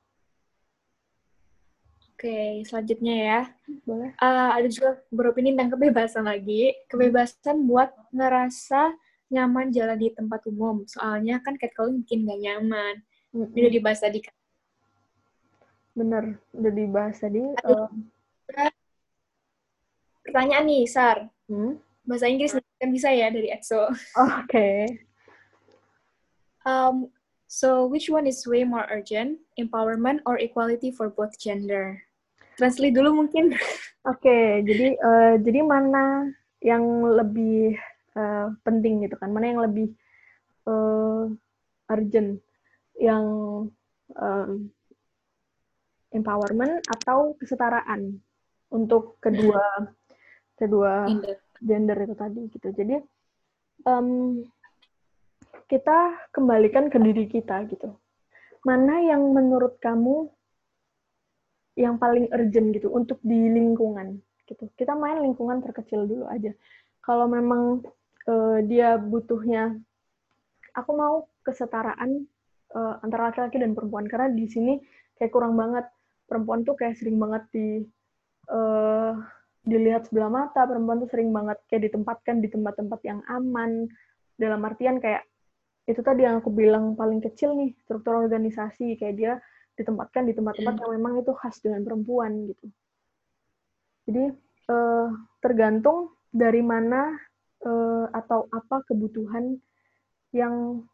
Oke, 2.16 2.64
selanjutnya 2.64 3.12
ya. 3.12 3.40
Boleh. 3.84 4.16
Uh, 4.16 4.50
ada 4.56 4.64
juga 4.72 4.96
beropini 5.12 5.52
tentang 5.52 5.76
kebebasan 5.76 6.24
lagi. 6.24 6.72
Kebebasan 6.88 7.68
buat 7.68 7.92
ngerasa 8.08 8.96
nyaman 9.28 9.68
jalan 9.68 10.00
di 10.00 10.08
tempat 10.16 10.40
umum. 10.48 10.88
Soalnya 10.88 11.44
kan 11.44 11.60
catcalling 11.60 12.00
bikin 12.08 12.24
gak 12.24 12.40
nyaman. 12.40 13.04
Mm 13.36 13.44
-hmm. 13.44 13.52
Udah 13.52 13.68
dibahas 13.68 14.00
tadi 14.00 14.24
kan. 14.24 14.35
Bener, 15.96 16.36
udah 16.52 16.72
dibahas 16.76 17.16
tadi. 17.16 17.40
Uh... 17.64 17.88
Pertanyaan 20.20 20.68
nih, 20.68 20.84
Sar. 20.84 21.32
Hmm? 21.48 21.80
Bahasa 22.04 22.28
Inggris 22.28 22.52
kan 22.52 22.92
bisa 22.92 23.08
ya 23.10 23.32
dari 23.32 23.48
EXO. 23.48 23.80
Oh, 23.80 23.88
Oke. 24.44 24.44
Okay. 24.46 24.78
Um, 26.68 27.08
so, 27.48 27.88
which 27.88 28.12
one 28.12 28.28
is 28.28 28.44
way 28.44 28.62
more 28.62 28.84
urgent? 28.92 29.40
Empowerment 29.56 30.20
or 30.28 30.36
equality 30.36 30.92
for 30.92 31.08
both 31.08 31.34
gender? 31.40 32.06
translate 32.56 32.96
dulu 32.96 33.22
mungkin. 33.24 33.52
Oke, 34.10 34.22
okay, 34.24 34.46
jadi 34.64 34.86
uh, 34.98 35.34
jadi 35.42 35.60
mana 35.62 36.30
yang 36.64 36.82
lebih 37.04 37.76
uh, 38.16 38.50
penting 38.64 39.04
gitu 39.04 39.14
kan? 39.20 39.30
Mana 39.30 39.52
yang 39.52 39.60
lebih 39.62 39.92
uh, 40.66 41.28
urgent? 41.92 42.40
Yang 42.96 43.24
uh, 44.16 44.56
empowerment 46.16 46.80
atau 46.88 47.36
kesetaraan 47.36 48.16
untuk 48.72 49.20
kedua 49.20 49.62
kedua 50.56 51.04
gender, 51.06 51.36
gender 51.60 51.98
itu 52.08 52.14
tadi 52.16 52.40
gitu. 52.50 52.68
Jadi 52.72 52.96
um, 53.84 54.40
kita 55.68 56.30
kembalikan 56.32 56.88
ke 56.88 56.98
diri 56.98 57.28
kita 57.28 57.68
gitu. 57.68 57.92
Mana 58.64 59.04
yang 59.04 59.22
menurut 59.30 59.78
kamu 59.78 60.26
yang 61.76 62.00
paling 62.00 62.32
urgent 62.32 62.72
gitu 62.72 62.88
untuk 62.88 63.20
di 63.20 63.52
lingkungan 63.52 64.18
gitu. 64.48 64.72
Kita 64.74 64.96
main 64.96 65.20
lingkungan 65.20 65.60
terkecil 65.60 66.08
dulu 66.08 66.24
aja. 66.26 66.50
Kalau 67.04 67.28
memang 67.28 67.84
uh, 68.26 68.58
dia 68.64 68.96
butuhnya, 68.96 69.76
aku 70.72 70.90
mau 70.96 71.14
kesetaraan 71.44 72.26
uh, 72.74 72.94
antara 73.04 73.30
laki-laki 73.30 73.60
dan 73.60 73.76
perempuan 73.76 74.08
karena 74.08 74.32
di 74.32 74.46
sini 74.50 74.74
kayak 75.20 75.30
kurang 75.30 75.54
banget 75.54 75.86
perempuan 76.26 76.66
tuh 76.66 76.74
kayak 76.74 76.98
sering 76.98 77.16
banget 77.16 77.42
di 77.54 77.68
uh, 78.50 79.14
dilihat 79.66 80.06
sebelah 80.06 80.30
mata 80.30 80.62
perempuan 80.62 81.02
tuh 81.02 81.10
sering 81.10 81.34
banget 81.34 81.58
kayak 81.66 81.90
ditempatkan 81.90 82.38
di 82.38 82.48
tempat-tempat 82.50 83.00
yang 83.02 83.20
aman 83.26 83.90
dalam 84.38 84.62
artian 84.62 85.02
kayak 85.02 85.26
itu 85.86 86.02
tadi 86.02 86.26
yang 86.26 86.42
aku 86.42 86.50
bilang 86.50 86.98
paling 86.98 87.22
kecil 87.22 87.54
nih 87.54 87.74
struktur 87.82 88.18
organisasi 88.18 88.98
kayak 88.98 89.14
dia 89.18 89.32
ditempatkan 89.78 90.26
di 90.26 90.34
tempat-tempat 90.34 90.82
yang 90.82 90.92
memang 90.98 91.22
itu 91.22 91.30
khas 91.36 91.62
dengan 91.62 91.84
perempuan 91.86 92.50
gitu. 92.50 92.66
Jadi 94.06 94.24
uh, 94.70 95.08
tergantung 95.42 96.14
dari 96.30 96.62
mana 96.62 97.14
uh, 97.66 98.06
atau 98.10 98.50
apa 98.50 98.82
kebutuhan 98.86 99.58
yang 100.34 100.86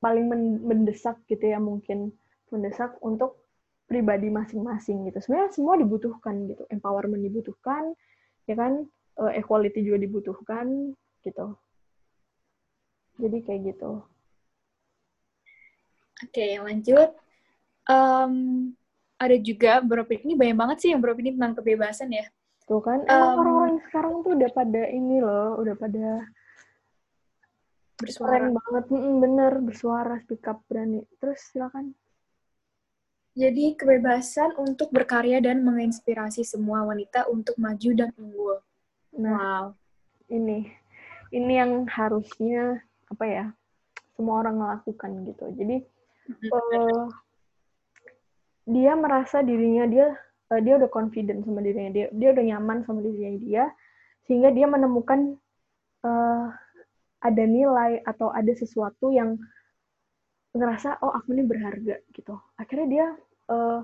paling 0.00 0.26
mendesak 0.64 1.20
gitu 1.28 1.44
ya 1.44 1.60
mungkin 1.60 2.12
mendesak 2.48 2.96
untuk 3.04 3.40
pribadi 3.90 4.30
masing-masing 4.30 5.10
gitu. 5.10 5.18
Sebenarnya 5.18 5.50
semua 5.50 5.74
dibutuhkan 5.74 6.46
gitu. 6.46 6.62
Empowerment 6.70 7.26
dibutuhkan, 7.26 7.90
ya 8.46 8.54
kan? 8.54 8.86
Uh, 9.18 9.34
equality 9.34 9.82
juga 9.82 9.98
dibutuhkan 9.98 10.94
gitu. 11.26 11.58
Jadi 13.18 13.38
kayak 13.42 13.74
gitu. 13.74 14.06
Oke, 16.22 16.46
lanjut 16.62 17.10
um, 17.90 18.32
ada 19.20 19.36
juga 19.36 19.82
beberapa 19.82 20.16
ini 20.16 20.32
banyak 20.38 20.56
banget 20.56 20.76
sih 20.80 20.88
yang 20.94 21.02
beropini 21.02 21.34
tentang 21.34 21.58
kebebasan 21.60 22.10
ya. 22.14 22.26
Tuh 22.64 22.80
kan, 22.80 23.02
emang 23.04 23.32
um, 23.34 23.40
orang-orang 23.42 23.76
sekarang 23.90 24.14
tuh 24.22 24.32
udah 24.38 24.50
pada 24.54 24.82
ini 24.88 25.18
loh, 25.18 25.58
udah 25.58 25.74
pada 25.74 26.06
bersuara 28.00 28.32
Keren 28.32 28.56
banget, 28.56 28.84
mm, 28.88 29.16
bener 29.20 29.52
bersuara, 29.60 30.14
speak 30.24 30.46
up, 30.48 30.62
berani. 30.70 31.04
Terus 31.20 31.40
silakan. 31.50 31.92
Jadi 33.40 33.72
kebebasan 33.72 34.52
untuk 34.60 34.92
berkarya 34.92 35.40
dan 35.40 35.64
menginspirasi 35.64 36.44
semua 36.44 36.84
wanita 36.84 37.24
untuk 37.32 37.56
maju 37.56 37.90
dan 37.96 38.12
unggul. 38.20 38.60
Nah, 39.16 39.72
wow. 39.72 39.78
Ini, 40.28 40.68
ini 41.32 41.52
yang 41.56 41.88
harusnya 41.88 42.84
apa 43.08 43.24
ya? 43.24 43.44
Semua 44.12 44.44
orang 44.44 44.60
melakukan 44.60 45.24
gitu. 45.24 45.48
Jadi 45.56 45.76
uh, 46.52 47.08
dia 48.68 48.92
merasa 48.92 49.40
dirinya 49.40 49.88
dia 49.88 50.12
uh, 50.52 50.60
dia 50.60 50.76
udah 50.76 50.90
confident 50.92 51.42
sama 51.42 51.64
dirinya 51.64 51.90
dia 51.90 52.06
dia 52.12 52.28
udah 52.30 52.44
nyaman 52.44 52.84
sama 52.84 53.00
dirinya 53.02 53.32
dia 53.40 53.64
sehingga 54.28 54.52
dia 54.54 54.68
menemukan 54.70 55.34
uh, 56.04 56.46
ada 57.20 57.44
nilai 57.44 58.04
atau 58.06 58.30
ada 58.30 58.52
sesuatu 58.54 59.10
yang 59.10 59.40
ngerasa 60.54 60.98
oh 61.02 61.14
aku 61.14 61.34
ini 61.34 61.46
berharga 61.46 61.98
gitu 62.14 62.34
akhirnya 62.58 62.86
dia 62.86 63.06
uh, 63.50 63.80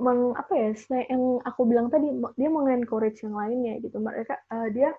meng 0.00 0.32
apa 0.36 0.52
ya 0.56 0.72
yang 1.08 1.40
aku 1.44 1.68
bilang 1.68 1.92
tadi 1.92 2.08
dia 2.36 2.48
mengencourage 2.48 3.24
yang 3.24 3.36
lainnya 3.36 3.80
gitu. 3.80 3.96
Mereka 4.00 4.34
uh, 4.48 4.68
dia 4.72 4.92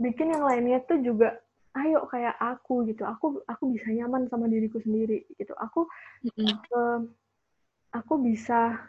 bikin 0.00 0.32
yang 0.32 0.44
lainnya 0.44 0.80
tuh 0.84 1.00
juga 1.04 1.36
ayo 1.76 2.04
kayak 2.08 2.36
aku 2.40 2.88
gitu. 2.88 3.04
Aku 3.04 3.40
aku 3.48 3.72
bisa 3.72 3.88
nyaman 3.92 4.28
sama 4.28 4.48
diriku 4.48 4.80
sendiri 4.80 5.28
gitu. 5.36 5.52
Aku 5.56 5.88
mm 6.24 6.30
-hmm. 6.32 6.54
uh, 6.72 7.00
aku 7.92 8.14
bisa 8.20 8.80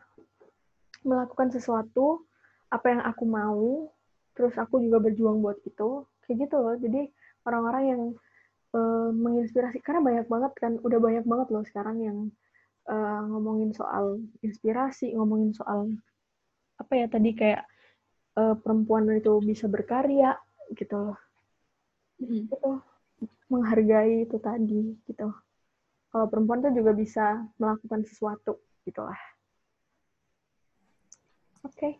melakukan 1.03 1.51
sesuatu 1.51 2.23
apa 2.71 2.89
yang 2.89 3.03
aku 3.03 3.23
mau 3.27 3.91
terus 4.33 4.55
aku 4.57 4.81
juga 4.81 4.97
berjuang 5.03 5.43
buat 5.43 5.59
itu 5.67 6.07
kayak 6.25 6.47
gitu 6.47 6.55
loh. 6.57 6.75
Jadi 6.79 7.11
orang-orang 7.43 7.83
yang 7.85 8.01
uh, 8.73 9.09
menginspirasi 9.11 9.83
karena 9.83 10.01
banyak 10.01 10.27
banget 10.31 10.51
kan 10.57 10.73
udah 10.81 10.99
banyak 10.99 11.25
banget 11.27 11.47
loh 11.53 11.63
sekarang 11.67 11.97
yang 12.01 12.17
uh, 12.89 13.21
ngomongin 13.29 13.71
soal 13.71 14.19
inspirasi 14.43 15.15
ngomongin 15.15 15.55
soal 15.55 15.91
apa 16.79 16.93
ya 16.97 17.05
tadi 17.07 17.31
kayak 17.37 17.63
uh, 18.37 18.55
perempuan 18.57 19.07
itu 19.13 19.39
bisa 19.43 19.69
berkarya 19.69 20.35
gitu 20.73 21.11
loh 21.11 21.19
mm-hmm. 22.19 22.49
itu 22.49 22.69
menghargai 23.47 24.25
itu 24.25 24.37
tadi 24.41 24.97
gitu 25.05 25.29
kalau 26.09 26.25
perempuan 26.29 26.61
tuh 26.61 26.73
juga 26.73 26.91
bisa 26.93 27.25
melakukan 27.61 28.01
sesuatu 28.05 28.59
gitulah 28.83 29.19
oke 31.63 31.73
okay. 31.73 31.93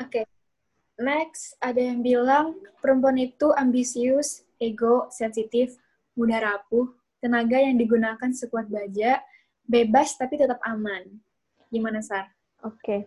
oke 0.00 0.10
okay. 0.10 0.24
next 1.02 1.58
ada 1.58 1.80
yang 1.82 2.00
bilang 2.00 2.56
perempuan 2.78 3.18
itu 3.18 3.50
ambisius 3.58 4.46
ego 4.62 5.10
sensitif 5.10 5.74
mudah 6.14 6.38
rapuh 6.38 6.86
tenaga 7.18 7.58
yang 7.58 7.78
digunakan 7.78 8.30
sekuat 8.30 8.70
baja 8.70 9.22
bebas 9.72 10.20
tapi 10.20 10.36
tetap 10.36 10.60
aman 10.68 11.08
gimana 11.72 12.04
sar 12.04 12.28
oke 12.60 12.76
okay. 12.76 13.00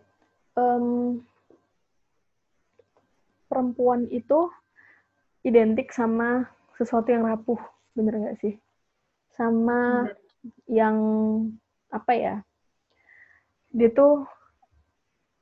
um, 0.58 1.22
perempuan 3.46 4.10
itu 4.10 4.50
identik 5.46 5.94
sama 5.94 6.50
sesuatu 6.74 7.08
yang 7.14 7.24
rapuh, 7.24 7.58
bener 7.94 8.18
nggak 8.18 8.38
sih? 8.42 8.54
Sama 9.38 10.10
bener. 10.10 10.18
yang 10.66 10.96
apa 11.88 12.12
ya? 12.12 12.36
Dia 13.70 13.88
tuh 13.94 14.26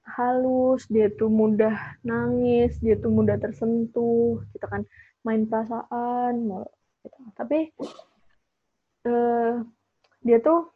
halus, 0.05 0.85
dia 0.93 1.09
tuh 1.09 1.33
mudah 1.33 1.97
nangis, 2.05 2.77
dia 2.85 3.01
tuh 3.01 3.11
mudah 3.11 3.41
tersentuh, 3.41 4.45
kita 4.53 4.61
gitu 4.61 4.66
kan 4.68 4.83
main 5.25 5.49
perasaan, 5.49 6.53
gitu. 7.01 7.18
tapi 7.33 7.72
uh, 9.09 9.64
dia 10.20 10.39
tuh 10.45 10.68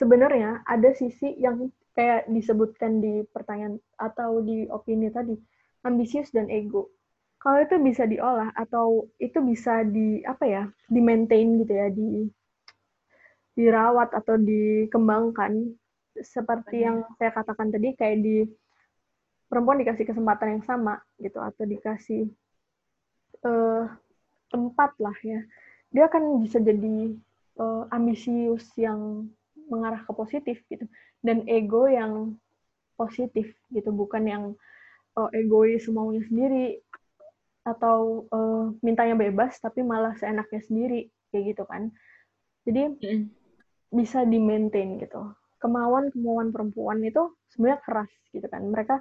sebenarnya 0.00 0.64
ada 0.64 0.96
sisi 0.96 1.36
yang 1.36 1.68
kayak 1.92 2.24
disebutkan 2.32 3.04
di 3.04 3.20
pertanyaan 3.28 3.76
atau 4.00 4.40
di 4.40 4.64
opini 4.72 5.12
tadi 5.12 5.36
ambisius 5.84 6.32
dan 6.32 6.48
ego. 6.48 6.88
Kalau 7.40 7.60
itu 7.60 7.76
bisa 7.80 8.08
diolah 8.08 8.52
atau 8.56 9.08
itu 9.20 9.40
bisa 9.44 9.84
di 9.84 10.24
apa 10.24 10.44
ya, 10.48 10.64
di 10.88 11.00
maintain 11.04 11.60
gitu 11.60 11.72
ya, 11.72 11.88
di 11.92 12.28
dirawat 13.56 14.16
atau 14.16 14.40
dikembangkan. 14.40 15.76
Seperti 16.20 16.84
yang 16.84 17.04
saya 17.16 17.32
katakan 17.32 17.72
tadi 17.72 17.96
kayak 17.96 18.18
di 18.20 18.36
perempuan 19.48 19.80
dikasih 19.80 20.04
kesempatan 20.04 20.60
yang 20.60 20.64
sama 20.64 21.00
gitu 21.16 21.40
atau 21.40 21.64
dikasih 21.64 22.28
uh, 23.44 23.88
tempat 24.52 24.92
lah 25.00 25.16
ya. 25.24 25.40
Dia 25.92 26.12
akan 26.12 26.44
bisa 26.44 26.60
jadi 26.60 27.16
uh, 27.56 27.88
ambisius 27.88 28.68
yang 28.76 29.32
mengarah 29.70 30.02
ke 30.04 30.12
positif 30.12 30.60
gitu. 30.66 30.84
Dan 31.22 31.46
ego 31.46 31.86
yang 31.86 32.36
positif 32.98 33.54
gitu. 33.70 33.90
Bukan 33.94 34.26
yang 34.26 34.44
uh, 35.16 35.30
egois 35.32 35.86
maunya 35.88 36.26
sendiri 36.26 36.82
atau 37.64 38.26
uh, 38.32 38.72
mintanya 38.82 39.14
bebas 39.14 39.60
tapi 39.60 39.84
malah 39.86 40.16
seenaknya 40.18 40.60
sendiri 40.66 41.00
kayak 41.30 41.56
gitu 41.56 41.62
kan. 41.64 41.94
Jadi 42.66 42.82
mm. 42.98 43.22
bisa 43.94 44.26
di 44.26 44.36
maintain 44.42 44.98
gitu. 44.98 45.32
Kemauan 45.60 46.10
kemauan 46.10 46.50
perempuan 46.50 46.98
itu 47.06 47.32
sebenarnya 47.52 47.80
keras 47.84 48.12
gitu 48.34 48.46
kan. 48.50 48.64
Mereka 48.66 48.98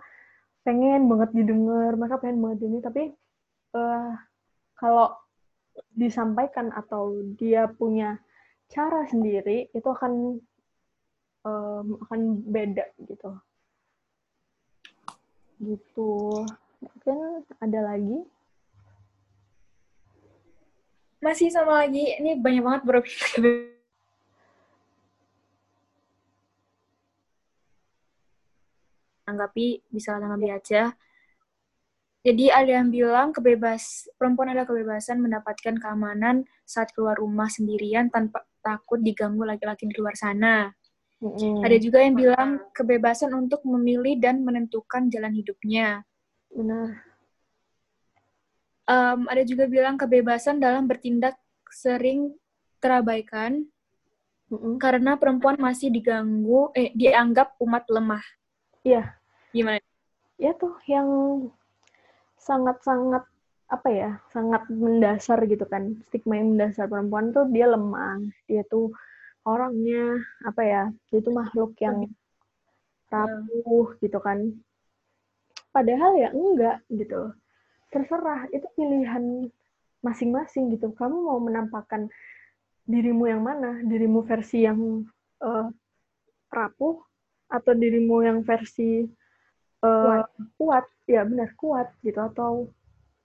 pengen 0.64 1.08
banget 1.08 1.30
didengar 1.34 1.96
mereka 1.96 2.20
pengen 2.20 2.40
banget 2.44 2.60
ini 2.68 2.78
tapi 2.84 3.04
uh, 3.74 4.12
kalau 4.76 5.16
disampaikan 5.96 6.72
atau 6.76 7.16
dia 7.40 7.72
punya 7.72 8.20
cara 8.70 9.08
sendiri 9.08 9.72
itu 9.72 9.88
akan 9.88 10.38
um, 11.44 12.00
akan 12.08 12.20
beda 12.48 12.86
gitu. 13.04 13.32
Gitu. 15.60 16.12
Mungkin 16.80 17.18
ada 17.60 17.80
lagi? 17.84 18.20
Masih 21.20 21.52
sama 21.52 21.84
lagi. 21.84 22.16
Ini 22.16 22.40
banyak 22.40 22.64
banget 22.64 22.82
bro. 22.88 23.02
Anggapi 29.28 29.84
bisa 29.92 30.16
tanggapi 30.16 30.48
aja. 30.50 30.96
Jadi 32.20 32.52
ada 32.52 32.84
yang 32.84 32.92
bilang 32.92 33.32
kebebas 33.32 34.12
perempuan 34.20 34.52
adalah 34.52 34.68
kebebasan 34.68 35.24
mendapatkan 35.24 35.80
keamanan 35.80 36.44
saat 36.68 36.92
keluar 36.92 37.16
rumah 37.16 37.48
sendirian 37.48 38.12
tanpa 38.12 38.44
takut 38.60 39.00
diganggu 39.00 39.48
laki-laki 39.48 39.88
di 39.88 39.96
luar 39.96 40.20
sana 40.20 40.76
Mm. 41.20 41.68
Ada 41.68 41.78
juga 41.84 42.00
yang 42.00 42.16
bilang 42.16 42.50
kebebasan 42.72 43.36
untuk 43.36 43.60
memilih 43.68 44.16
dan 44.24 44.40
menentukan 44.40 45.12
jalan 45.12 45.36
hidupnya. 45.36 46.08
Benar. 46.48 47.04
Um, 48.90 49.28
ada 49.30 49.44
juga 49.46 49.70
bilang 49.70 50.00
kebebasan 50.00 50.58
dalam 50.64 50.88
bertindak 50.90 51.38
sering 51.70 52.34
terabaikan 52.82 53.70
mm 54.50 54.82
karena 54.82 55.14
perempuan 55.14 55.62
masih 55.62 55.94
diganggu, 55.94 56.74
eh 56.74 56.90
dianggap 56.98 57.54
umat 57.62 57.86
lemah. 57.86 58.24
Iya. 58.82 59.14
Gimana? 59.54 59.78
Ya 60.42 60.58
tuh 60.58 60.74
yang 60.90 61.06
sangat-sangat 62.42 63.30
apa 63.70 63.90
ya, 63.94 64.18
sangat 64.34 64.66
mendasar 64.74 65.38
gitu 65.46 65.70
kan. 65.70 66.02
Stigma 66.10 66.42
yang 66.42 66.58
mendasar 66.58 66.90
perempuan 66.90 67.30
tuh 67.30 67.46
dia 67.54 67.70
lemah, 67.70 68.26
dia 68.50 68.66
tuh 68.66 68.90
orangnya 69.48 70.20
apa 70.44 70.62
ya 70.64 70.84
itu 71.16 71.30
makhluk 71.32 71.76
yang 71.80 72.08
rapuh 73.10 73.98
gitu 74.04 74.20
kan. 74.22 74.40
Padahal 75.74 76.18
ya 76.18 76.30
enggak 76.34 76.82
gitu. 76.90 77.34
Terserah 77.90 78.50
itu 78.54 78.66
pilihan 78.78 79.50
masing-masing 80.06 80.74
gitu. 80.78 80.94
Kamu 80.94 81.26
mau 81.26 81.40
menampakkan 81.42 82.10
dirimu 82.86 83.30
yang 83.30 83.42
mana? 83.42 83.82
Dirimu 83.82 84.26
versi 84.26 84.66
yang 84.66 85.06
uh, 85.42 85.68
rapuh 86.50 87.02
atau 87.50 87.74
dirimu 87.74 88.22
yang 88.22 88.46
versi 88.46 89.06
uh, 89.82 90.26
kuat. 90.26 90.26
kuat? 90.58 90.86
Ya 91.10 91.26
benar 91.26 91.50
kuat 91.58 91.90
gitu. 92.06 92.18
Atau 92.22 92.70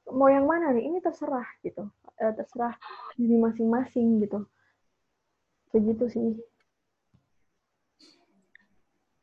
mau 0.08 0.28
yang 0.32 0.48
mana 0.48 0.72
nih? 0.72 0.88
Ini 0.88 0.98
terserah 1.04 1.48
gitu. 1.60 1.88
Uh, 2.16 2.32
terserah 2.32 2.72
diri 3.20 3.36
masing-masing 3.36 4.24
gitu 4.24 4.48
begitu 5.74 6.04
sih. 6.06 6.28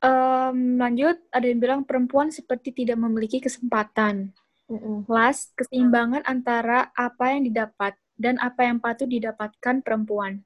Um, 0.02 0.82
lanjut 0.82 1.22
ada 1.30 1.46
yang 1.46 1.62
bilang 1.62 1.82
perempuan 1.86 2.34
seperti 2.34 2.74
tidak 2.76 3.00
memiliki 3.00 3.40
kesempatan. 3.40 4.36
Mm 4.72 5.06
last 5.12 5.52
keseimbangan 5.60 6.24
antara 6.24 6.90
apa 6.96 7.36
yang 7.36 7.44
didapat 7.46 7.94
dan 8.16 8.40
apa 8.42 8.66
yang 8.66 8.82
patut 8.82 9.08
didapatkan 9.08 9.86
perempuan. 9.86 10.42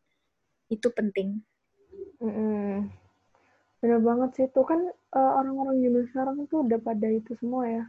Itu 0.69 0.91
penting. 0.93 1.41
Mm 2.21 2.91
benar 3.79 4.01
banget 4.01 4.29
sih. 4.35 4.45
Itu 4.49 4.61
kan 4.67 4.81
uh, 4.91 5.31
orang-orang 5.39 5.79
zaman 5.81 6.03
sekarang 6.11 6.35
tuh 6.51 6.65
udah 6.67 6.79
pada 6.83 7.07
itu 7.07 7.31
semua 7.39 7.63
ya. 7.69 7.83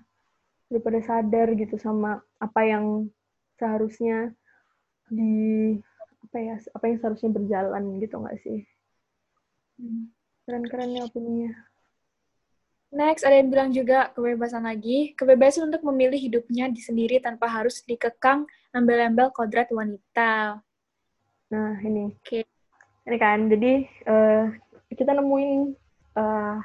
Udah 0.71 0.81
pada 0.83 1.01
sadar 1.03 1.51
gitu 1.59 1.75
sama 1.83 2.23
apa 2.39 2.61
yang 2.63 3.11
seharusnya 3.59 4.31
di 5.11 5.75
apa 6.27 6.37
ya 6.43 6.55
apa 6.75 6.85
yang 6.91 6.99
seharusnya 6.99 7.31
berjalan 7.31 7.83
gitu 8.03 8.15
nggak 8.19 8.39
sih 8.43 8.61
hmm. 9.79 10.11
keren-keren 10.45 10.91
ya 10.95 11.03
opininya 11.07 11.55
Next, 12.97 13.27
ada 13.27 13.35
yang 13.35 13.51
bilang 13.51 13.71
juga 13.75 14.15
kebebasan 14.15 14.63
lagi. 14.63 15.11
Kebebasan 15.19 15.69
untuk 15.69 15.83
memilih 15.91 16.17
hidupnya 16.17 16.71
di 16.71 16.79
sendiri 16.79 17.19
tanpa 17.19 17.51
harus 17.51 17.83
dikekang 17.83 18.47
embel-embel 18.71 19.35
kodrat 19.35 19.69
wanita. 19.75 20.63
Nah, 21.51 21.73
ini. 21.83 22.15
Oke. 22.15 22.41
Okay. 22.41 22.43
Ini 23.05 23.17
kan, 23.19 23.51
jadi 23.51 23.73
uh, 24.07 24.49
kita 24.91 25.13
nemuin 25.19 25.75
uh, 26.19 26.57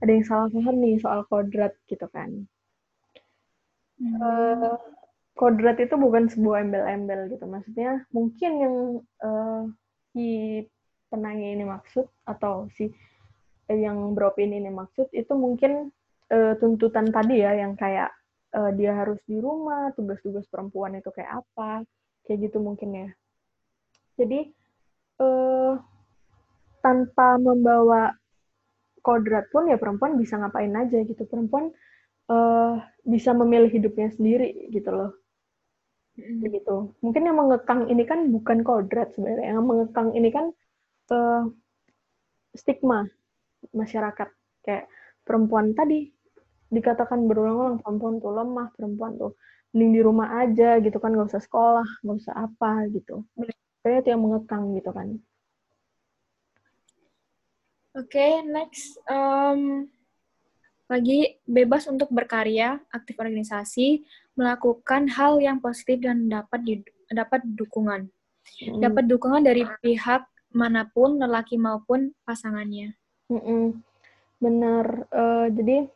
ada 0.00 0.10
yang 0.10 0.24
salah 0.26 0.48
paham 0.50 0.76
nih 0.82 0.98
soal 1.02 1.26
kodrat 1.26 1.74
gitu 1.90 2.06
kan. 2.08 2.46
Hmm. 3.98 4.16
Uh, 4.16 4.78
kodrat 5.40 5.80
itu 5.80 5.96
bukan 5.96 6.28
sebuah 6.28 6.68
embel-embel 6.68 7.32
gitu. 7.32 7.48
Maksudnya 7.48 8.04
mungkin 8.12 8.50
yang 8.60 8.76
uh, 9.24 9.64
si 10.12 10.60
penanya 11.08 11.48
ini 11.56 11.64
maksud 11.64 12.04
atau 12.28 12.68
si 12.76 12.92
eh, 13.72 13.78
yang 13.80 14.12
beropini 14.12 14.60
ini 14.60 14.68
maksud 14.68 15.08
itu 15.16 15.32
mungkin 15.32 15.88
uh, 16.28 16.52
tuntutan 16.60 17.08
tadi 17.08 17.40
ya 17.40 17.56
yang 17.56 17.72
kayak 17.72 18.12
uh, 18.52 18.68
dia 18.76 18.92
harus 18.92 19.16
di 19.24 19.40
rumah, 19.40 19.88
tugas-tugas 19.96 20.44
perempuan 20.52 21.00
itu 21.00 21.08
kayak 21.08 21.40
apa, 21.40 21.88
kayak 22.28 22.52
gitu 22.52 22.60
mungkin 22.60 22.92
ya. 22.92 23.08
Jadi 24.20 24.52
uh, 25.24 25.80
tanpa 26.84 27.40
membawa 27.40 28.12
kodrat 29.00 29.48
pun 29.48 29.72
ya 29.72 29.80
perempuan 29.80 30.20
bisa 30.20 30.36
ngapain 30.36 30.76
aja 30.76 31.00
gitu. 31.00 31.24
Perempuan 31.24 31.72
uh, 32.28 32.76
bisa 33.08 33.32
memilih 33.32 33.72
hidupnya 33.72 34.12
sendiri 34.12 34.68
gitu 34.68 34.92
loh 34.92 35.19
begitu. 36.18 36.94
Mungkin 37.04 37.22
yang 37.26 37.36
mengekang 37.38 37.86
ini 37.86 38.02
kan 38.04 38.28
bukan 38.30 38.66
kodrat 38.66 39.14
sebenarnya. 39.14 39.56
Yang 39.56 39.66
mengekang 39.66 40.08
ini 40.16 40.28
kan 40.32 40.46
uh, 41.14 41.42
stigma 42.54 43.06
masyarakat. 43.70 44.28
Kayak 44.64 44.84
perempuan 45.22 45.72
tadi 45.72 46.10
dikatakan 46.70 47.26
berulang-ulang 47.26 47.82
perempuan 47.82 48.22
tuh 48.22 48.30
lemah 48.30 48.68
perempuan 48.78 49.18
tuh 49.18 49.34
mending 49.74 49.90
di 49.96 50.00
rumah 50.02 50.28
aja 50.42 50.78
gitu 50.82 50.98
kan. 50.98 51.14
Nggak 51.14 51.36
usah 51.36 51.42
sekolah 51.42 51.88
nggak 52.02 52.18
usah 52.26 52.34
apa 52.36 52.90
gitu. 52.90 53.24
Kayak 53.80 54.04
itu 54.04 54.08
yang 54.12 54.22
mengekang 54.22 54.64
gitu 54.76 54.90
kan. 54.92 55.08
Oke 57.90 58.06
okay, 58.06 58.32
next 58.46 59.02
um, 59.10 59.90
lagi 60.90 61.38
bebas 61.46 61.86
untuk 61.86 62.10
berkarya 62.10 62.82
aktif 62.90 63.14
organisasi 63.14 64.02
melakukan 64.34 65.06
hal 65.06 65.38
yang 65.38 65.62
positif 65.62 66.02
dan 66.02 66.26
dapat 66.26 66.60
di, 66.66 66.74
dapat 67.06 67.46
dukungan. 67.46 68.10
Hmm. 68.40 68.80
dapat 68.82 69.04
dukungan 69.06 69.44
dari 69.44 69.62
pihak 69.84 70.26
mana 70.50 70.88
pun 70.90 71.16
lelaki 71.20 71.54
maupun 71.54 72.10
pasangannya. 72.26 72.98
Hmm. 73.30 73.78
benar. 74.42 75.06
Uh, 75.12 75.46
jadi 75.54 75.86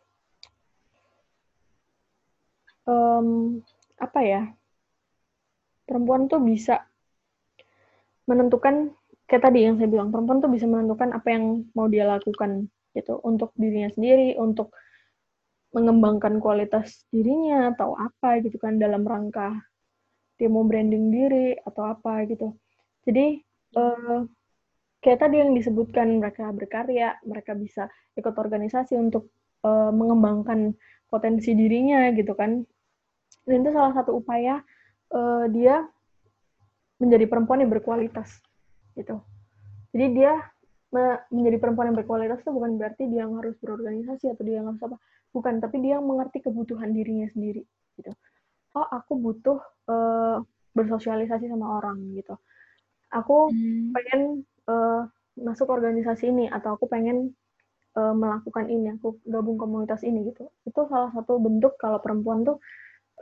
um, 2.86 3.58
apa 3.98 4.20
ya? 4.22 4.42
Perempuan 5.84 6.30
tuh 6.30 6.40
bisa 6.40 6.86
menentukan 8.24 8.94
kayak 9.28 9.42
tadi 9.50 9.68
yang 9.68 9.76
saya 9.76 9.88
bilang 9.90 10.08
perempuan 10.08 10.40
tuh 10.40 10.52
bisa 10.52 10.64
menentukan 10.64 11.12
apa 11.12 11.28
yang 11.28 11.66
mau 11.74 11.90
dia 11.90 12.06
lakukan 12.06 12.70
gitu. 12.94 13.18
Untuk 13.26 13.50
dirinya 13.58 13.90
sendiri 13.90 14.38
untuk 14.38 14.70
mengembangkan 15.74 16.38
kualitas 16.38 17.02
dirinya 17.10 17.74
atau 17.74 17.98
apa 17.98 18.38
gitu 18.46 18.56
kan 18.62 18.78
dalam 18.78 19.02
rangka 19.02 19.58
dia 20.38 20.46
mau 20.50 20.62
branding 20.66 21.10
diri 21.10 21.58
atau 21.62 21.82
apa 21.94 22.26
gitu. 22.30 22.54
Jadi 23.06 23.42
uh, 23.78 24.22
kayak 25.02 25.18
tadi 25.18 25.42
yang 25.42 25.54
disebutkan 25.54 26.22
mereka 26.22 26.50
berkarya 26.50 27.18
mereka 27.26 27.54
bisa 27.54 27.90
ikut 28.14 28.34
organisasi 28.34 28.98
untuk 28.98 29.30
uh, 29.66 29.90
mengembangkan 29.90 30.74
potensi 31.10 31.54
dirinya 31.54 32.10
gitu 32.14 32.34
kan. 32.34 32.62
Dan 33.44 33.66
itu 33.66 33.70
salah 33.74 33.94
satu 33.94 34.18
upaya 34.18 34.62
uh, 35.14 35.46
dia 35.50 35.86
menjadi 36.98 37.26
perempuan 37.26 37.62
yang 37.62 37.70
berkualitas 37.70 38.42
gitu. 38.94 39.22
Jadi 39.94 40.06
dia 40.22 40.34
menjadi 41.30 41.58
perempuan 41.58 41.90
yang 41.90 41.98
berkualitas 41.98 42.38
itu 42.42 42.54
bukan 42.54 42.78
berarti 42.78 43.10
dia 43.10 43.26
harus 43.26 43.58
berorganisasi 43.58 44.30
atau 44.30 44.42
dia 44.46 44.62
yang 44.62 44.70
harus 44.70 44.82
apa 44.86 44.96
bukan 45.34 45.58
tapi 45.58 45.82
dia 45.82 45.98
mengerti 45.98 46.40
kebutuhan 46.40 46.94
dirinya 46.94 47.26
sendiri 47.34 47.66
gitu 47.98 48.14
oh 48.78 48.86
aku 48.86 49.18
butuh 49.18 49.58
uh, 49.90 50.38
bersosialisasi 50.74 51.50
sama 51.50 51.82
orang 51.82 51.98
gitu 52.14 52.38
aku 53.10 53.50
hmm. 53.50 53.90
pengen 53.90 54.46
uh, 54.70 55.10
masuk 55.34 55.68
organisasi 55.74 56.30
ini 56.30 56.46
atau 56.46 56.78
aku 56.78 56.86
pengen 56.86 57.34
uh, 57.98 58.14
melakukan 58.14 58.70
ini 58.70 58.94
aku 58.94 59.18
gabung 59.26 59.58
komunitas 59.58 60.06
ini 60.06 60.30
gitu 60.30 60.46
itu 60.62 60.80
salah 60.86 61.10
satu 61.10 61.42
bentuk 61.42 61.74
kalau 61.76 61.98
perempuan 61.98 62.46
tuh 62.46 62.62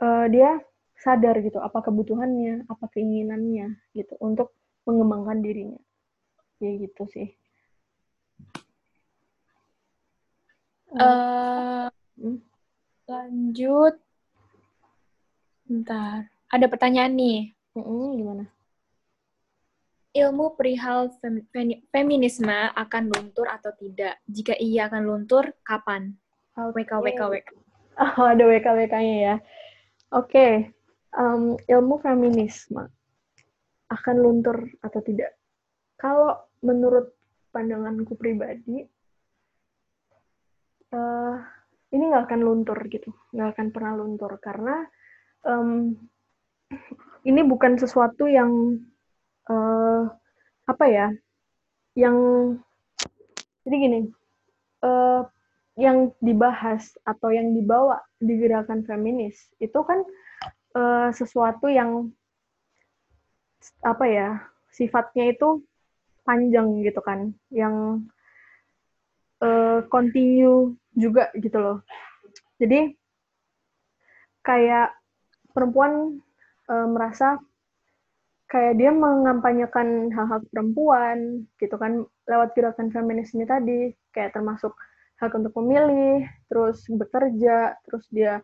uh, 0.05 0.29
dia 0.29 0.61
sadar 1.03 1.35
gitu 1.43 1.59
apa 1.59 1.83
kebutuhannya, 1.83 2.63
apa 2.71 2.85
keinginannya 2.95 3.75
gitu 3.91 4.15
untuk 4.23 4.55
mengembangkan 4.87 5.43
dirinya. 5.43 5.81
Ya 6.63 6.71
gitu 6.79 7.03
sih. 7.11 7.27
Uh? 10.95 11.91
Lanjut. 13.09 13.95
Bentar. 15.65 16.29
Ada 16.53 16.65
pertanyaan 16.69 17.13
nih. 17.17 17.39
Hmm, 17.73 18.13
gimana? 18.17 18.45
Ilmu 20.13 20.53
perihal 20.53 21.09
fem 21.17 21.41
feminisme 21.89 22.53
akan 22.77 23.09
luntur 23.09 23.49
atau 23.49 23.73
tidak? 23.73 24.21
Jika 24.29 24.53
iya 24.61 24.85
akan 24.85 25.09
luntur, 25.09 25.57
kapan? 25.65 26.13
Okay. 26.53 26.85
WK, 26.85 26.91
WK, 27.01 27.21
WK. 27.33 27.49
Oh, 27.93 28.25
ada 28.25 28.43
WK-WK-nya 28.49 29.17
ya. 29.21 29.35
Oke, 30.13 30.29
okay. 30.33 30.51
um, 31.13 31.57
ilmu 31.69 32.01
feminisme 32.01 32.89
akan 33.89 34.15
luntur 34.17 34.65
atau 34.81 35.01
tidak? 35.05 35.37
Kalau 35.97 36.41
menurut 36.65 37.13
pandanganku 37.53 38.17
pribadi, 38.17 38.85
uh, 40.93 41.37
ini 41.93 42.03
nggak 42.09 42.25
akan 42.25 42.41
luntur 42.41 42.79
gitu, 42.89 43.13
nggak 43.31 43.53
akan 43.53 43.67
pernah 43.69 43.93
luntur. 43.93 44.41
Karena 44.41 44.81
um, 45.45 45.93
ini 47.23 47.41
bukan 47.45 47.77
sesuatu 47.77 48.25
yang 48.25 48.81
uh, 49.45 50.09
apa 50.65 50.85
ya, 50.89 51.07
yang 51.93 52.17
jadi 53.63 53.75
gini, 53.77 53.99
uh, 54.81 55.21
yang 55.77 56.11
dibahas 56.17 56.97
atau 57.05 57.29
yang 57.29 57.53
dibawa 57.53 58.01
di 58.17 58.41
gerakan 58.41 58.81
feminis 58.85 59.49
itu 59.61 59.79
kan 59.85 60.01
uh, 60.73 61.09
sesuatu 61.13 61.69
yang 61.69 62.09
apa 63.85 64.05
ya 64.05 64.29
sifatnya 64.73 65.29
itu 65.29 65.61
panjang 66.25 66.81
gitu 66.81 66.99
kan. 67.05 67.37
Yang 67.53 68.05
uh, 69.43 69.83
continue 69.91 70.79
juga 70.95 71.27
gitu 71.35 71.59
loh 71.59 71.77
jadi 72.57 72.95
kayak 74.43 74.95
perempuan 75.51 76.23
uh, 76.71 76.87
merasa 76.87 77.37
kayak 78.47 78.77
dia 78.79 78.91
mengampanyekan 78.93 80.13
hak-hak 80.13 80.45
perempuan 80.53 81.43
gitu 81.59 81.75
kan 81.75 82.05
lewat 82.29 82.55
gerakan 82.55 82.93
feminis 82.93 83.33
ini 83.35 83.43
tadi 83.43 83.79
kayak 84.13 84.31
termasuk 84.37 84.71
hak 85.23 85.33
untuk 85.39 85.55
memilih, 85.63 86.27
terus 86.51 86.83
bekerja, 86.91 87.79
terus 87.87 88.03
dia 88.11 88.43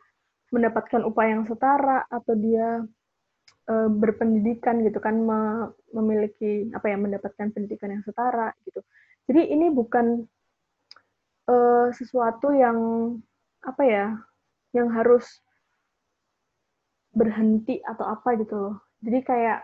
mendapatkan 0.49 1.03
upah 1.03 1.25
yang 1.27 1.43
setara 1.45 2.07
atau 2.09 2.33
dia 2.39 2.81
e, 3.69 3.73
berpendidikan 3.91 4.81
gitu 4.87 4.97
kan 5.03 5.19
me, 5.19 5.69
memiliki 5.93 6.71
apa 6.73 6.89
ya 6.89 6.97
mendapatkan 6.97 7.51
pendidikan 7.53 7.93
yang 7.93 8.03
setara 8.07 8.55
gitu. 8.65 8.81
Jadi 9.29 9.53
ini 9.53 9.69
bukan 9.69 10.25
e, 11.49 11.53
sesuatu 11.97 12.53
yang 12.53 12.77
apa 13.65 13.83
ya 13.83 14.07
yang 14.77 14.93
harus 14.93 15.25
berhenti 17.09 17.81
atau 17.81 18.05
apa 18.05 18.37
gitu 18.37 18.53
loh. 18.53 18.75
Jadi 19.01 19.19
kayak 19.25 19.59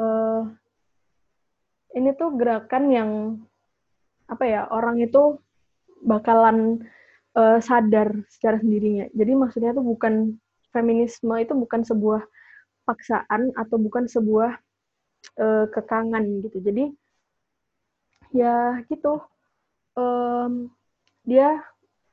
e, 0.00 0.06
ini 2.00 2.16
tuh 2.16 2.32
gerakan 2.40 2.84
yang 2.88 3.10
apa 4.28 4.44
ya 4.44 4.60
orang 4.72 5.00
itu 5.00 5.40
bakalan 6.04 6.84
uh, 7.34 7.58
sadar 7.62 8.12
secara 8.28 8.60
sendirinya. 8.60 9.08
Jadi 9.16 9.32
maksudnya 9.34 9.70
itu 9.72 9.82
bukan 9.82 10.36
feminisme 10.70 11.32
itu 11.40 11.56
bukan 11.56 11.82
sebuah 11.82 12.22
paksaan 12.84 13.52
atau 13.56 13.76
bukan 13.80 14.04
sebuah 14.04 14.52
uh, 15.40 15.66
kekangan 15.72 16.24
gitu. 16.44 16.60
Jadi 16.60 16.84
ya 18.36 18.84
gitu 18.92 19.24
um, 19.98 20.70
dia 21.26 21.58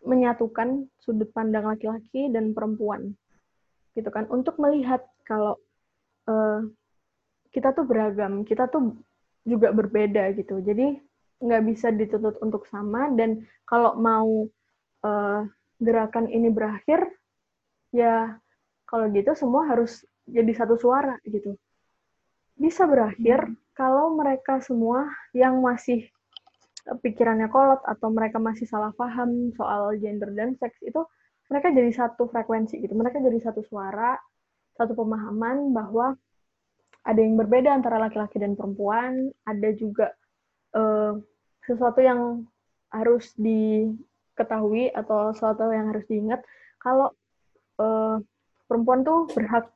menyatukan 0.01 0.89
sudut 0.97 1.29
pandang 1.33 1.65
laki-laki 1.69 2.29
dan 2.33 2.57
perempuan 2.57 3.13
gitu 3.93 4.09
kan 4.09 4.25
untuk 4.27 4.57
melihat 4.57 5.05
kalau 5.23 5.55
uh, 6.27 6.65
kita 7.53 7.71
tuh 7.71 7.87
beragam, 7.87 8.43
kita 8.43 8.67
tuh 8.67 8.99
juga 9.47 9.71
berbeda 9.71 10.35
gitu. 10.35 10.59
Jadi 10.59 10.99
nggak 11.39 11.63
bisa 11.63 11.87
dituntut 11.93 12.35
untuk 12.43 12.67
sama 12.67 13.07
dan 13.15 13.47
kalau 13.63 13.95
mau 13.95 14.49
uh, 15.03 15.41
gerakan 15.79 16.27
ini 16.31 16.51
berakhir 16.51 17.07
ya 17.91 18.39
kalau 18.87 19.11
gitu 19.11 19.35
semua 19.35 19.67
harus 19.67 20.03
jadi 20.23 20.51
satu 20.55 20.79
suara 20.79 21.19
gitu 21.27 21.59
bisa 22.55 22.87
berakhir 22.87 23.51
hmm. 23.51 23.55
kalau 23.75 24.15
mereka 24.15 24.63
semua 24.63 25.11
yang 25.35 25.59
masih 25.59 26.07
pikirannya 26.85 27.49
kolot 27.49 27.81
atau 27.81 28.13
mereka 28.13 28.37
masih 28.37 28.69
salah 28.69 28.93
paham 28.93 29.49
soal 29.57 29.97
gender 29.97 30.29
dan 30.37 30.53
seks 30.61 30.77
itu 30.85 31.01
mereka 31.49 31.73
jadi 31.73 31.91
satu 31.93 32.29
frekuensi 32.29 32.77
gitu. 32.81 32.93
Mereka 32.93 33.21
jadi 33.21 33.37
satu 33.41 33.61
suara 33.65 34.17
satu 34.75 34.93
pemahaman 34.93 35.71
bahwa 35.71 36.13
ada 37.05 37.19
yang 37.21 37.37
berbeda 37.37 37.69
antara 37.73 38.01
laki-laki 38.01 38.41
dan 38.41 38.57
perempuan. 38.57 39.29
Ada 39.45 39.69
juga 39.77 40.13
uh, 40.73 41.17
sesuatu 41.65 42.01
yang 42.01 42.45
harus 42.89 43.33
diketahui 43.37 44.89
atau 44.93 45.33
sesuatu 45.33 45.69
yang 45.69 45.93
harus 45.93 46.05
diingat 46.09 46.41
kalau 46.81 47.13
uh, 47.81 48.17
perempuan 48.65 49.05
tuh 49.05 49.29
berhak 49.33 49.69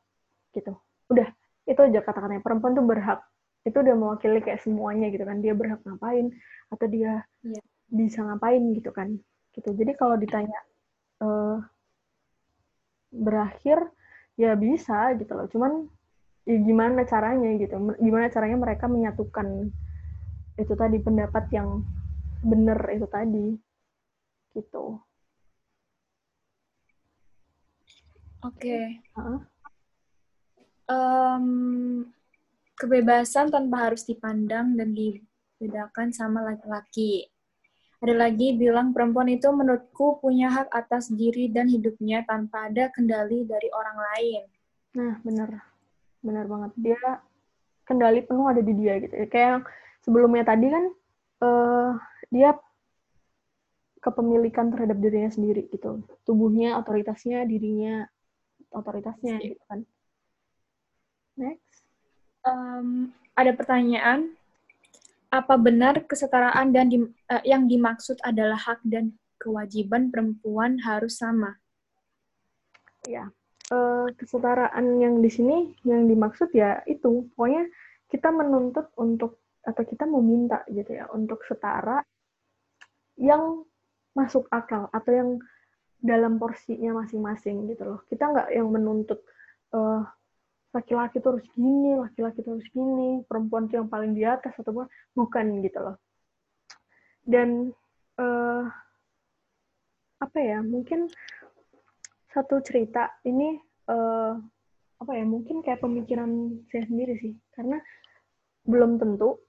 gitu. 0.54 0.74
Udah 1.10 1.30
itu 1.70 1.80
aja 1.80 2.02
kata-katanya. 2.02 2.42
Perempuan 2.42 2.74
tuh 2.74 2.86
berhak 2.86 3.22
itu 3.68 3.76
udah 3.76 3.96
mewakili 3.96 4.40
kayak 4.40 4.64
semuanya 4.64 5.12
gitu 5.12 5.28
kan 5.28 5.44
dia 5.44 5.52
berhak 5.52 5.84
ngapain 5.84 6.32
atau 6.72 6.86
dia 6.88 7.28
yeah. 7.44 7.64
bisa 7.92 8.24
ngapain 8.24 8.64
gitu 8.76 8.90
kan 8.96 9.20
gitu 9.52 9.70
jadi 9.76 9.92
kalau 10.00 10.16
ditanya 10.16 10.60
uh, 11.20 11.60
berakhir 13.12 13.90
ya 14.40 14.56
bisa 14.56 15.18
gitu 15.20 15.36
loh 15.36 15.48
cuman 15.52 15.90
ya 16.48 16.58
gimana 16.64 17.04
caranya 17.04 17.50
gitu 17.60 17.76
gimana 18.00 18.32
caranya 18.32 18.58
mereka 18.58 18.86
menyatukan 18.88 19.68
itu 20.56 20.74
tadi 20.76 20.98
pendapat 21.04 21.46
yang 21.52 21.84
benar 22.40 22.80
itu 22.96 23.08
tadi 23.12 23.48
gitu 24.56 24.98
oke 28.40 28.56
okay. 28.56 29.04
huh? 29.20 29.44
um, 30.88 31.46
kebebasan 32.80 33.52
tanpa 33.52 33.92
harus 33.92 34.08
dipandang 34.08 34.80
dan 34.80 34.96
dibedakan 34.96 36.16
sama 36.16 36.42
laki-laki 36.48 37.28
ada 38.00 38.16
lagi 38.16 38.56
bilang 38.56 38.96
perempuan 38.96 39.28
itu 39.28 39.52
menurutku 39.52 40.24
punya 40.24 40.48
hak 40.48 40.72
atas 40.72 41.12
diri 41.12 41.52
dan 41.52 41.68
hidupnya 41.68 42.24
tanpa 42.24 42.72
ada 42.72 42.88
kendali 42.96 43.44
dari 43.44 43.68
orang 43.76 43.98
lain. 44.00 44.42
Nah, 44.96 45.14
benar. 45.20 45.50
Benar 46.24 46.46
banget. 46.48 46.72
Dia 46.80 47.02
kendali 47.84 48.24
penuh 48.24 48.48
ada 48.48 48.64
di 48.64 48.72
dia 48.72 49.04
gitu. 49.04 49.20
Kayak 49.28 49.68
sebelumnya 50.00 50.48
tadi 50.48 50.72
kan 50.72 50.84
uh, 51.44 51.92
dia 52.32 52.56
kepemilikan 54.00 54.72
terhadap 54.72 54.96
dirinya 55.04 55.28
sendiri 55.28 55.68
gitu. 55.68 56.08
Tubuhnya, 56.24 56.80
otoritasnya, 56.80 57.44
dirinya, 57.44 58.08
otoritasnya 58.72 59.44
gitu 59.44 59.60
kan. 59.68 59.84
Next. 61.36 61.69
Um, 62.50 63.14
ada 63.38 63.54
pertanyaan 63.54 64.34
apa 65.30 65.56
benar 65.62 66.02
kesetaraan 66.10 66.74
dan 66.74 66.90
di, 66.90 66.98
uh, 67.06 67.44
yang 67.46 67.70
dimaksud 67.70 68.18
adalah 68.26 68.58
hak 68.58 68.82
dan 68.90 69.14
kewajiban 69.38 70.10
perempuan 70.10 70.82
harus 70.82 71.22
sama? 71.22 71.62
Ya, 73.06 73.30
uh, 73.70 74.10
kesetaraan 74.18 74.98
yang 74.98 75.22
di 75.22 75.30
sini 75.30 75.78
yang 75.86 76.10
dimaksud 76.10 76.50
ya 76.52 76.82
itu, 76.90 77.30
pokoknya 77.38 77.70
kita 78.10 78.34
menuntut 78.34 78.90
untuk 78.98 79.40
atau 79.62 79.84
kita 79.86 80.10
meminta 80.10 80.66
gitu 80.66 80.98
ya 80.98 81.06
untuk 81.14 81.46
setara 81.46 82.02
yang 83.22 83.62
masuk 84.18 84.50
akal 84.50 84.90
atau 84.90 85.12
yang 85.14 85.30
dalam 86.00 86.42
porsinya 86.42 87.04
masing-masing 87.04 87.70
gitu 87.70 87.86
loh. 87.86 88.00
Kita 88.10 88.34
nggak 88.34 88.50
yang 88.56 88.68
menuntut 88.72 89.22
uh, 89.76 90.04
laki-laki 90.70 91.18
tuh 91.18 91.38
harus 91.38 91.48
gini, 91.58 91.98
laki-laki 91.98 92.46
tuh 92.46 92.58
harus 92.58 92.68
gini, 92.70 93.26
perempuan 93.26 93.66
tuh 93.66 93.82
yang 93.82 93.90
paling 93.90 94.14
di 94.14 94.22
atas 94.22 94.54
atau 94.58 94.86
bukan 95.18 95.46
gitu 95.66 95.80
loh. 95.82 95.98
Dan 97.26 97.74
uh, 98.22 98.64
apa 100.22 100.38
ya, 100.38 100.62
mungkin 100.62 101.10
satu 102.30 102.62
cerita 102.62 103.18
ini 103.26 103.58
uh, 103.90 104.38
apa 105.00 105.12
ya, 105.18 105.26
mungkin 105.26 105.66
kayak 105.66 105.82
pemikiran 105.82 106.62
saya 106.70 106.86
sendiri 106.86 107.18
sih, 107.18 107.34
karena 107.58 107.82
belum 108.70 109.02
tentu 109.02 109.42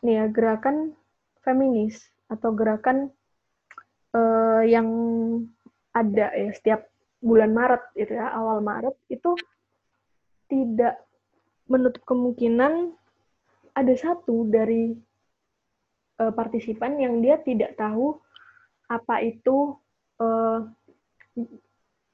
nih 0.00 0.24
ya 0.24 0.24
gerakan 0.32 0.96
feminis 1.44 2.08
atau 2.32 2.56
gerakan 2.56 3.12
uh, 4.16 4.64
yang 4.64 4.88
ada 5.92 6.32
ya 6.32 6.50
setiap 6.56 6.88
bulan 7.20 7.52
Maret 7.52 7.82
itu 7.96 8.16
ya 8.16 8.32
awal 8.32 8.64
Maret 8.64 8.96
itu 9.12 9.36
tidak 10.54 11.02
menutup 11.66 12.06
kemungkinan 12.06 12.94
ada 13.74 13.94
satu 13.98 14.46
dari 14.46 14.94
uh, 16.22 16.30
partisipan 16.30 16.94
yang 17.02 17.18
dia 17.18 17.42
tidak 17.42 17.74
tahu 17.74 18.22
apa 18.86 19.18
itu 19.26 19.74
uh, 20.22 20.62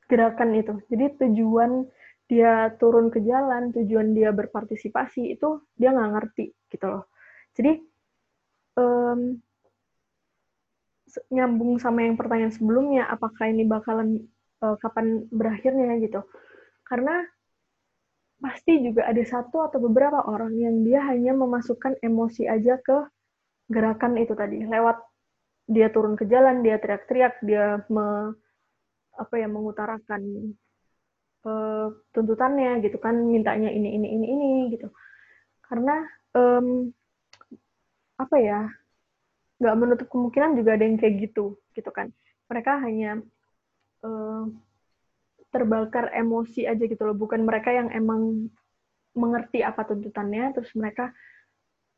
gerakan 0.09 0.57
itu. 0.57 0.75
Jadi 0.89 1.05
tujuan 1.21 1.85
dia 2.31 2.73
turun 2.79 3.13
ke 3.13 3.21
jalan, 3.21 3.75
tujuan 3.75 4.17
dia 4.17 4.33
berpartisipasi 4.33 5.37
itu 5.37 5.61
dia 5.77 5.93
nggak 5.93 6.11
ngerti 6.17 6.47
gitu 6.73 6.87
loh. 6.89 7.05
Jadi 7.53 7.77
um, 8.81 9.37
nyambung 11.35 11.83
sama 11.83 12.07
yang 12.07 12.15
pertanyaan 12.15 12.55
sebelumnya, 12.55 13.11
apakah 13.11 13.51
ini 13.51 13.67
bakalan 13.67 14.31
uh, 14.63 14.79
kapan 14.79 15.27
berakhirnya 15.29 15.99
gitu? 15.99 16.23
Karena 16.87 17.27
pasti 18.41 18.81
juga 18.81 19.05
ada 19.05 19.21
satu 19.21 19.69
atau 19.69 19.79
beberapa 19.79 20.25
orang 20.25 20.57
yang 20.57 20.81
dia 20.81 21.05
hanya 21.05 21.37
memasukkan 21.37 22.01
emosi 22.01 22.49
aja 22.49 22.81
ke 22.81 23.05
gerakan 23.69 24.17
itu 24.17 24.33
tadi. 24.33 24.65
Lewat 24.65 24.99
dia 25.71 25.93
turun 25.93 26.17
ke 26.17 26.27
jalan 26.27 26.65
dia 26.65 26.81
teriak-teriak 26.81 27.45
dia 27.45 27.85
me, 27.93 28.35
apa 29.15 29.35
ya 29.37 29.47
mengutarakan 29.47 30.57
uh, 31.45 31.93
tuntutannya 32.11 32.81
gitu 32.83 32.97
kan 32.97 33.15
mintanya 33.15 33.69
ini 33.71 33.95
ini 33.95 34.09
ini 34.09 34.27
ini 34.27 34.51
gitu. 34.75 34.89
Karena 35.63 36.01
um, 36.35 36.91
apa 38.17 38.37
ya 38.41 38.67
nggak 39.61 39.77
menutup 39.77 40.09
kemungkinan 40.09 40.57
juga 40.57 40.81
ada 40.81 40.85
yang 40.89 40.97
kayak 40.97 41.29
gitu 41.29 41.61
gitu 41.77 41.91
kan. 41.93 42.09
Mereka 42.49 42.81
hanya 42.83 43.21
uh, 44.03 44.49
terbakar 45.51 46.15
emosi 46.15 46.65
aja 46.65 46.83
gitu 46.87 47.03
loh. 47.03 47.15
Bukan 47.19 47.43
mereka 47.43 47.75
yang 47.75 47.91
emang 47.91 48.51
mengerti 49.15 49.61
apa 49.67 49.83
tuntutannya 49.83 50.55
terus 50.55 50.71
mereka 50.79 51.11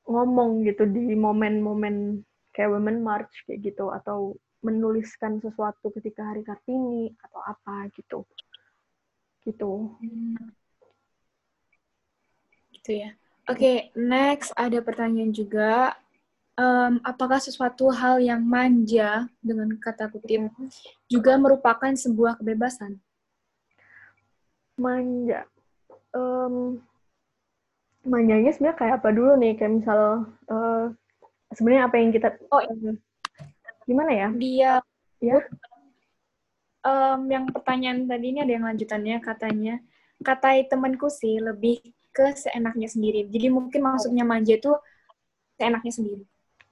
ngomong 0.09 0.65
gitu 0.67 0.89
di 0.89 1.15
momen-momen 1.15 2.25
kayak 2.51 2.73
Women 2.73 3.05
March 3.05 3.45
kayak 3.47 3.73
gitu 3.73 3.93
atau 3.93 4.37
menuliskan 4.63 5.43
sesuatu 5.43 5.91
ketika 5.99 6.23
hari 6.33 6.43
Kartini 6.47 7.13
atau 7.19 7.41
apa 7.43 7.91
gitu. 7.95 8.25
Gitu. 9.43 9.73
Gitu 12.71 12.91
ya. 12.93 13.11
Oke 13.51 13.59
okay, 13.59 13.77
next 13.99 14.55
ada 14.55 14.79
pertanyaan 14.79 15.35
juga. 15.35 15.99
Um, 16.53 17.01
apakah 17.01 17.41
sesuatu 17.41 17.89
hal 17.89 18.21
yang 18.21 18.45
manja 18.45 19.25
dengan 19.41 19.73
kata 19.81 20.13
kutip 20.13 20.53
juga 21.09 21.41
merupakan 21.41 21.91
sebuah 21.97 22.37
kebebasan 22.39 23.01
manja. 24.83 25.47
Um, 26.11 26.83
manjanya 28.03 28.51
sebenarnya 28.51 28.79
kayak 28.79 28.95
apa 28.99 29.09
dulu 29.15 29.33
nih? 29.39 29.55
Kayak 29.55 29.73
misal 29.79 30.01
uh, 30.51 30.91
sebenarnya 31.55 31.83
apa 31.87 31.97
yang 32.03 32.11
kita 32.11 32.29
oh 32.51 32.59
uh, 32.59 32.95
gimana 33.87 34.11
ya? 34.11 34.29
Dia 34.35 34.73
ya? 35.23 35.39
Um, 36.83 37.31
yang 37.31 37.47
pertanyaan 37.55 38.11
tadi 38.11 38.35
ini 38.35 38.43
ada 38.43 38.53
yang 38.59 38.67
lanjutannya 38.67 39.23
katanya. 39.23 39.79
Kata 40.23 40.59
temanku 40.67 41.07
sih 41.11 41.39
lebih 41.39 41.79
ke 42.11 42.35
seenaknya 42.35 42.91
sendiri. 42.91 43.27
Jadi 43.31 43.47
mungkin 43.51 43.81
maksudnya 43.87 44.27
manja 44.27 44.59
itu 44.59 44.75
seenaknya 45.59 45.93
sendiri. 45.95 46.25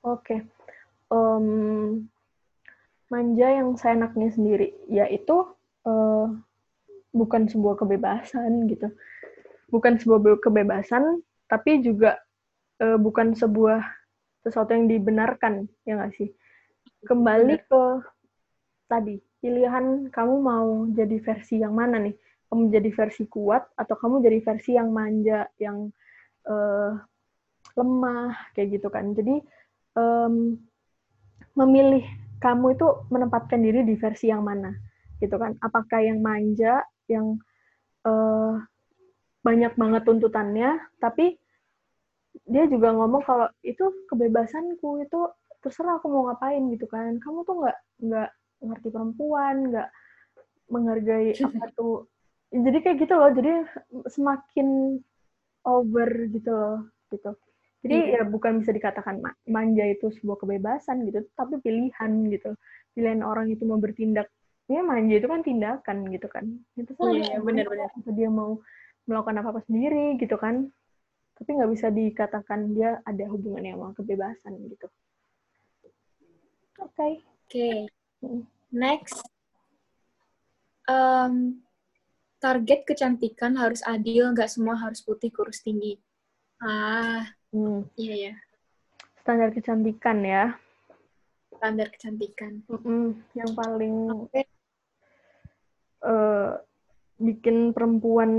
Oke. 0.03 0.27
Okay. 0.27 0.41
um, 1.11 2.07
manja 3.11 3.49
yang 3.51 3.75
seenaknya 3.75 4.31
sendiri 4.31 4.71
yaitu 4.87 5.51
uh, 5.85 6.31
bukan 7.11 7.47
sebuah 7.51 7.79
kebebasan 7.79 8.67
gitu. 8.71 8.91
Bukan 9.71 9.99
sebuah 9.99 10.43
kebebasan 10.43 11.23
tapi 11.51 11.83
juga 11.83 12.19
uh, 12.83 12.99
bukan 12.99 13.35
sebuah 13.35 13.83
sesuatu 14.47 14.73
yang 14.73 14.87
dibenarkan 14.89 15.69
ya 15.85 15.99
nggak 15.99 16.15
sih? 16.17 16.31
Kembali 17.05 17.57
ke 17.65 17.83
tadi 18.91 19.17
pilihan 19.41 20.09
kamu 20.13 20.35
mau 20.41 20.87
jadi 20.91 21.17
versi 21.21 21.61
yang 21.61 21.77
mana 21.77 22.01
nih? 22.01 22.17
Kamu 22.51 22.67
jadi 22.71 22.91
versi 22.91 23.31
kuat 23.31 23.63
atau 23.79 23.95
kamu 23.95 24.27
jadi 24.27 24.39
versi 24.43 24.75
yang 24.75 24.91
manja 24.91 25.47
yang 25.63 25.91
uh, 26.51 26.99
lemah 27.79 28.35
kayak 28.59 28.81
gitu 28.81 28.89
kan? 28.91 29.15
Jadi 29.15 29.39
um, 29.95 30.59
memilih 31.55 32.03
kamu 32.41 32.75
itu 32.75 32.87
menempatkan 33.13 33.61
diri 33.61 33.85
di 33.85 33.95
versi 33.95 34.33
yang 34.33 34.43
mana 34.43 34.73
gitu 35.21 35.37
kan? 35.37 35.55
Apakah 35.61 36.01
yang 36.01 36.25
manja 36.25 36.83
yang 37.11 37.43
uh, 38.07 38.63
banyak 39.43 39.73
banget 39.75 40.03
tuntutannya, 40.07 40.79
tapi 41.03 41.35
dia 42.47 42.65
juga 42.71 42.95
ngomong 42.95 43.23
kalau 43.27 43.49
itu 43.67 44.07
kebebasanku 44.07 45.03
itu 45.03 45.21
terserah 45.61 45.99
aku 45.99 46.07
mau 46.09 46.31
ngapain 46.31 46.63
gitu 46.73 46.87
kan. 46.87 47.19
Kamu 47.19 47.43
tuh 47.43 47.67
nggak 47.67 47.79
nggak 48.07 48.31
ngerti 48.65 48.89
perempuan, 48.93 49.57
nggak 49.73 49.89
menghargai 50.71 51.35
apa 51.47 51.67
tuh. 51.75 52.07
Jadi 52.51 52.79
kayak 52.83 52.97
gitu 53.03 53.15
loh. 53.15 53.31
Jadi 53.35 53.53
semakin 54.11 54.99
over 55.67 56.11
gitu 56.31 56.51
loh, 56.51 56.79
gitu. 57.13 57.33
Jadi 57.81 57.97
yeah. 58.13 58.21
ya 58.21 58.29
bukan 58.29 58.61
bisa 58.61 58.77
dikatakan 58.77 59.25
manja 59.49 59.85
itu 59.89 60.13
sebuah 60.21 60.45
kebebasan 60.45 61.09
gitu, 61.09 61.25
tapi 61.33 61.57
pilihan 61.65 62.13
gitu. 62.29 62.53
Pilihan 62.93 63.25
orang 63.25 63.49
itu 63.49 63.65
mau 63.65 63.81
bertindak 63.81 64.29
ya 64.71 64.81
manja 64.87 65.19
itu 65.19 65.27
kan 65.27 65.43
tindakan 65.43 65.97
gitu 66.15 66.31
kan 66.31 66.47
itu 66.79 66.93
kan 66.95 67.11
iya, 67.11 67.43
benar-benar 67.43 67.91
dia 68.15 68.31
mau 68.31 68.63
melakukan 69.11 69.43
apa 69.43 69.49
apa 69.51 69.61
sendiri 69.67 70.15
gitu 70.23 70.39
kan 70.39 70.71
tapi 71.35 71.59
nggak 71.59 71.71
bisa 71.75 71.91
dikatakan 71.91 72.71
dia 72.71 73.03
ada 73.03 73.25
hubungannya 73.27 73.75
sama 73.75 73.91
kebebasan 73.99 74.55
gitu 74.71 74.87
oke 76.79 76.95
okay. 76.95 77.13
oke 77.19 77.51
okay. 77.51 77.77
next 78.71 79.19
um, 80.87 81.59
target 82.41 82.89
kecantikan 82.89 83.55
harus 83.55 83.85
adil, 83.85 84.33
nggak 84.33 84.49
semua 84.49 84.75
harus 84.75 85.05
putih, 85.05 85.31
kurus, 85.31 85.61
tinggi. 85.63 86.01
Ah, 86.59 87.29
Hmm. 87.51 87.83
iya 87.99 88.31
ya. 88.31 88.35
Standar 89.21 89.51
kecantikan 89.51 90.23
ya. 90.23 90.55
Standar 91.59 91.91
kecantikan. 91.91 92.63
Mm-mm. 92.71 93.19
Yang 93.35 93.51
paling 93.59 93.95
Oke. 94.15 94.47
Eh, 96.05 96.53
bikin 97.21 97.77
perempuan 97.77 98.33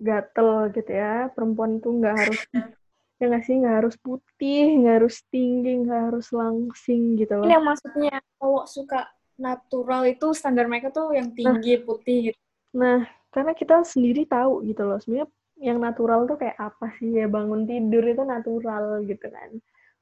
gatel 0.00 0.72
gitu 0.72 0.92
ya. 0.92 1.28
Perempuan 1.34 1.82
tuh 1.82 2.00
nggak 2.00 2.16
harus 2.24 2.40
ya 3.18 3.24
nggak 3.26 3.44
sih 3.44 3.54
nggak 3.58 3.76
harus 3.82 3.94
putih, 3.98 4.78
nggak 4.78 4.94
harus 5.02 5.16
tinggi, 5.28 5.70
nggak 5.82 6.02
harus 6.12 6.26
langsing 6.30 7.18
gitu 7.18 7.34
Ini 7.34 7.42
loh. 7.42 7.50
yang 7.58 7.64
maksudnya 7.66 8.14
cowok 8.38 8.66
suka 8.70 9.00
natural 9.38 10.02
itu 10.06 10.26
standar 10.34 10.66
mereka 10.70 10.90
tuh 10.90 11.14
yang 11.14 11.34
tinggi, 11.34 11.78
putih 11.82 12.30
gitu. 12.30 12.38
Nah, 12.74 13.06
karena 13.34 13.52
kita 13.54 13.82
sendiri 13.86 14.26
tahu 14.26 14.66
gitu 14.66 14.82
loh. 14.86 14.98
Sebenarnya 15.02 15.28
yang 15.58 15.78
natural 15.82 16.30
tuh 16.30 16.38
kayak 16.38 16.54
apa 16.58 16.94
sih 16.98 17.18
ya 17.18 17.26
bangun 17.26 17.66
tidur 17.66 18.06
itu 18.06 18.22
natural 18.22 19.02
gitu 19.06 19.26
kan. 19.30 19.50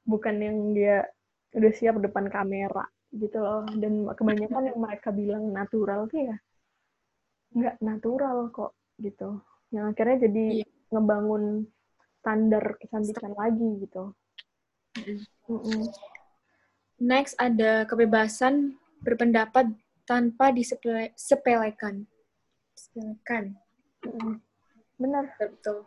Bukan 0.05 0.35
yang 0.37 0.57
dia 0.77 1.05
udah 1.57 1.71
siap 1.73 1.97
depan 1.97 2.29
kamera 2.29 2.85
gitu 3.13 3.37
loh. 3.39 3.63
Dan 3.75 4.07
kebanyakan 4.11 4.73
yang 4.73 4.79
mereka 4.79 5.09
bilang 5.11 5.51
natural 5.51 6.07
tuh 6.07 6.33
ya 6.33 6.37
nggak 7.55 7.79
natural 7.79 8.51
kok 8.51 8.75
gitu. 8.99 9.39
Yang 9.71 9.85
akhirnya 9.95 10.17
jadi 10.27 10.45
Iya. 10.63 10.67
ngebangun 10.91 11.43
standar 12.19 12.63
kecantikan 12.79 13.33
lagi 13.35 13.69
gitu. 13.87 14.03
Mm-mm. 15.47 15.87
Next 16.97 17.37
ada 17.39 17.85
kebebasan 17.85 18.75
berpendapat 19.05 19.69
tanpa 20.03 20.49
disepelekan. 20.51 22.07
Sepelekan. 22.75 23.55
Mm-mm. 24.03 24.41
Bener, 24.97 25.29
Betul. 25.37 25.85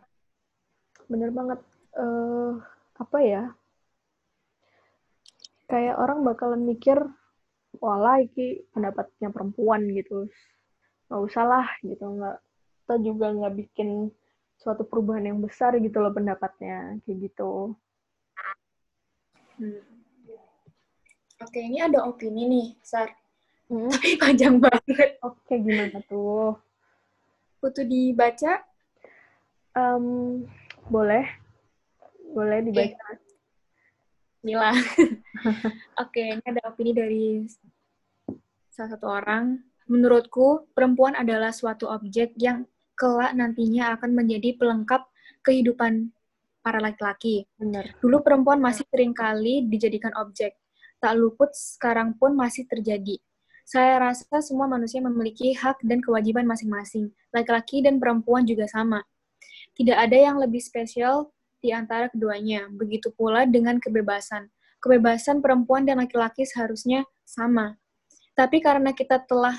bener 1.11 1.29
banget. 1.35 1.59
eh 1.91 2.53
apa 2.95 3.17
ya? 3.19 3.51
Kayak 5.71 5.95
orang 6.03 6.27
bakalan 6.27 6.67
mikir, 6.67 6.99
wala 7.79 8.19
iki 8.19 8.67
pendapatnya 8.75 9.31
perempuan 9.31 9.87
gitu. 9.95 10.27
Nggak 11.07 11.21
usah 11.31 11.43
lah 11.47 11.67
gitu, 11.79 12.03
nggak 12.03 12.37
kita 12.83 12.95
juga 12.99 13.31
nggak 13.31 13.55
bikin 13.55 14.11
suatu 14.59 14.83
perubahan 14.83 15.31
yang 15.31 15.39
besar 15.39 15.79
gitu 15.79 16.03
loh 16.03 16.11
pendapatnya 16.11 16.99
kayak 17.07 17.31
gitu. 17.31 17.71
Hmm. 19.55 19.79
Oke, 21.41 21.57
ini 21.57 21.81
ada 21.81 22.05
opini 22.05 22.45
nih, 22.45 22.67
Sar. 22.83 23.09
Mm. 23.71 23.89
Tapi 23.95 24.19
panjang 24.19 24.59
banget. 24.59 25.17
Oke, 25.23 25.55
gimana 25.57 25.97
tuh? 26.05 26.59
Butuh 27.63 27.87
dibaca? 27.87 28.61
Em, 29.71 30.05
boleh, 30.91 31.25
boleh 32.35 32.59
dibaca. 32.59 33.30
Mila. 34.41 34.73
Oke, 36.01 36.37
ini 36.37 36.43
ada 36.45 36.61
opini 36.65 36.91
dari 36.97 37.45
salah 38.73 38.97
satu 38.97 39.07
orang. 39.09 39.61
Menurutku, 39.85 40.71
perempuan 40.73 41.13
adalah 41.13 41.53
suatu 41.53 41.85
objek 41.89 42.33
yang 42.41 42.65
kelak 42.97 43.33
nantinya 43.37 43.97
akan 43.97 44.13
menjadi 44.17 44.57
pelengkap 44.57 45.05
kehidupan 45.45 46.09
para 46.61 46.77
laki-laki. 46.81 47.45
Bener. 47.57 47.97
Dulu 48.01 48.21
perempuan 48.21 48.61
masih 48.61 48.85
sering 48.89 49.13
kali 49.13 49.65
dijadikan 49.69 50.13
objek. 50.17 50.57
Tak 51.01 51.17
luput 51.17 51.49
sekarang 51.53 52.13
pun 52.17 52.37
masih 52.37 52.65
terjadi. 52.69 53.17
Saya 53.65 54.01
rasa 54.01 54.41
semua 54.41 54.69
manusia 54.69 55.01
memiliki 55.01 55.53
hak 55.53 55.81
dan 55.85 56.01
kewajiban 56.01 56.45
masing-masing. 56.45 57.09
Laki-laki 57.33 57.81
dan 57.81 57.97
perempuan 57.97 58.45
juga 58.45 58.69
sama. 58.69 59.01
Tidak 59.73 59.97
ada 59.97 60.17
yang 60.17 60.37
lebih 60.37 60.61
spesial 60.61 61.29
di 61.61 61.69
antara 61.71 62.09
keduanya. 62.09 62.67
Begitu 62.73 63.13
pula 63.13 63.45
dengan 63.45 63.77
kebebasan. 63.77 64.49
Kebebasan 64.81 65.39
perempuan 65.39 65.85
dan 65.85 66.01
laki-laki 66.01 66.43
seharusnya 66.43 67.05
sama. 67.21 67.77
Tapi 68.33 68.59
karena 68.59 68.91
kita 68.91 69.21
telah 69.21 69.55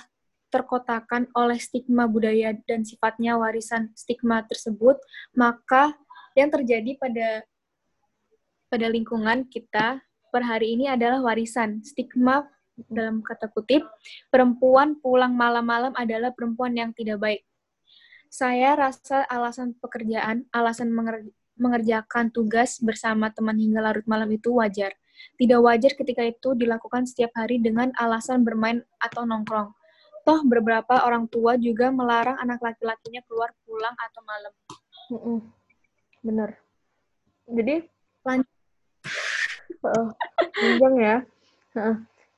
terkotakan 0.52 1.32
oleh 1.32 1.56
stigma 1.56 2.04
budaya 2.04 2.52
dan 2.68 2.84
sifatnya 2.84 3.40
warisan 3.40 3.88
stigma 3.96 4.44
tersebut, 4.44 5.00
maka 5.32 5.96
yang 6.36 6.52
terjadi 6.52 6.98
pada 7.00 7.28
pada 8.68 8.86
lingkungan 8.88 9.48
kita 9.48 10.00
per 10.32 10.42
hari 10.44 10.76
ini 10.76 10.88
adalah 10.88 11.20
warisan 11.20 11.80
stigma 11.84 12.48
dalam 12.88 13.20
kata 13.20 13.52
kutip 13.52 13.84
perempuan 14.32 14.96
pulang 14.96 15.36
malam-malam 15.36 15.92
adalah 15.92 16.32
perempuan 16.32 16.72
yang 16.72 16.90
tidak 16.96 17.20
baik. 17.20 17.42
Saya 18.32 18.72
rasa 18.72 19.28
alasan 19.28 19.76
pekerjaan, 19.76 20.48
alasan 20.56 20.88
mengerjakan 21.62 22.34
tugas 22.34 22.82
bersama 22.82 23.30
teman 23.30 23.54
hingga 23.54 23.78
larut 23.78 24.06
malam 24.10 24.26
itu 24.34 24.50
wajar. 24.58 24.90
Tidak 25.38 25.62
wajar 25.62 25.94
ketika 25.94 26.26
itu 26.26 26.58
dilakukan 26.58 27.06
setiap 27.06 27.30
hari 27.38 27.62
dengan 27.62 27.94
alasan 27.94 28.42
bermain 28.42 28.82
atau 28.98 29.22
nongkrong. 29.22 29.70
Toh 30.26 30.40
beberapa 30.46 31.02
orang 31.06 31.30
tua 31.30 31.54
juga 31.58 31.90
melarang 31.94 32.38
anak 32.42 32.58
laki-lakinya 32.62 33.22
keluar 33.26 33.54
pulang 33.66 33.94
atau 33.94 34.20
malam. 34.26 34.52
Mm-mm. 35.14 35.38
Bener. 36.22 36.50
Jadi, 37.50 37.86
Lanjut. 38.22 38.50
Panjang 39.82 40.94
ya. 40.98 41.16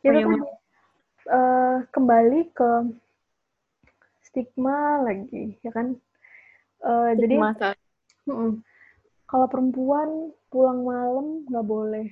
Itu 0.00 0.08
Panjang 0.08 0.28
tadi, 0.32 0.48
eh, 1.28 1.76
kembali 1.92 2.40
ke 2.56 2.70
stigma 4.24 5.04
lagi, 5.04 5.60
ya 5.60 5.70
kan? 5.72 5.92
Eh, 6.80 7.10
jadi, 7.20 7.36
Masa. 7.36 7.76
mm-mm. 8.24 8.64
Kalau 9.34 9.50
perempuan 9.50 10.30
pulang 10.46 10.86
malam 10.86 11.42
nggak 11.50 11.66
boleh. 11.66 12.06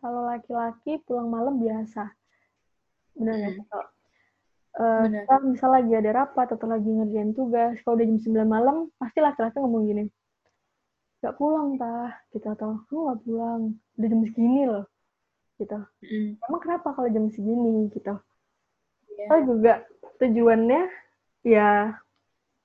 Kalau 0.00 0.24
laki-laki 0.24 0.96
pulang 1.04 1.28
malam 1.28 1.60
biasa. 1.60 2.08
Benar 3.12 3.36
nggak 3.36 3.52
Mm. 3.52 3.60
eh, 4.80 5.04
Benar. 5.06 5.22
kita 5.28 5.36
misal 5.44 5.70
lagi 5.76 5.92
ada 5.92 6.10
rapat 6.24 6.56
atau 6.56 6.66
lagi 6.66 6.88
ngerjain 6.88 7.36
tugas, 7.36 7.76
kalau 7.84 8.00
udah 8.00 8.06
jam 8.08 8.18
9 8.18 8.48
malam, 8.48 8.76
pasti 8.98 9.22
laki-laki 9.22 9.60
ngomong 9.62 9.86
gini, 9.86 10.04
nggak 11.22 11.36
pulang 11.38 11.78
tah, 11.78 12.10
gitu, 12.34 12.42
atau 12.50 12.82
kamu 12.90 13.00
nggak 13.06 13.20
pulang, 13.22 13.60
udah 13.94 14.08
jam 14.10 14.20
segini 14.26 14.62
loh, 14.66 14.84
gitu. 15.62 15.78
Mm. 16.02 16.42
Emang 16.42 16.60
kenapa 16.64 16.88
kalau 16.90 17.06
jam 17.06 17.30
segini, 17.30 17.86
gitu. 17.94 18.18
Iya. 19.14 19.26
Oh 19.30 19.40
juga 19.46 19.72
tujuannya 20.18 20.82
ya 21.46 21.94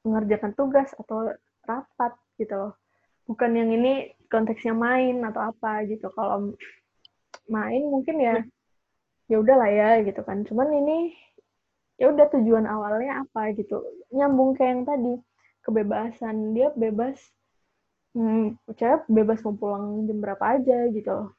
mengerjakan 0.01 0.57
tugas 0.57 0.89
atau 0.97 1.29
rapat 1.61 2.17
gitu 2.41 2.57
loh. 2.57 2.73
Bukan 3.29 3.51
yang 3.53 3.69
ini 3.69 4.09
konteksnya 4.25 4.73
main 4.73 5.21
atau 5.21 5.53
apa 5.53 5.85
gitu. 5.85 6.09
Kalau 6.17 6.57
main 7.45 7.81
mungkin 7.85 8.17
ya 8.17 8.35
ya 9.29 9.37
udahlah 9.37 9.69
ya 9.69 9.89
gitu 10.01 10.21
kan. 10.25 10.41
Cuman 10.49 10.73
ini 10.73 11.13
ya 12.01 12.09
udah 12.09 12.25
tujuan 12.33 12.65
awalnya 12.65 13.21
apa 13.21 13.53
gitu. 13.53 13.85
Nyambung 14.09 14.57
kayak 14.57 14.69
yang 14.73 14.83
tadi 14.89 15.13
kebebasan 15.61 16.57
dia 16.57 16.73
bebas 16.73 17.21
hmm, 18.17 18.57
cewek 18.73 19.05
bebas 19.05 19.45
mau 19.45 19.53
pulang 19.53 20.09
jam 20.09 20.17
berapa 20.17 20.45
aja 20.57 20.89
gitu 20.89 21.09
loh. 21.13 21.29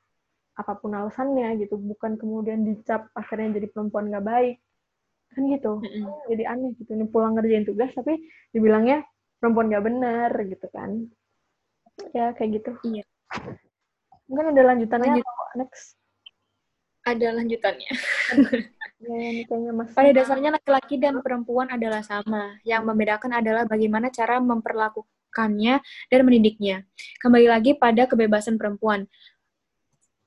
Apa 0.55 0.79
pun 0.79 0.95
alasannya 0.95 1.59
gitu. 1.67 1.75
Bukan 1.75 2.15
kemudian 2.15 2.63
dicap 2.63 3.11
akhirnya 3.19 3.59
jadi 3.59 3.67
perempuan 3.75 4.07
nggak 4.09 4.27
baik 4.27 4.57
kan 5.31 5.47
gitu 5.47 5.79
jadi 6.27 6.43
aneh 6.51 6.75
gitu 6.75 6.91
nih 6.99 7.07
pulang 7.07 7.39
ngerjain 7.39 7.63
tugas 7.63 7.95
tapi 7.95 8.19
dibilangnya 8.51 9.07
perempuan 9.39 9.71
gak 9.71 9.85
bener 9.87 10.31
gitu 10.51 10.67
kan 10.75 11.07
ya 12.15 12.33
kayak 12.35 12.51
gitu 12.61 12.71
Iya. 12.87 13.05
mungkin 14.27 14.47
ada 14.55 14.63
lanjutannya 14.75 15.11
Lanjut. 15.19 15.27
atau 15.27 15.47
next 15.59 15.85
Ada 17.01 17.33
lanjutannya. 17.33 17.91
ya 19.09 19.49
Pada 19.97 20.11
dasarnya 20.13 20.53
laki-laki 20.53 21.01
dan 21.01 21.17
perempuan 21.25 21.73
adalah 21.73 22.05
sama. 22.05 22.61
Yang 22.61 22.83
membedakan 22.93 23.41
adalah 23.41 23.65
bagaimana 23.65 24.13
cara 24.13 24.37
memperlakukannya 24.37 25.81
dan 26.13 26.21
mendidiknya. 26.21 26.85
Kembali 27.25 27.49
lagi 27.49 27.73
pada 27.73 28.05
kebebasan 28.05 28.61
perempuan. 28.61 29.09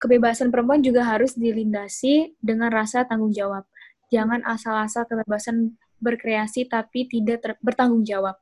Kebebasan 0.02 0.50
perempuan 0.50 0.82
juga 0.82 1.06
harus 1.06 1.38
dilindasi 1.38 2.42
dengan 2.42 2.74
rasa 2.74 3.06
tanggung 3.06 3.30
jawab. 3.30 3.70
Jangan 4.10 4.42
asal-asal 4.42 5.06
kebebasan 5.06 5.78
berkreasi 6.02 6.66
tapi 6.66 7.06
tidak 7.06 7.38
ter- 7.46 7.62
bertanggung 7.62 8.02
jawab. 8.02 8.34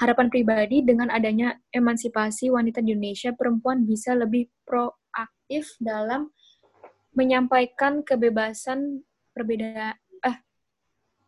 Harapan 0.00 0.28
pribadi 0.28 0.84
dengan 0.84 1.08
adanya 1.08 1.56
emansipasi 1.72 2.52
wanita 2.52 2.84
di 2.84 2.92
Indonesia, 2.92 3.32
perempuan 3.32 3.84
bisa 3.88 4.12
lebih 4.12 4.48
proaktif 4.68 5.72
dalam 5.80 6.28
menyampaikan 7.12 8.00
kebebasan 8.00 9.04
perbeda 9.36 9.96
eh 10.24 10.36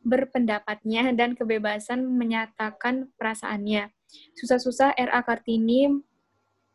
berpendapatnya 0.05 1.17
dan 1.17 1.33
kebebasan 1.33 2.05
menyatakan 2.05 3.09
perasaannya. 3.17 3.89
Susah-susah 4.37 4.93
RA 4.97 5.21
Kartini 5.25 5.89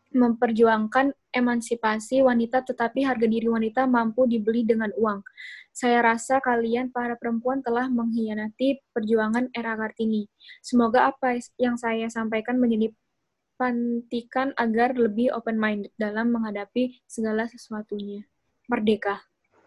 memperjuangkan 0.09 1.13
emansipasi 1.29 2.25
wanita, 2.25 2.65
tetapi 2.65 3.05
harga 3.05 3.25
diri 3.29 3.45
wanita 3.45 3.85
mampu 3.85 4.25
dibeli 4.25 4.65
dengan 4.65 4.89
uang. 4.97 5.21
Saya 5.69 6.01
rasa 6.01 6.41
kalian 6.41 6.89
para 6.91 7.15
perempuan 7.15 7.61
telah 7.61 7.87
mengkhianati 7.87 8.81
perjuangan 8.91 9.53
era 9.53 9.77
Kartini. 9.77 10.27
Semoga 10.59 11.13
apa 11.13 11.39
yang 11.61 11.79
saya 11.79 12.09
sampaikan 12.09 12.57
menjadi 12.57 12.91
pantikan 13.59 14.55
agar 14.55 14.95
lebih 14.95 15.35
open-minded 15.35 15.91
dalam 15.99 16.31
menghadapi 16.31 17.03
segala 17.05 17.45
sesuatunya. 17.51 18.23
Merdeka. 18.71 19.19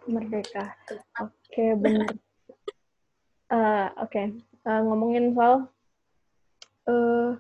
Merdeka. 0.09 0.73
Oke, 1.21 1.33
okay, 1.53 1.71
benar. 1.77 2.09
Uh, 3.53 3.93
Oke, 4.01 4.17
okay. 4.17 4.27
uh, 4.65 4.81
ngomongin 4.81 5.37
soal 5.37 5.69
uh, 6.89 7.37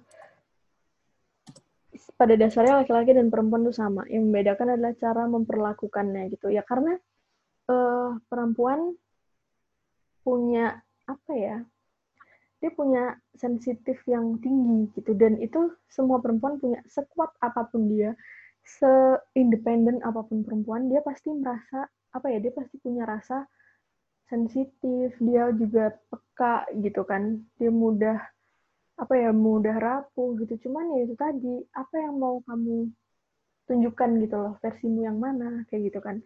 pada 2.16 2.34
dasarnya 2.38 2.84
laki-laki 2.84 3.12
dan 3.16 3.28
perempuan 3.32 3.66
itu 3.66 3.74
sama. 3.74 4.02
Yang 4.06 4.22
membedakan 4.28 4.68
adalah 4.76 4.94
cara 4.98 5.22
memperlakukannya 5.26 6.22
gitu. 6.32 6.52
Ya 6.52 6.62
karena 6.62 6.96
uh, 7.68 8.18
perempuan 8.30 8.94
punya 10.22 10.80
apa 11.06 11.32
ya? 11.34 11.56
Dia 12.62 12.70
punya 12.70 13.18
sensitif 13.34 13.98
yang 14.06 14.38
tinggi 14.38 14.86
gitu 14.94 15.18
dan 15.18 15.34
itu 15.42 15.74
semua 15.90 16.22
perempuan 16.22 16.62
punya 16.62 16.78
sekuat 16.86 17.34
apa 17.42 17.66
pun 17.66 17.90
dia, 17.90 18.14
seindependen 18.62 19.98
apa 20.06 20.22
pun 20.22 20.46
perempuan, 20.46 20.86
dia 20.86 21.02
pasti 21.02 21.34
merasa 21.34 21.90
apa 22.14 22.26
ya? 22.30 22.38
Dia 22.38 22.54
pasti 22.54 22.78
punya 22.78 23.02
rasa 23.02 23.50
sensitif, 24.30 25.12
dia 25.18 25.50
juga 25.52 25.90
peka 26.08 26.70
gitu 26.78 27.02
kan. 27.02 27.42
Dia 27.58 27.74
mudah 27.74 28.22
apa 29.02 29.14
ya 29.18 29.30
mudah 29.34 29.76
rapuh 29.82 30.38
gitu. 30.38 30.54
Cuman 30.68 30.94
ya 30.94 31.00
itu 31.10 31.14
tadi, 31.18 31.54
apa 31.74 31.94
yang 31.98 32.14
mau 32.22 32.38
kamu 32.46 32.94
tunjukkan 33.66 34.10
gitu 34.22 34.36
loh, 34.38 34.54
versimu 34.62 35.02
yang 35.02 35.18
mana 35.18 35.66
kayak 35.66 35.90
gitu 35.90 35.98
kan. 35.98 36.22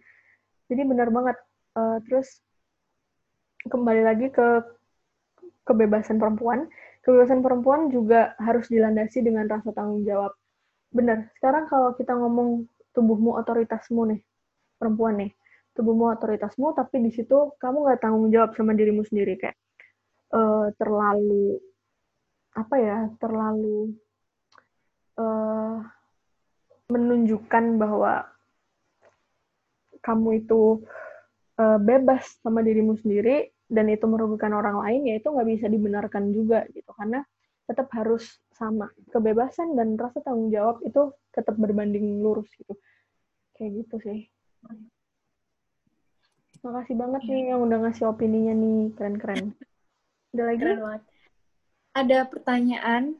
Jadi 0.68 0.82
benar 0.84 1.08
banget. 1.08 1.36
Uh, 1.76 2.00
terus 2.08 2.40
kembali 3.68 4.02
lagi 4.04 4.26
ke 4.28 4.60
kebebasan 5.64 6.20
perempuan. 6.20 6.68
Kebebasan 7.00 7.40
perempuan 7.40 7.88
juga 7.88 8.36
harus 8.36 8.68
dilandasi 8.68 9.24
dengan 9.24 9.48
rasa 9.48 9.72
tanggung 9.72 10.04
jawab. 10.04 10.36
Benar. 10.92 11.32
Sekarang 11.38 11.64
kalau 11.72 11.96
kita 11.96 12.12
ngomong 12.12 12.68
tubuhmu 12.92 13.36
otoritasmu 13.40 14.02
nih, 14.12 14.20
perempuan 14.76 15.16
nih 15.20 15.32
tubuhmu 15.76 16.08
otoritasmu 16.16 16.72
tapi 16.72 17.04
di 17.04 17.12
situ 17.12 17.52
kamu 17.60 17.84
nggak 17.84 18.00
tanggung 18.00 18.32
jawab 18.32 18.56
sama 18.56 18.72
dirimu 18.72 19.04
sendiri 19.04 19.36
kayak 19.36 19.56
uh, 20.32 20.72
terlalu 20.80 21.60
apa 22.56 22.74
ya 22.80 22.98
terlalu 23.20 23.92
uh, 25.20 25.84
menunjukkan 26.88 27.76
bahwa 27.76 28.24
kamu 30.00 30.40
itu 30.40 30.80
uh, 31.60 31.78
bebas 31.82 32.40
sama 32.40 32.64
dirimu 32.64 32.96
sendiri 32.96 33.52
dan 33.68 33.90
itu 33.92 34.06
merugikan 34.08 34.54
orang 34.54 34.80
lain 34.80 35.10
ya 35.10 35.20
itu 35.20 35.28
nggak 35.28 35.48
bisa 35.52 35.66
dibenarkan 35.68 36.32
juga 36.32 36.64
gitu 36.72 36.88
karena 36.96 37.20
tetap 37.66 37.90
harus 37.92 38.38
sama 38.54 38.88
kebebasan 39.10 39.74
dan 39.74 39.98
rasa 39.98 40.22
tanggung 40.22 40.54
jawab 40.54 40.80
itu 40.86 41.10
tetap 41.34 41.58
berbanding 41.58 42.22
lurus 42.22 42.48
gitu 42.56 42.78
kayak 43.58 43.84
gitu 43.84 43.96
sih 44.00 44.20
Makasih 46.66 46.96
banget 46.98 47.22
nih 47.30 47.54
yang 47.54 47.62
udah 47.62 47.78
ngasih 47.86 48.10
opininya 48.10 48.50
nih, 48.50 48.90
keren-keren. 48.98 49.54
Ada 50.34 50.42
lagi? 50.42 50.62
Keren 50.66 50.82
banget. 50.82 51.02
Ada 51.96 52.28
pertanyaan, 52.28 53.16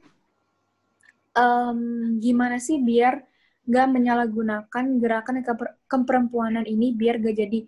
um, 1.32 1.80
gimana 2.20 2.60
sih 2.60 2.76
biar 2.76 3.24
gak 3.64 3.88
menyalahgunakan 3.88 4.84
gerakan 5.00 5.40
keper 5.40 5.80
keperempuanan 5.88 6.68
ini 6.68 6.92
biar 6.92 7.16
gak 7.24 7.40
jadi 7.40 7.64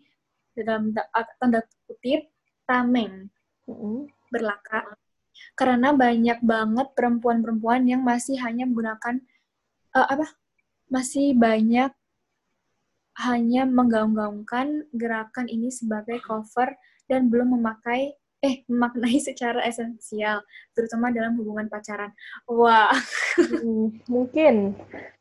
dalam 0.52 0.92
tanda 1.40 1.64
kutip 1.88 2.28
tameng? 2.68 3.32
Mm-hmm. 3.68 4.09
berlaka. 4.28 4.84
Karena 5.56 5.92
banyak 5.96 6.44
banget 6.44 6.92
perempuan-perempuan 6.92 7.88
yang 7.88 8.04
masih 8.04 8.36
hanya 8.44 8.68
menggunakan 8.68 9.20
uh, 9.96 10.09
apa? 10.09 10.28
Masih 10.88 11.36
banyak 11.36 11.92
hanya 13.18 13.64
menggaung-gaungkan 13.64 14.88
gerakan 14.92 15.46
ini 15.48 15.68
sebagai 15.72 16.20
cover 16.24 16.76
dan 17.09 17.28
belum 17.32 17.56
memakai 17.61 18.16
eh 18.39 18.62
memaknai 18.70 19.18
secara 19.28 19.64
esensial, 19.66 20.43
terutama 20.72 21.11
dalam 21.11 21.34
hubungan 21.39 21.66
pacaran. 21.66 22.14
Wah. 22.47 22.95
Hmm, 23.39 23.99
mungkin 24.07 24.78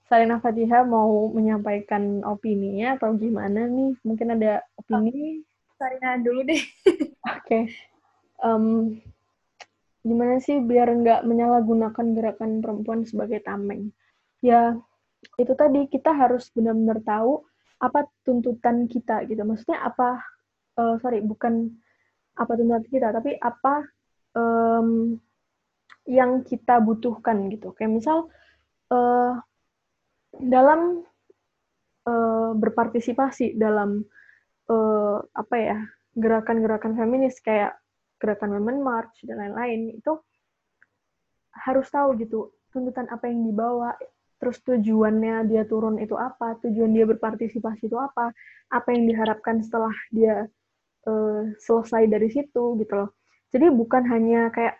Salina 0.07 0.39
Fatihah 0.39 0.87
mau 0.87 1.27
menyampaikan 1.33 2.23
opininya 2.23 2.95
atau 2.95 3.13
gimana 3.17 3.67
nih? 3.67 3.97
Mungkin 4.05 4.27
ada 4.39 4.63
opini? 4.79 5.43
Salina 5.77 6.17
dulu 6.17 6.41
deh. 6.47 6.61
Oke. 6.87 7.11
okay. 7.43 7.63
Um, 8.37 8.97
gimana 10.05 10.37
sih 10.39 10.61
biar 10.61 10.93
nggak 10.93 11.25
menyalahgunakan 11.25 12.07
gerakan 12.15 12.61
perempuan 12.63 13.03
sebagai 13.03 13.43
tameng? 13.43 13.91
Ya, 14.39 14.77
itu 15.35 15.53
tadi 15.57 15.89
kita 15.89 16.13
harus 16.13 16.49
benar-benar 16.53 17.01
tahu 17.01 17.43
apa 17.77 18.09
tuntutan 18.25 18.89
kita 18.89 19.21
gitu 19.29 19.37
maksudnya 19.45 19.85
apa 19.85 20.17
uh, 20.81 20.97
sorry 20.97 21.21
bukan 21.21 21.77
apa 22.37 22.51
tuntutan 22.53 22.85
kita? 22.85 23.07
Tapi 23.11 23.35
apa 23.41 23.83
um, 24.37 25.17
yang 26.07 26.45
kita 26.45 26.79
butuhkan 26.79 27.49
gitu? 27.49 27.73
Kayak 27.73 27.91
misal 27.97 28.17
uh, 28.93 29.33
dalam 30.37 31.03
uh, 32.05 32.51
berpartisipasi 32.53 33.57
dalam 33.57 34.05
uh, 34.69 35.17
apa 35.33 35.55
ya 35.57 35.77
gerakan-gerakan 36.17 36.97
feminis 36.97 37.41
kayak 37.41 37.77
gerakan 38.17 38.57
Women 38.57 38.81
March 38.81 39.21
dan 39.25 39.37
lain-lain 39.37 39.97
itu 40.01 40.17
harus 41.53 41.85
tahu 41.89 42.17
gitu 42.17 42.53
tuntutan 42.73 43.09
apa 43.09 43.29
yang 43.29 43.45
dibawa 43.45 43.93
terus 44.37 44.61
tujuannya 44.61 45.49
dia 45.49 45.65
turun 45.65 45.97
itu 45.97 46.13
apa, 46.13 46.57
tujuan 46.61 46.93
dia 46.93 47.09
berpartisipasi 47.09 47.89
itu 47.89 47.97
apa, 47.97 48.29
apa 48.69 48.89
yang 48.93 49.09
diharapkan 49.09 49.65
setelah 49.65 49.93
dia 50.13 50.45
uh, 51.07 51.41
selesai 51.57 52.11
dari 52.11 52.27
situ 52.27 52.75
gitu 52.77 52.93
loh. 52.93 53.09
Jadi 53.49 53.71
bukan 53.71 54.03
hanya 54.11 54.51
kayak 54.51 54.75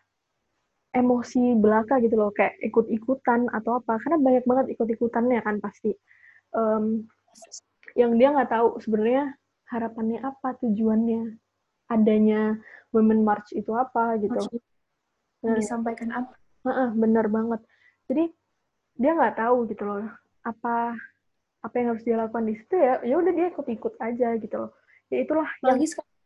emosi 0.92 1.56
belaka 1.56 2.04
gitu 2.04 2.20
loh, 2.20 2.36
kayak 2.36 2.60
ikut-ikutan 2.60 3.48
atau 3.56 3.80
apa, 3.80 3.96
karena 4.04 4.18
banyak 4.20 4.44
banget 4.44 4.66
ikut-ikutannya 4.76 5.40
kan 5.40 5.64
pasti. 5.64 5.96
Um, 6.52 7.08
yang 7.96 8.20
dia 8.20 8.36
nggak 8.36 8.52
tahu 8.52 8.78
sebenarnya 8.84 9.34
harapannya 9.72 10.20
apa, 10.20 10.60
tujuannya, 10.60 11.40
adanya 11.88 12.60
Women 12.92 13.24
March 13.24 13.56
itu 13.56 13.72
apa 13.72 14.20
gitu. 14.20 14.36
Nah, 15.44 15.56
disampaikan 15.56 16.10
apa? 16.12 16.34
Uh, 16.66 16.70
uh, 16.70 16.90
bener 16.92 17.32
banget. 17.32 17.62
Jadi 18.12 18.32
dia 18.98 19.12
nggak 19.14 19.38
tahu 19.38 19.70
gitu 19.70 19.86
loh 19.86 20.10
apa 20.42 20.98
apa 21.62 21.74
yang 21.78 21.88
harus 21.94 22.04
dia 22.04 22.18
lakukan 22.18 22.50
di 22.50 22.56
situ 22.58 22.76
ya 22.76 22.98
ya 23.06 23.16
udah 23.22 23.34
dia 23.34 23.48
ikut-ikut 23.54 23.94
aja 24.02 24.28
gitu 24.42 24.56
loh 24.58 24.72
ya 25.14 25.18
itulah 25.22 25.48
lagi 25.62 25.86
yang... 25.86 25.92
sekarang 25.94 26.17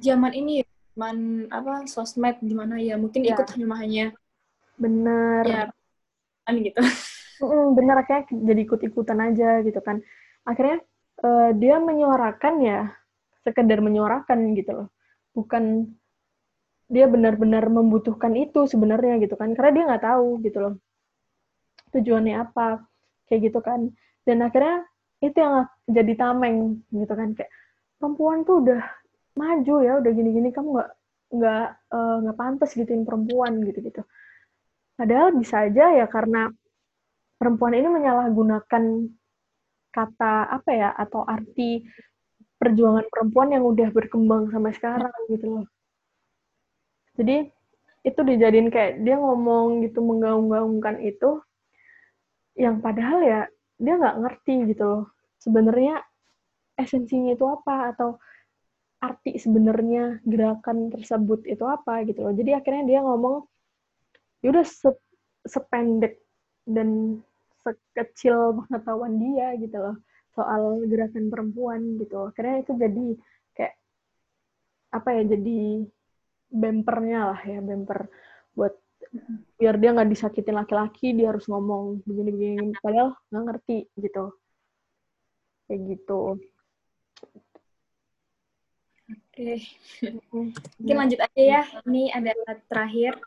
zaman 0.00 0.32
ini 0.32 0.62
ya 0.62 0.66
zaman 0.94 1.18
apa 1.50 1.90
sosmed 1.90 2.38
gimana 2.38 2.78
ya 2.78 2.94
mungkin 2.94 3.26
ya. 3.26 3.34
ikut 3.34 3.46
hanya 3.58 3.76
hanya 3.82 4.04
bener. 4.78 5.44
Ya 5.46 5.62
kan 6.44 6.54
gitu. 6.60 6.78
Bener 7.76 7.98
kayak 8.06 8.30
jadi 8.30 8.60
ikut-ikutan 8.62 9.18
aja 9.18 9.58
gitu 9.66 9.80
kan. 9.82 10.04
Akhirnya 10.46 10.78
uh, 11.24 11.50
dia 11.56 11.82
menyuarakan 11.82 12.54
ya 12.62 12.80
sekedar 13.42 13.82
menyuarakan 13.82 14.54
gitu 14.54 14.70
loh. 14.70 14.88
Bukan 15.34 15.90
dia 16.86 17.10
benar-benar 17.10 17.66
membutuhkan 17.66 18.36
itu 18.38 18.70
sebenarnya 18.70 19.18
gitu 19.18 19.34
kan 19.34 19.56
karena 19.56 19.70
dia 19.72 19.84
nggak 19.88 20.04
tahu 20.04 20.36
gitu 20.44 20.58
loh 20.60 20.74
tujuannya 21.96 22.34
apa 22.38 22.84
kayak 23.26 23.50
gitu 23.50 23.58
kan. 23.64 23.90
Dan 24.22 24.44
akhirnya 24.44 24.86
itu 25.24 25.38
yang 25.40 25.64
jadi 25.88 26.12
tameng 26.14 26.84
gitu 26.92 27.14
kan 27.16 27.32
kayak 27.32 27.50
perempuan 27.98 28.44
tuh 28.44 28.60
udah 28.60 28.82
maju 29.34 29.74
ya 29.82 29.92
udah 29.98 30.12
gini-gini 30.14 30.54
kamu 30.54 30.68
nggak 30.78 30.90
nggak 31.34 31.66
eh, 31.90 32.16
nggak 32.22 32.36
uh, 32.36 32.38
pantas 32.38 32.70
gituin 32.78 33.02
perempuan 33.02 33.58
gitu 33.66 33.78
gitu 33.82 34.02
padahal 34.94 35.34
bisa 35.34 35.66
aja 35.66 35.90
ya 35.98 36.06
karena 36.06 36.50
perempuan 37.38 37.74
ini 37.74 37.88
menyalahgunakan 37.90 38.84
kata 39.94 40.34
apa 40.50 40.70
ya 40.74 40.90
atau 40.94 41.22
arti 41.22 41.86
perjuangan 42.58 43.06
perempuan 43.12 43.54
yang 43.54 43.64
udah 43.68 43.88
berkembang 43.92 44.48
sampai 44.48 44.72
sekarang 44.72 45.14
gitu 45.28 45.60
loh. 45.60 45.66
Jadi 47.14 47.46
itu 48.04 48.20
dijadiin 48.20 48.72
kayak 48.72 49.04
dia 49.04 49.16
ngomong 49.20 49.84
gitu 49.86 50.00
menggaung-gaungkan 50.00 50.98
itu 51.04 51.44
yang 52.58 52.80
padahal 52.80 53.20
ya 53.20 53.40
dia 53.78 53.94
nggak 54.00 54.18
ngerti 54.24 54.74
gitu 54.74 54.84
loh. 54.88 55.04
Sebenarnya 55.38 56.00
esensinya 56.74 57.36
itu 57.36 57.44
apa 57.46 57.94
atau 57.94 58.18
arti 59.04 59.36
sebenarnya 59.36 60.24
gerakan 60.24 60.88
tersebut 60.88 61.44
itu 61.44 61.64
apa 61.68 62.04
gitu 62.08 62.24
loh. 62.24 62.32
Jadi 62.32 62.50
akhirnya 62.56 62.84
dia 62.88 63.00
ngomong 63.04 63.44
ya 64.40 64.48
udah 64.52 64.64
se 64.64 64.90
sependek 65.44 66.24
dan 66.64 67.20
sekecil 67.64 68.56
pengetahuan 68.64 69.20
dia 69.20 69.52
gitu 69.60 69.76
loh 69.76 69.96
soal 70.32 70.84
gerakan 70.88 71.28
perempuan 71.28 72.00
gitu. 72.00 72.32
Karena 72.32 72.64
itu 72.64 72.72
jadi 72.72 73.06
kayak 73.52 73.74
apa 74.96 75.08
ya 75.20 75.22
jadi 75.36 75.60
bempernya 76.54 77.20
lah 77.34 77.40
ya 77.44 77.58
bemper 77.60 78.08
buat 78.56 78.74
biar 79.58 79.78
dia 79.78 79.90
nggak 79.94 80.10
disakitin 80.10 80.56
laki-laki 80.58 81.14
dia 81.14 81.30
harus 81.30 81.46
ngomong 81.46 82.02
begini-begini 82.08 82.74
padahal 82.80 83.12
nggak 83.28 83.44
ngerti 83.52 83.78
gitu. 84.00 84.32
Kayak 85.68 85.80
gitu 85.92 86.40
oke. 89.34 89.58
Mungkin 90.78 90.96
lanjut 90.96 91.18
aja 91.18 91.42
ya. 91.42 91.62
Ini 91.82 92.14
ada 92.14 92.30
terakhir. 92.70 93.18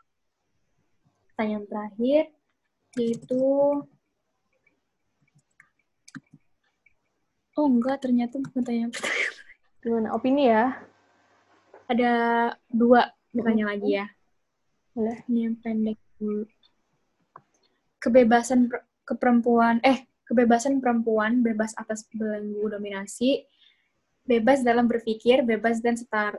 Pertanyaan 1.28 1.64
terakhir. 1.68 2.32
Yaitu 2.96 3.44
oh 7.58 7.66
enggak 7.68 8.00
ternyata 8.00 8.40
bukan 8.40 8.64
pertanyaan 8.64 8.92
gimana? 9.84 10.08
Opini 10.16 10.48
ya? 10.48 10.80
Ada 11.92 12.12
dua 12.72 13.12
bukannya 13.36 13.64
lagi 13.68 14.00
ya? 14.00 14.06
Boleh. 14.96 15.20
Ini 15.28 15.38
yang 15.52 15.56
pendek 15.60 16.00
dulu. 16.16 16.48
Kebebasan 18.00 18.72
keperempuan 19.04 19.84
eh 19.84 20.08
kebebasan 20.24 20.80
perempuan 20.80 21.40
bebas 21.40 21.72
atas 21.76 22.04
belenggu 22.12 22.68
dominasi 22.68 23.48
bebas 24.28 24.60
dalam 24.60 24.84
berpikir 24.84 25.40
bebas 25.40 25.80
dan 25.80 25.96
setara 25.96 26.36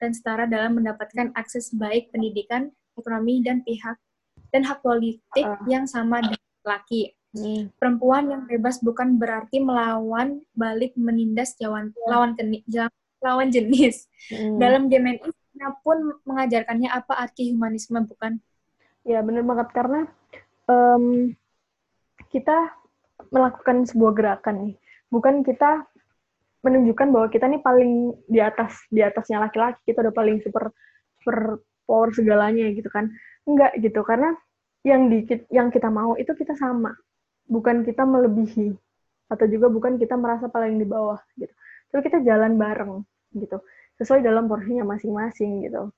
dan 0.00 0.10
setara 0.16 0.48
dalam 0.48 0.80
mendapatkan 0.80 1.36
akses 1.36 1.72
baik 1.76 2.08
pendidikan 2.08 2.72
ekonomi 2.96 3.44
dan 3.44 3.60
pihak 3.60 4.00
dan 4.50 4.64
hak 4.64 4.80
politik 4.80 5.44
uh. 5.44 5.60
yang 5.68 5.84
sama 5.84 6.24
dengan 6.24 6.40
laki 6.64 7.16
Hmm. 7.36 7.68
Perempuan 7.76 8.32
yang 8.32 8.42
bebas 8.48 8.80
bukan 8.80 9.20
berarti 9.20 9.60
melawan 9.60 10.40
balik 10.56 10.96
menindas 10.96 11.52
jawan, 11.60 11.92
ya. 11.92 12.08
lawan 12.08 12.32
lawan 13.20 13.48
jenis. 13.52 14.08
Hmm. 14.32 14.56
Dalam 14.56 14.88
GMNI 14.88 15.28
pun 15.84 16.16
mengajarkannya 16.24 16.88
apa 16.88 17.12
arti 17.16 17.52
humanisme 17.52 18.00
bukan? 18.08 18.40
Ya 19.04 19.20
benar 19.20 19.44
banget 19.44 19.68
karena 19.76 20.00
um, 20.68 21.32
kita 22.32 22.72
melakukan 23.28 23.84
sebuah 23.84 24.12
gerakan 24.16 24.54
nih, 24.60 24.74
bukan 25.12 25.44
kita 25.44 25.84
menunjukkan 26.66 27.08
bahwa 27.14 27.30
kita 27.30 27.46
nih 27.46 27.62
paling 27.62 28.10
di 28.26 28.42
atas 28.42 28.74
di 28.90 29.00
atasnya 29.06 29.38
laki-laki 29.38 29.78
kita 29.86 30.02
udah 30.02 30.14
paling 30.14 30.42
super 30.42 30.74
super 31.22 31.62
power 31.86 32.10
segalanya 32.10 32.66
gitu 32.74 32.90
kan 32.90 33.14
enggak 33.46 33.78
gitu 33.78 34.02
karena 34.02 34.34
yang 34.82 35.06
di 35.06 35.22
yang 35.54 35.70
kita 35.70 35.86
mau 35.86 36.18
itu 36.18 36.30
kita 36.34 36.58
sama 36.58 36.94
bukan 37.46 37.86
kita 37.86 38.02
melebihi 38.02 38.74
atau 39.26 39.46
juga 39.50 39.66
bukan 39.66 39.98
kita 39.98 40.14
merasa 40.14 40.46
paling 40.46 40.78
di 40.78 40.86
bawah 40.86 41.18
gitu. 41.38 41.50
Tapi 41.90 42.00
kita 42.06 42.22
jalan 42.22 42.54
bareng 42.58 43.02
gitu, 43.34 43.58
sesuai 43.98 44.22
dalam 44.22 44.46
porsinya 44.46 44.86
masing-masing 44.86 45.66
gitu. 45.66 45.90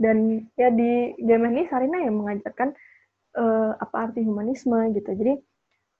Dan 0.00 0.48
ya 0.56 0.72
di 0.72 1.12
game 1.20 1.44
ini 1.52 1.68
Sarina 1.68 2.00
yang 2.00 2.16
mengajarkan 2.24 2.72
uh, 3.36 3.76
apa 3.76 3.96
arti 4.08 4.24
humanisme 4.24 4.76
gitu. 4.96 5.10
Jadi 5.12 5.34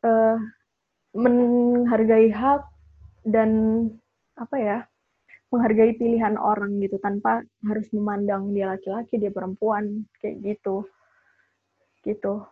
uh, 0.08 0.36
menghargai 1.12 2.32
hak 2.32 2.62
dan 3.28 3.50
apa 4.40 4.56
ya 4.56 4.78
menghargai 5.52 5.98
pilihan 6.00 6.40
orang 6.40 6.80
gitu 6.80 6.96
tanpa 6.96 7.44
harus 7.66 7.86
memandang 7.92 8.54
dia 8.56 8.72
laki-laki 8.72 9.20
dia 9.20 9.34
perempuan 9.34 10.08
kayak 10.22 10.40
gitu 10.40 10.88
gitu 12.00 12.48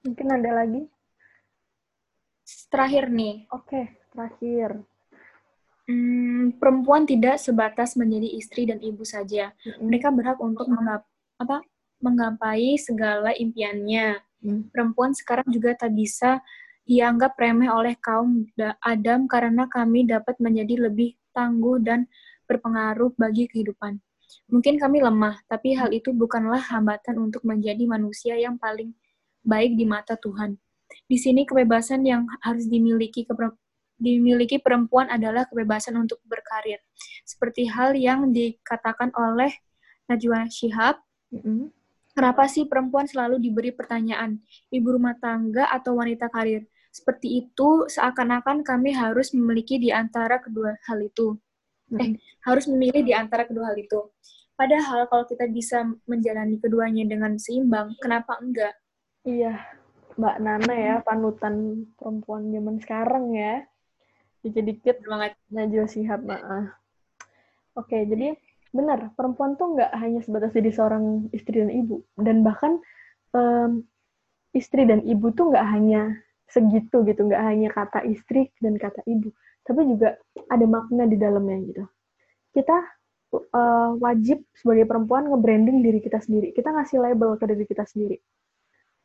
Mungkin 0.00 0.26
ada 0.32 0.64
lagi? 0.64 0.82
Terakhir 2.72 3.12
nih. 3.12 3.44
Oke, 3.52 3.68
okay, 3.68 3.84
terakhir. 4.10 4.70
Hmm, 5.84 6.56
perempuan 6.56 7.04
tidak 7.04 7.36
sebatas 7.36 7.98
menjadi 7.98 8.28
istri 8.38 8.64
dan 8.64 8.80
ibu 8.80 9.04
saja. 9.04 9.52
Mm-hmm. 9.52 9.82
Mereka 9.84 10.08
berhak 10.14 10.38
untuk 10.40 10.70
menggap 10.70 11.02
apa 11.36 11.60
menggapai 12.00 12.80
segala 12.80 13.36
impiannya. 13.36 14.22
Mm. 14.40 14.72
Perempuan 14.72 15.12
sekarang 15.12 15.44
juga 15.52 15.76
tak 15.76 15.92
bisa 15.92 16.40
dianggap 16.88 17.36
remeh 17.38 17.70
oleh 17.70 17.94
kaum 18.00 18.46
Adam 18.82 19.28
karena 19.30 19.68
kami 19.70 20.08
dapat 20.08 20.36
menjadi 20.42 20.90
lebih 20.90 21.14
tangguh 21.30 21.78
dan 21.80 22.10
berpengaruh 22.50 23.14
bagi 23.14 23.46
kehidupan. 23.46 24.02
Mungkin 24.50 24.78
kami 24.78 25.02
lemah, 25.02 25.42
tapi 25.46 25.74
hal 25.78 25.94
itu 25.94 26.10
bukanlah 26.10 26.58
hambatan 26.58 27.18
untuk 27.18 27.42
menjadi 27.46 27.82
manusia 27.86 28.34
yang 28.38 28.58
paling 28.58 28.94
baik 29.46 29.78
di 29.78 29.86
mata 29.86 30.18
Tuhan. 30.18 30.58
Di 31.06 31.18
sini 31.18 31.46
kebebasan 31.46 32.02
yang 32.02 32.26
harus 32.42 32.66
dimiliki 32.66 33.26
dimiliki 34.00 34.58
perempuan 34.58 35.12
adalah 35.12 35.46
kebebasan 35.46 35.94
untuk 35.98 36.18
berkarir. 36.26 36.82
Seperti 37.22 37.68
hal 37.68 37.94
yang 37.94 38.32
dikatakan 38.34 39.14
oleh 39.14 39.52
Najwa 40.10 40.50
Shihab, 40.50 40.98
mm-hmm. 41.30 41.70
Kenapa 42.20 42.44
sih 42.44 42.68
perempuan 42.68 43.08
selalu 43.08 43.40
diberi 43.40 43.72
pertanyaan, 43.72 44.36
ibu 44.68 44.92
rumah 44.92 45.16
tangga 45.16 45.72
atau 45.72 45.96
wanita 45.96 46.28
karir? 46.28 46.68
Seperti 46.92 47.48
itu 47.48 47.88
seakan-akan 47.88 48.60
kami 48.60 48.92
harus 48.92 49.32
memiliki 49.32 49.80
di 49.80 49.88
antara 49.88 50.36
kedua 50.36 50.76
hal 50.84 51.00
itu. 51.00 51.40
Eh, 51.96 52.20
harus 52.44 52.68
memilih 52.68 53.00
di 53.00 53.16
antara 53.16 53.48
kedua 53.48 53.72
hal 53.72 53.78
itu. 53.80 54.12
Padahal 54.52 55.08
kalau 55.08 55.24
kita 55.24 55.48
bisa 55.48 55.88
menjalani 56.04 56.60
keduanya 56.60 57.08
dengan 57.08 57.40
seimbang, 57.40 57.96
kenapa 58.04 58.36
enggak? 58.36 58.76
Iya, 59.24 59.56
Mbak 60.20 60.36
Nana 60.44 60.74
ya, 60.76 60.94
panutan 61.00 61.88
perempuan 61.96 62.52
zaman 62.52 62.76
sekarang 62.84 63.32
ya. 63.32 63.64
Dikit-dikit 64.44 65.00
banget. 65.08 65.32
Najwa 65.48 65.88
Shihab, 65.88 66.20
maaf. 66.28 66.76
Oke, 67.80 68.04
jadi 68.04 68.36
benar, 68.70 69.12
perempuan 69.18 69.54
tuh 69.58 69.74
nggak 69.78 69.90
hanya 69.98 70.20
sebatas 70.22 70.54
jadi 70.54 70.70
seorang 70.70 71.30
istri 71.34 71.62
dan 71.62 71.70
ibu. 71.70 72.02
Dan 72.14 72.42
bahkan 72.46 72.78
um, 73.34 73.84
istri 74.54 74.86
dan 74.86 75.02
ibu 75.06 75.30
tuh 75.34 75.50
nggak 75.54 75.66
hanya 75.70 76.14
segitu 76.50 77.06
gitu, 77.06 77.20
nggak 77.26 77.42
hanya 77.42 77.68
kata 77.70 78.02
istri 78.06 78.50
dan 78.58 78.78
kata 78.78 79.02
ibu. 79.06 79.30
Tapi 79.66 79.80
juga 79.86 80.18
ada 80.50 80.66
makna 80.66 81.06
di 81.06 81.16
dalamnya 81.18 81.58
gitu. 81.66 81.84
Kita 82.50 82.78
uh, 83.34 83.90
wajib 83.98 84.42
sebagai 84.54 84.86
perempuan 84.86 85.30
nge-branding 85.30 85.82
diri 85.82 86.02
kita 86.02 86.18
sendiri. 86.18 86.50
Kita 86.50 86.74
ngasih 86.74 86.98
label 86.98 87.38
ke 87.38 87.44
diri 87.46 87.64
kita 87.66 87.86
sendiri 87.86 88.18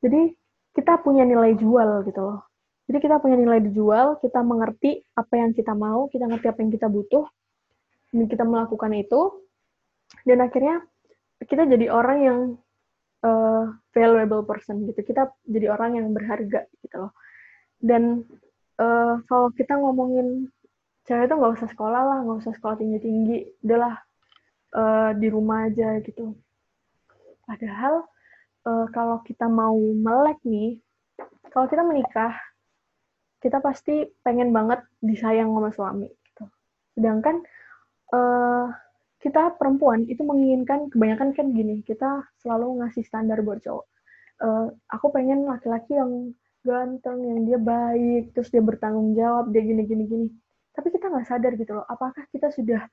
jadi 0.05 0.37
kita 0.77 1.01
punya 1.01 1.23
nilai 1.23 1.57
jual 1.57 2.05
gitu 2.05 2.21
loh. 2.21 2.45
Jadi 2.85 2.97
kita 3.01 3.17
punya 3.17 3.33
nilai 3.41 3.57
dijual, 3.65 4.21
kita 4.21 4.45
mengerti 4.45 5.01
apa 5.17 5.33
yang 5.41 5.57
kita 5.57 5.73
mau, 5.73 6.05
kita 6.05 6.29
ngerti 6.29 6.45
apa 6.45 6.59
yang 6.61 6.69
kita 6.69 6.85
butuh, 6.85 7.25
dan 8.13 8.29
kita 8.29 8.45
melakukan 8.45 8.93
itu, 8.93 9.44
dan 10.23 10.39
akhirnya 10.45 10.85
kita 11.43 11.67
jadi 11.67 11.91
orang 11.91 12.17
yang 12.23 12.39
uh, 13.25 13.75
valuable 13.91 14.45
person 14.47 14.87
gitu. 14.87 15.01
Kita 15.03 15.33
jadi 15.43 15.73
orang 15.73 15.99
yang 15.99 16.07
berharga 16.15 16.69
gitu 16.79 16.95
loh. 17.07 17.13
Dan 17.81 18.23
uh, 18.79 19.19
kalau 19.27 19.51
kita 19.51 19.75
ngomongin 19.75 20.49
cewek 21.05 21.29
itu 21.29 21.35
nggak 21.37 21.55
usah 21.59 21.69
sekolah 21.69 22.01
lah, 22.01 22.17
nggak 22.25 22.39
usah 22.45 22.53
sekolah 22.57 22.75
tinggi-tinggi, 22.81 23.61
udahlah 23.61 23.95
uh, 24.73 25.11
di 25.13 25.27
rumah 25.29 25.69
aja 25.69 26.01
gitu. 26.01 26.33
Padahal 27.45 28.09
uh, 28.65 28.87
kalau 28.89 29.21
kita 29.21 29.45
mau 29.45 29.77
melek 29.77 30.41
nih, 30.41 30.81
kalau 31.53 31.69
kita 31.69 31.85
menikah, 31.85 32.33
kita 33.39 33.61
pasti 33.61 34.09
pengen 34.25 34.49
banget 34.49 34.81
disayang 35.05 35.53
sama 35.53 35.69
suami. 35.69 36.09
Gitu. 36.09 36.43
Sedangkan 36.97 37.45
uh, 38.09 38.73
kita 39.25 39.57
perempuan 39.57 40.05
itu 40.05 40.21
menginginkan 40.21 40.93
kebanyakan 40.93 41.33
kan 41.33 41.49
gini, 41.49 41.81
kita 41.81 42.29
selalu 42.45 42.85
ngasih 42.85 43.01
standar 43.01 43.41
buat 43.41 43.57
cowok. 43.65 43.85
Uh, 44.37 44.69
aku 44.93 45.09
pengen 45.09 45.49
laki-laki 45.49 45.97
yang 45.97 46.37
ganteng, 46.61 47.25
yang 47.25 47.39
dia 47.49 47.57
baik, 47.57 48.37
terus 48.37 48.53
dia 48.53 48.61
bertanggung 48.61 49.17
jawab, 49.17 49.49
dia 49.49 49.65
gini 49.65 49.81
gini 49.89 50.03
gini. 50.05 50.27
Tapi 50.77 50.93
kita 50.93 51.09
nggak 51.09 51.25
sadar 51.25 51.57
gitu 51.57 51.73
loh, 51.73 51.85
apakah 51.89 52.21
kita 52.29 52.53
sudah 52.53 52.85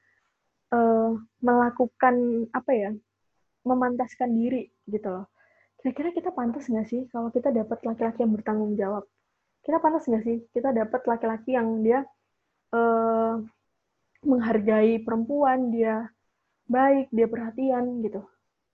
uh, 0.73 1.13
melakukan 1.45 2.49
apa 2.57 2.73
ya, 2.73 2.91
memantaskan 3.69 4.33
diri 4.33 4.73
gitu 4.89 5.13
loh 5.13 5.29
kira-kira 5.83 6.15
kita 6.15 6.31
pantas 6.31 6.71
nggak 6.71 6.87
sih 6.87 7.11
kalau 7.11 7.35
kita 7.35 7.51
dapat 7.51 7.83
laki-laki 7.83 8.23
yang 8.23 8.33
bertanggung 8.39 8.79
jawab? 8.79 9.03
Kita 9.67 9.83
pantas 9.83 10.07
nggak 10.07 10.23
sih 10.23 10.39
kita 10.55 10.71
dapat 10.71 11.03
laki-laki 11.11 11.59
yang 11.59 11.83
dia 11.83 12.07
uh, 12.71 13.43
menghargai 14.23 15.03
perempuan, 15.03 15.75
dia 15.75 16.07
baik, 16.73 17.13
dia 17.13 17.29
perhatian 17.29 18.01
gitu. 18.01 18.25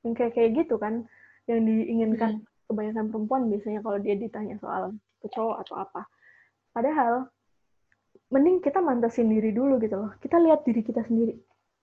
Yang 0.06 0.14
kayak 0.14 0.32
kayak 0.38 0.50
gitu 0.62 0.74
kan, 0.78 1.04
yang 1.50 1.66
diinginkan 1.66 2.38
hmm. 2.38 2.46
kebanyakan 2.70 3.06
perempuan 3.10 3.42
biasanya 3.50 3.80
kalau 3.82 3.98
dia 3.98 4.14
ditanya 4.14 4.54
soal 4.62 4.94
cowok 5.18 5.56
atau 5.66 5.74
apa. 5.82 6.06
Padahal 6.70 7.26
mending 8.30 8.62
kita 8.62 8.78
mantasin 8.78 9.26
diri 9.26 9.50
dulu 9.50 9.82
gitu 9.82 9.98
loh. 9.98 10.14
Kita 10.22 10.38
lihat 10.38 10.62
diri 10.62 10.86
kita 10.86 11.02
sendiri. 11.02 11.34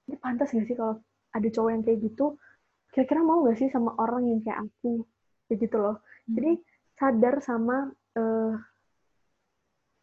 Ini 0.08 0.16
pantas 0.24 0.56
nggak 0.56 0.68
sih 0.72 0.78
kalau 0.80 0.96
ada 1.36 1.48
cowok 1.52 1.70
yang 1.76 1.84
kayak 1.84 2.00
gitu? 2.00 2.40
Kira-kira 2.96 3.20
mau 3.20 3.44
nggak 3.44 3.60
sih 3.60 3.68
sama 3.68 3.92
orang 4.00 4.32
yang 4.32 4.40
kayak 4.40 4.64
aku? 4.64 5.04
kayak 5.46 5.60
gitu 5.62 5.78
loh. 5.78 6.00
Hmm. 6.00 6.34
Jadi 6.40 6.52
sadar 6.96 7.36
sama 7.44 7.92
uh, 8.16 8.54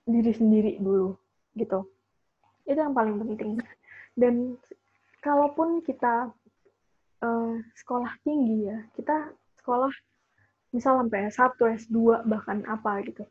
diri 0.06 0.32
sendiri 0.34 0.76
dulu 0.82 1.14
gitu 1.54 1.86
itu 2.66 2.78
yang 2.78 2.94
paling 2.94 3.18
penting 3.18 3.58
dan 4.20 4.58
kalaupun 5.22 5.80
kita 5.86 6.34
uh, 7.22 7.54
sekolah 7.78 8.12
tinggi 8.26 8.66
ya 8.66 8.78
kita 8.98 9.30
sekolah 9.62 9.94
misal 10.74 10.98
sampai 11.04 11.28
S1, 11.30 11.54
S2 11.86 12.26
bahkan 12.26 12.64
apa 12.66 13.04
gitu. 13.06 13.22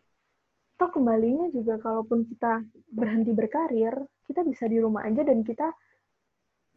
Toh 0.78 0.90
kembalinya 0.90 1.50
juga 1.52 1.78
kalaupun 1.78 2.26
kita 2.26 2.64
berhenti 2.90 3.36
berkarir 3.36 3.94
kita 4.26 4.48
bisa 4.48 4.66
di 4.70 4.80
rumah 4.80 5.04
aja 5.04 5.22
dan 5.28 5.44
kita 5.44 5.68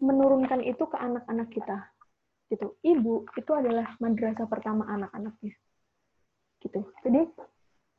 menurunkan 0.03 0.65
itu 0.66 0.85
ke 0.91 0.97
anak-anak 0.99 1.49
kita. 1.55 1.78
Gitu. 2.51 2.74
Ibu 2.82 3.31
itu 3.39 3.53
adalah 3.55 3.95
madrasah 4.03 4.49
pertama 4.51 4.89
anak-anaknya. 4.91 5.55
Gitu. 6.61 6.81
Jadi 7.05 7.20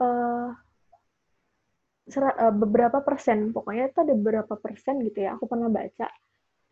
uh, 0.04 0.50
beberapa 2.54 3.02
persen 3.02 3.50
pokoknya 3.50 3.90
itu 3.90 4.00
ada 4.06 4.14
beberapa 4.14 4.54
persen 4.62 5.02
gitu 5.02 5.26
ya 5.26 5.34
aku 5.34 5.50
pernah 5.50 5.74
baca 5.74 6.06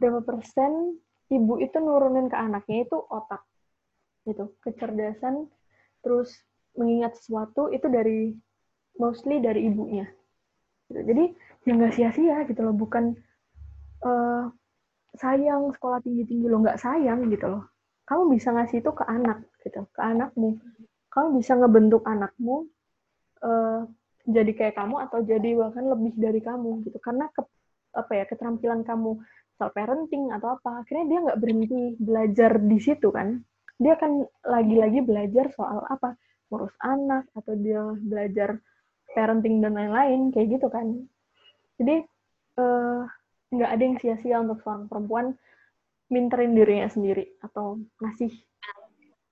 berapa 0.03 0.19
persen 0.27 0.99
ibu 1.31 1.55
itu 1.63 1.79
nurunin 1.79 2.27
ke 2.27 2.35
anaknya 2.35 2.83
itu 2.83 2.99
otak 3.07 3.39
gitu. 4.27 4.51
Kecerdasan 4.59 5.47
terus 6.03 6.35
mengingat 6.75 7.15
sesuatu 7.15 7.71
itu 7.71 7.87
dari 7.87 8.35
mostly 8.99 9.39
dari 9.39 9.71
ibunya. 9.71 10.03
Gitu. 10.91 10.99
jadi 11.07 11.23
ya 11.63 11.71
nggak 11.79 11.93
sia-sia 11.95 12.37
gitu 12.43 12.59
loh 12.59 12.75
bukan 12.75 13.15
uh, 14.03 14.51
sayang 15.15 15.71
sekolah 15.71 16.03
tinggi-tinggi 16.03 16.51
lo 16.51 16.59
nggak 16.59 16.81
sayang 16.83 17.31
gitu 17.31 17.47
loh. 17.47 17.63
Kamu 18.03 18.35
bisa 18.35 18.51
ngasih 18.51 18.83
itu 18.83 18.91
ke 18.91 19.07
anak 19.07 19.47
gitu 19.63 19.87
ke 19.95 20.01
anakmu. 20.03 20.59
Kamu 21.07 21.39
bisa 21.39 21.55
ngebentuk 21.55 22.03
anakmu 22.03 22.67
uh, 23.47 23.87
jadi 24.23 24.51
kayak 24.55 24.75
kamu 24.79 24.95
atau 25.07 25.19
jadi 25.23 25.49
bahkan 25.55 25.87
lebih 25.87 26.13
dari 26.19 26.41
kamu 26.43 26.83
gitu. 26.87 26.99
Karena 26.99 27.31
ke, 27.31 27.43
apa 27.95 28.11
ya 28.11 28.25
keterampilan 28.27 28.83
kamu 28.83 29.19
soal 29.63 29.71
parenting 29.71 30.27
atau 30.35 30.59
apa 30.59 30.83
akhirnya 30.83 31.05
dia 31.07 31.19
nggak 31.23 31.39
berhenti 31.39 31.81
belajar 31.95 32.51
di 32.59 32.77
situ 32.83 33.07
kan 33.15 33.39
dia 33.79 33.95
akan 33.95 34.27
lagi-lagi 34.43 34.99
belajar 35.07 35.47
soal 35.55 35.87
apa 35.87 36.19
ngurus 36.51 36.75
anak 36.83 37.31
atau 37.31 37.55
dia 37.55 37.79
belajar 37.95 38.59
parenting 39.15 39.63
dan 39.63 39.71
lain-lain 39.71 40.35
kayak 40.35 40.59
gitu 40.59 40.67
kan 40.67 41.07
jadi 41.79 42.03
eh, 42.59 42.99
nggak 43.55 43.69
uh, 43.71 43.73
ada 43.79 43.83
yang 43.87 43.97
sia-sia 44.03 44.43
untuk 44.43 44.59
seorang 44.59 44.91
perempuan 44.91 45.31
minterin 46.11 46.51
dirinya 46.51 46.91
sendiri 46.91 47.39
atau 47.39 47.79
ngasih 48.03 48.35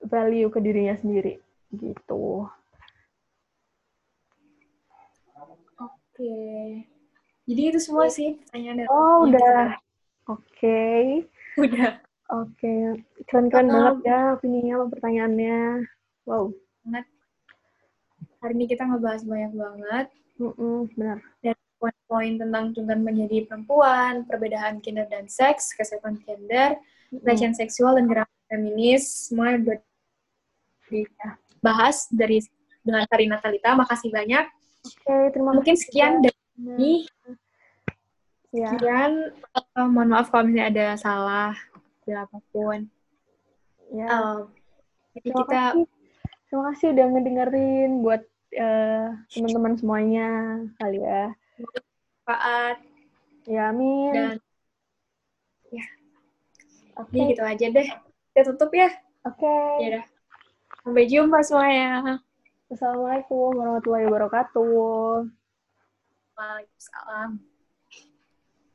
value 0.07 0.47
ke 0.47 0.59
dirinya 0.63 0.95
sendiri 0.97 1.37
gitu. 1.75 2.47
Oke. 5.77 6.37
Jadi 7.45 7.61
itu 7.67 7.79
semua 7.83 8.09
sih 8.09 8.39
pertanyaan 8.41 8.87
Oh, 8.89 9.29
udah. 9.29 9.77
Oke. 10.29 10.41
Okay. 10.57 11.03
Udah. 11.57 11.97
Oke. 12.29 12.61
Okay. 12.61 12.81
Keren-keren 13.25 13.69
uh, 13.69 13.73
banget 13.73 13.97
ya 14.05 14.19
opininya 14.37 14.75
pertanyaannya. 14.87 15.61
Wow. 16.29 16.53
Banget. 16.85 17.05
Hari 18.41 18.53
ini 18.57 18.65
kita 18.69 18.85
ngebahas 18.85 19.21
banyak 19.25 19.53
banget. 19.53 20.07
Mm 20.41 20.53
-mm, 20.57 20.77
benar. 20.97 21.17
Dan 21.45 21.57
poin-poin 21.81 22.33
tentang 22.37 22.65
tunggal 22.77 22.97
menjadi 23.01 23.49
perempuan, 23.49 24.25
perbedaan 24.29 24.81
gender 24.85 25.09
dan 25.09 25.25
seks, 25.25 25.73
kesehatan 25.73 26.21
gender, 26.25 26.77
mm 26.77 27.25
pelecehan 27.25 27.51
seksual 27.51 27.99
dan 27.99 28.07
gerakan 28.07 28.39
feminis, 28.47 29.27
semua 29.27 29.59
udah 29.59 29.83
dibahas 30.87 32.07
dari 32.07 32.39
dengan 32.87 33.03
Karina 33.11 33.35
Talita. 33.43 33.75
Makasih 33.75 34.15
banyak. 34.15 34.47
Oke, 34.47 34.95
okay, 35.03 35.23
terima 35.35 35.51
kasih. 35.51 35.57
Mungkin 35.59 35.75
sekian 35.75 36.13
dari 36.23 36.93
ya. 38.55 38.69
Sekian, 38.71 39.11
uh, 39.75 39.87
mohon 39.87 40.11
maaf 40.11 40.31
kalau 40.31 40.47
misalnya 40.47 40.65
ada 40.71 40.85
salah, 40.99 41.53
bila 42.03 42.27
apa 42.27 42.37
pun. 42.51 42.87
Ya. 43.91 44.07
Uh, 44.07 44.39
jadi 45.15 45.27
terima 45.31 45.43
kita 45.43 45.59
kasih. 45.59 45.85
Terima 46.51 46.63
kasih 46.67 46.87
udah 46.91 47.05
ngedengerin 47.15 47.91
buat 48.03 48.21
uh, 48.59 49.07
teman-teman 49.31 49.73
semuanya 49.79 50.27
kali 50.79 50.99
ya. 50.99 51.31
Manfaat. 52.27 52.77
Ya, 53.47 53.71
amin. 53.71 54.11
Dan 54.11 54.37
ya. 55.71 55.85
Oke, 56.99 57.15
okay. 57.15 57.31
gitu 57.31 57.43
aja 57.43 57.65
deh. 57.71 57.87
Kita 58.35 58.41
tutup 58.51 58.71
ya. 58.75 58.91
Oke. 59.23 59.47
Okay. 59.47 59.95
Ya. 59.95 60.03
Sampai 60.83 61.07
jumpa 61.07 61.39
semuanya. 61.45 62.19
Assalamualaikum 62.71 63.55
warahmatullahi 63.55 64.07
wabarakatuh. 64.07 65.27
Waalaikumsalam. 66.35 67.50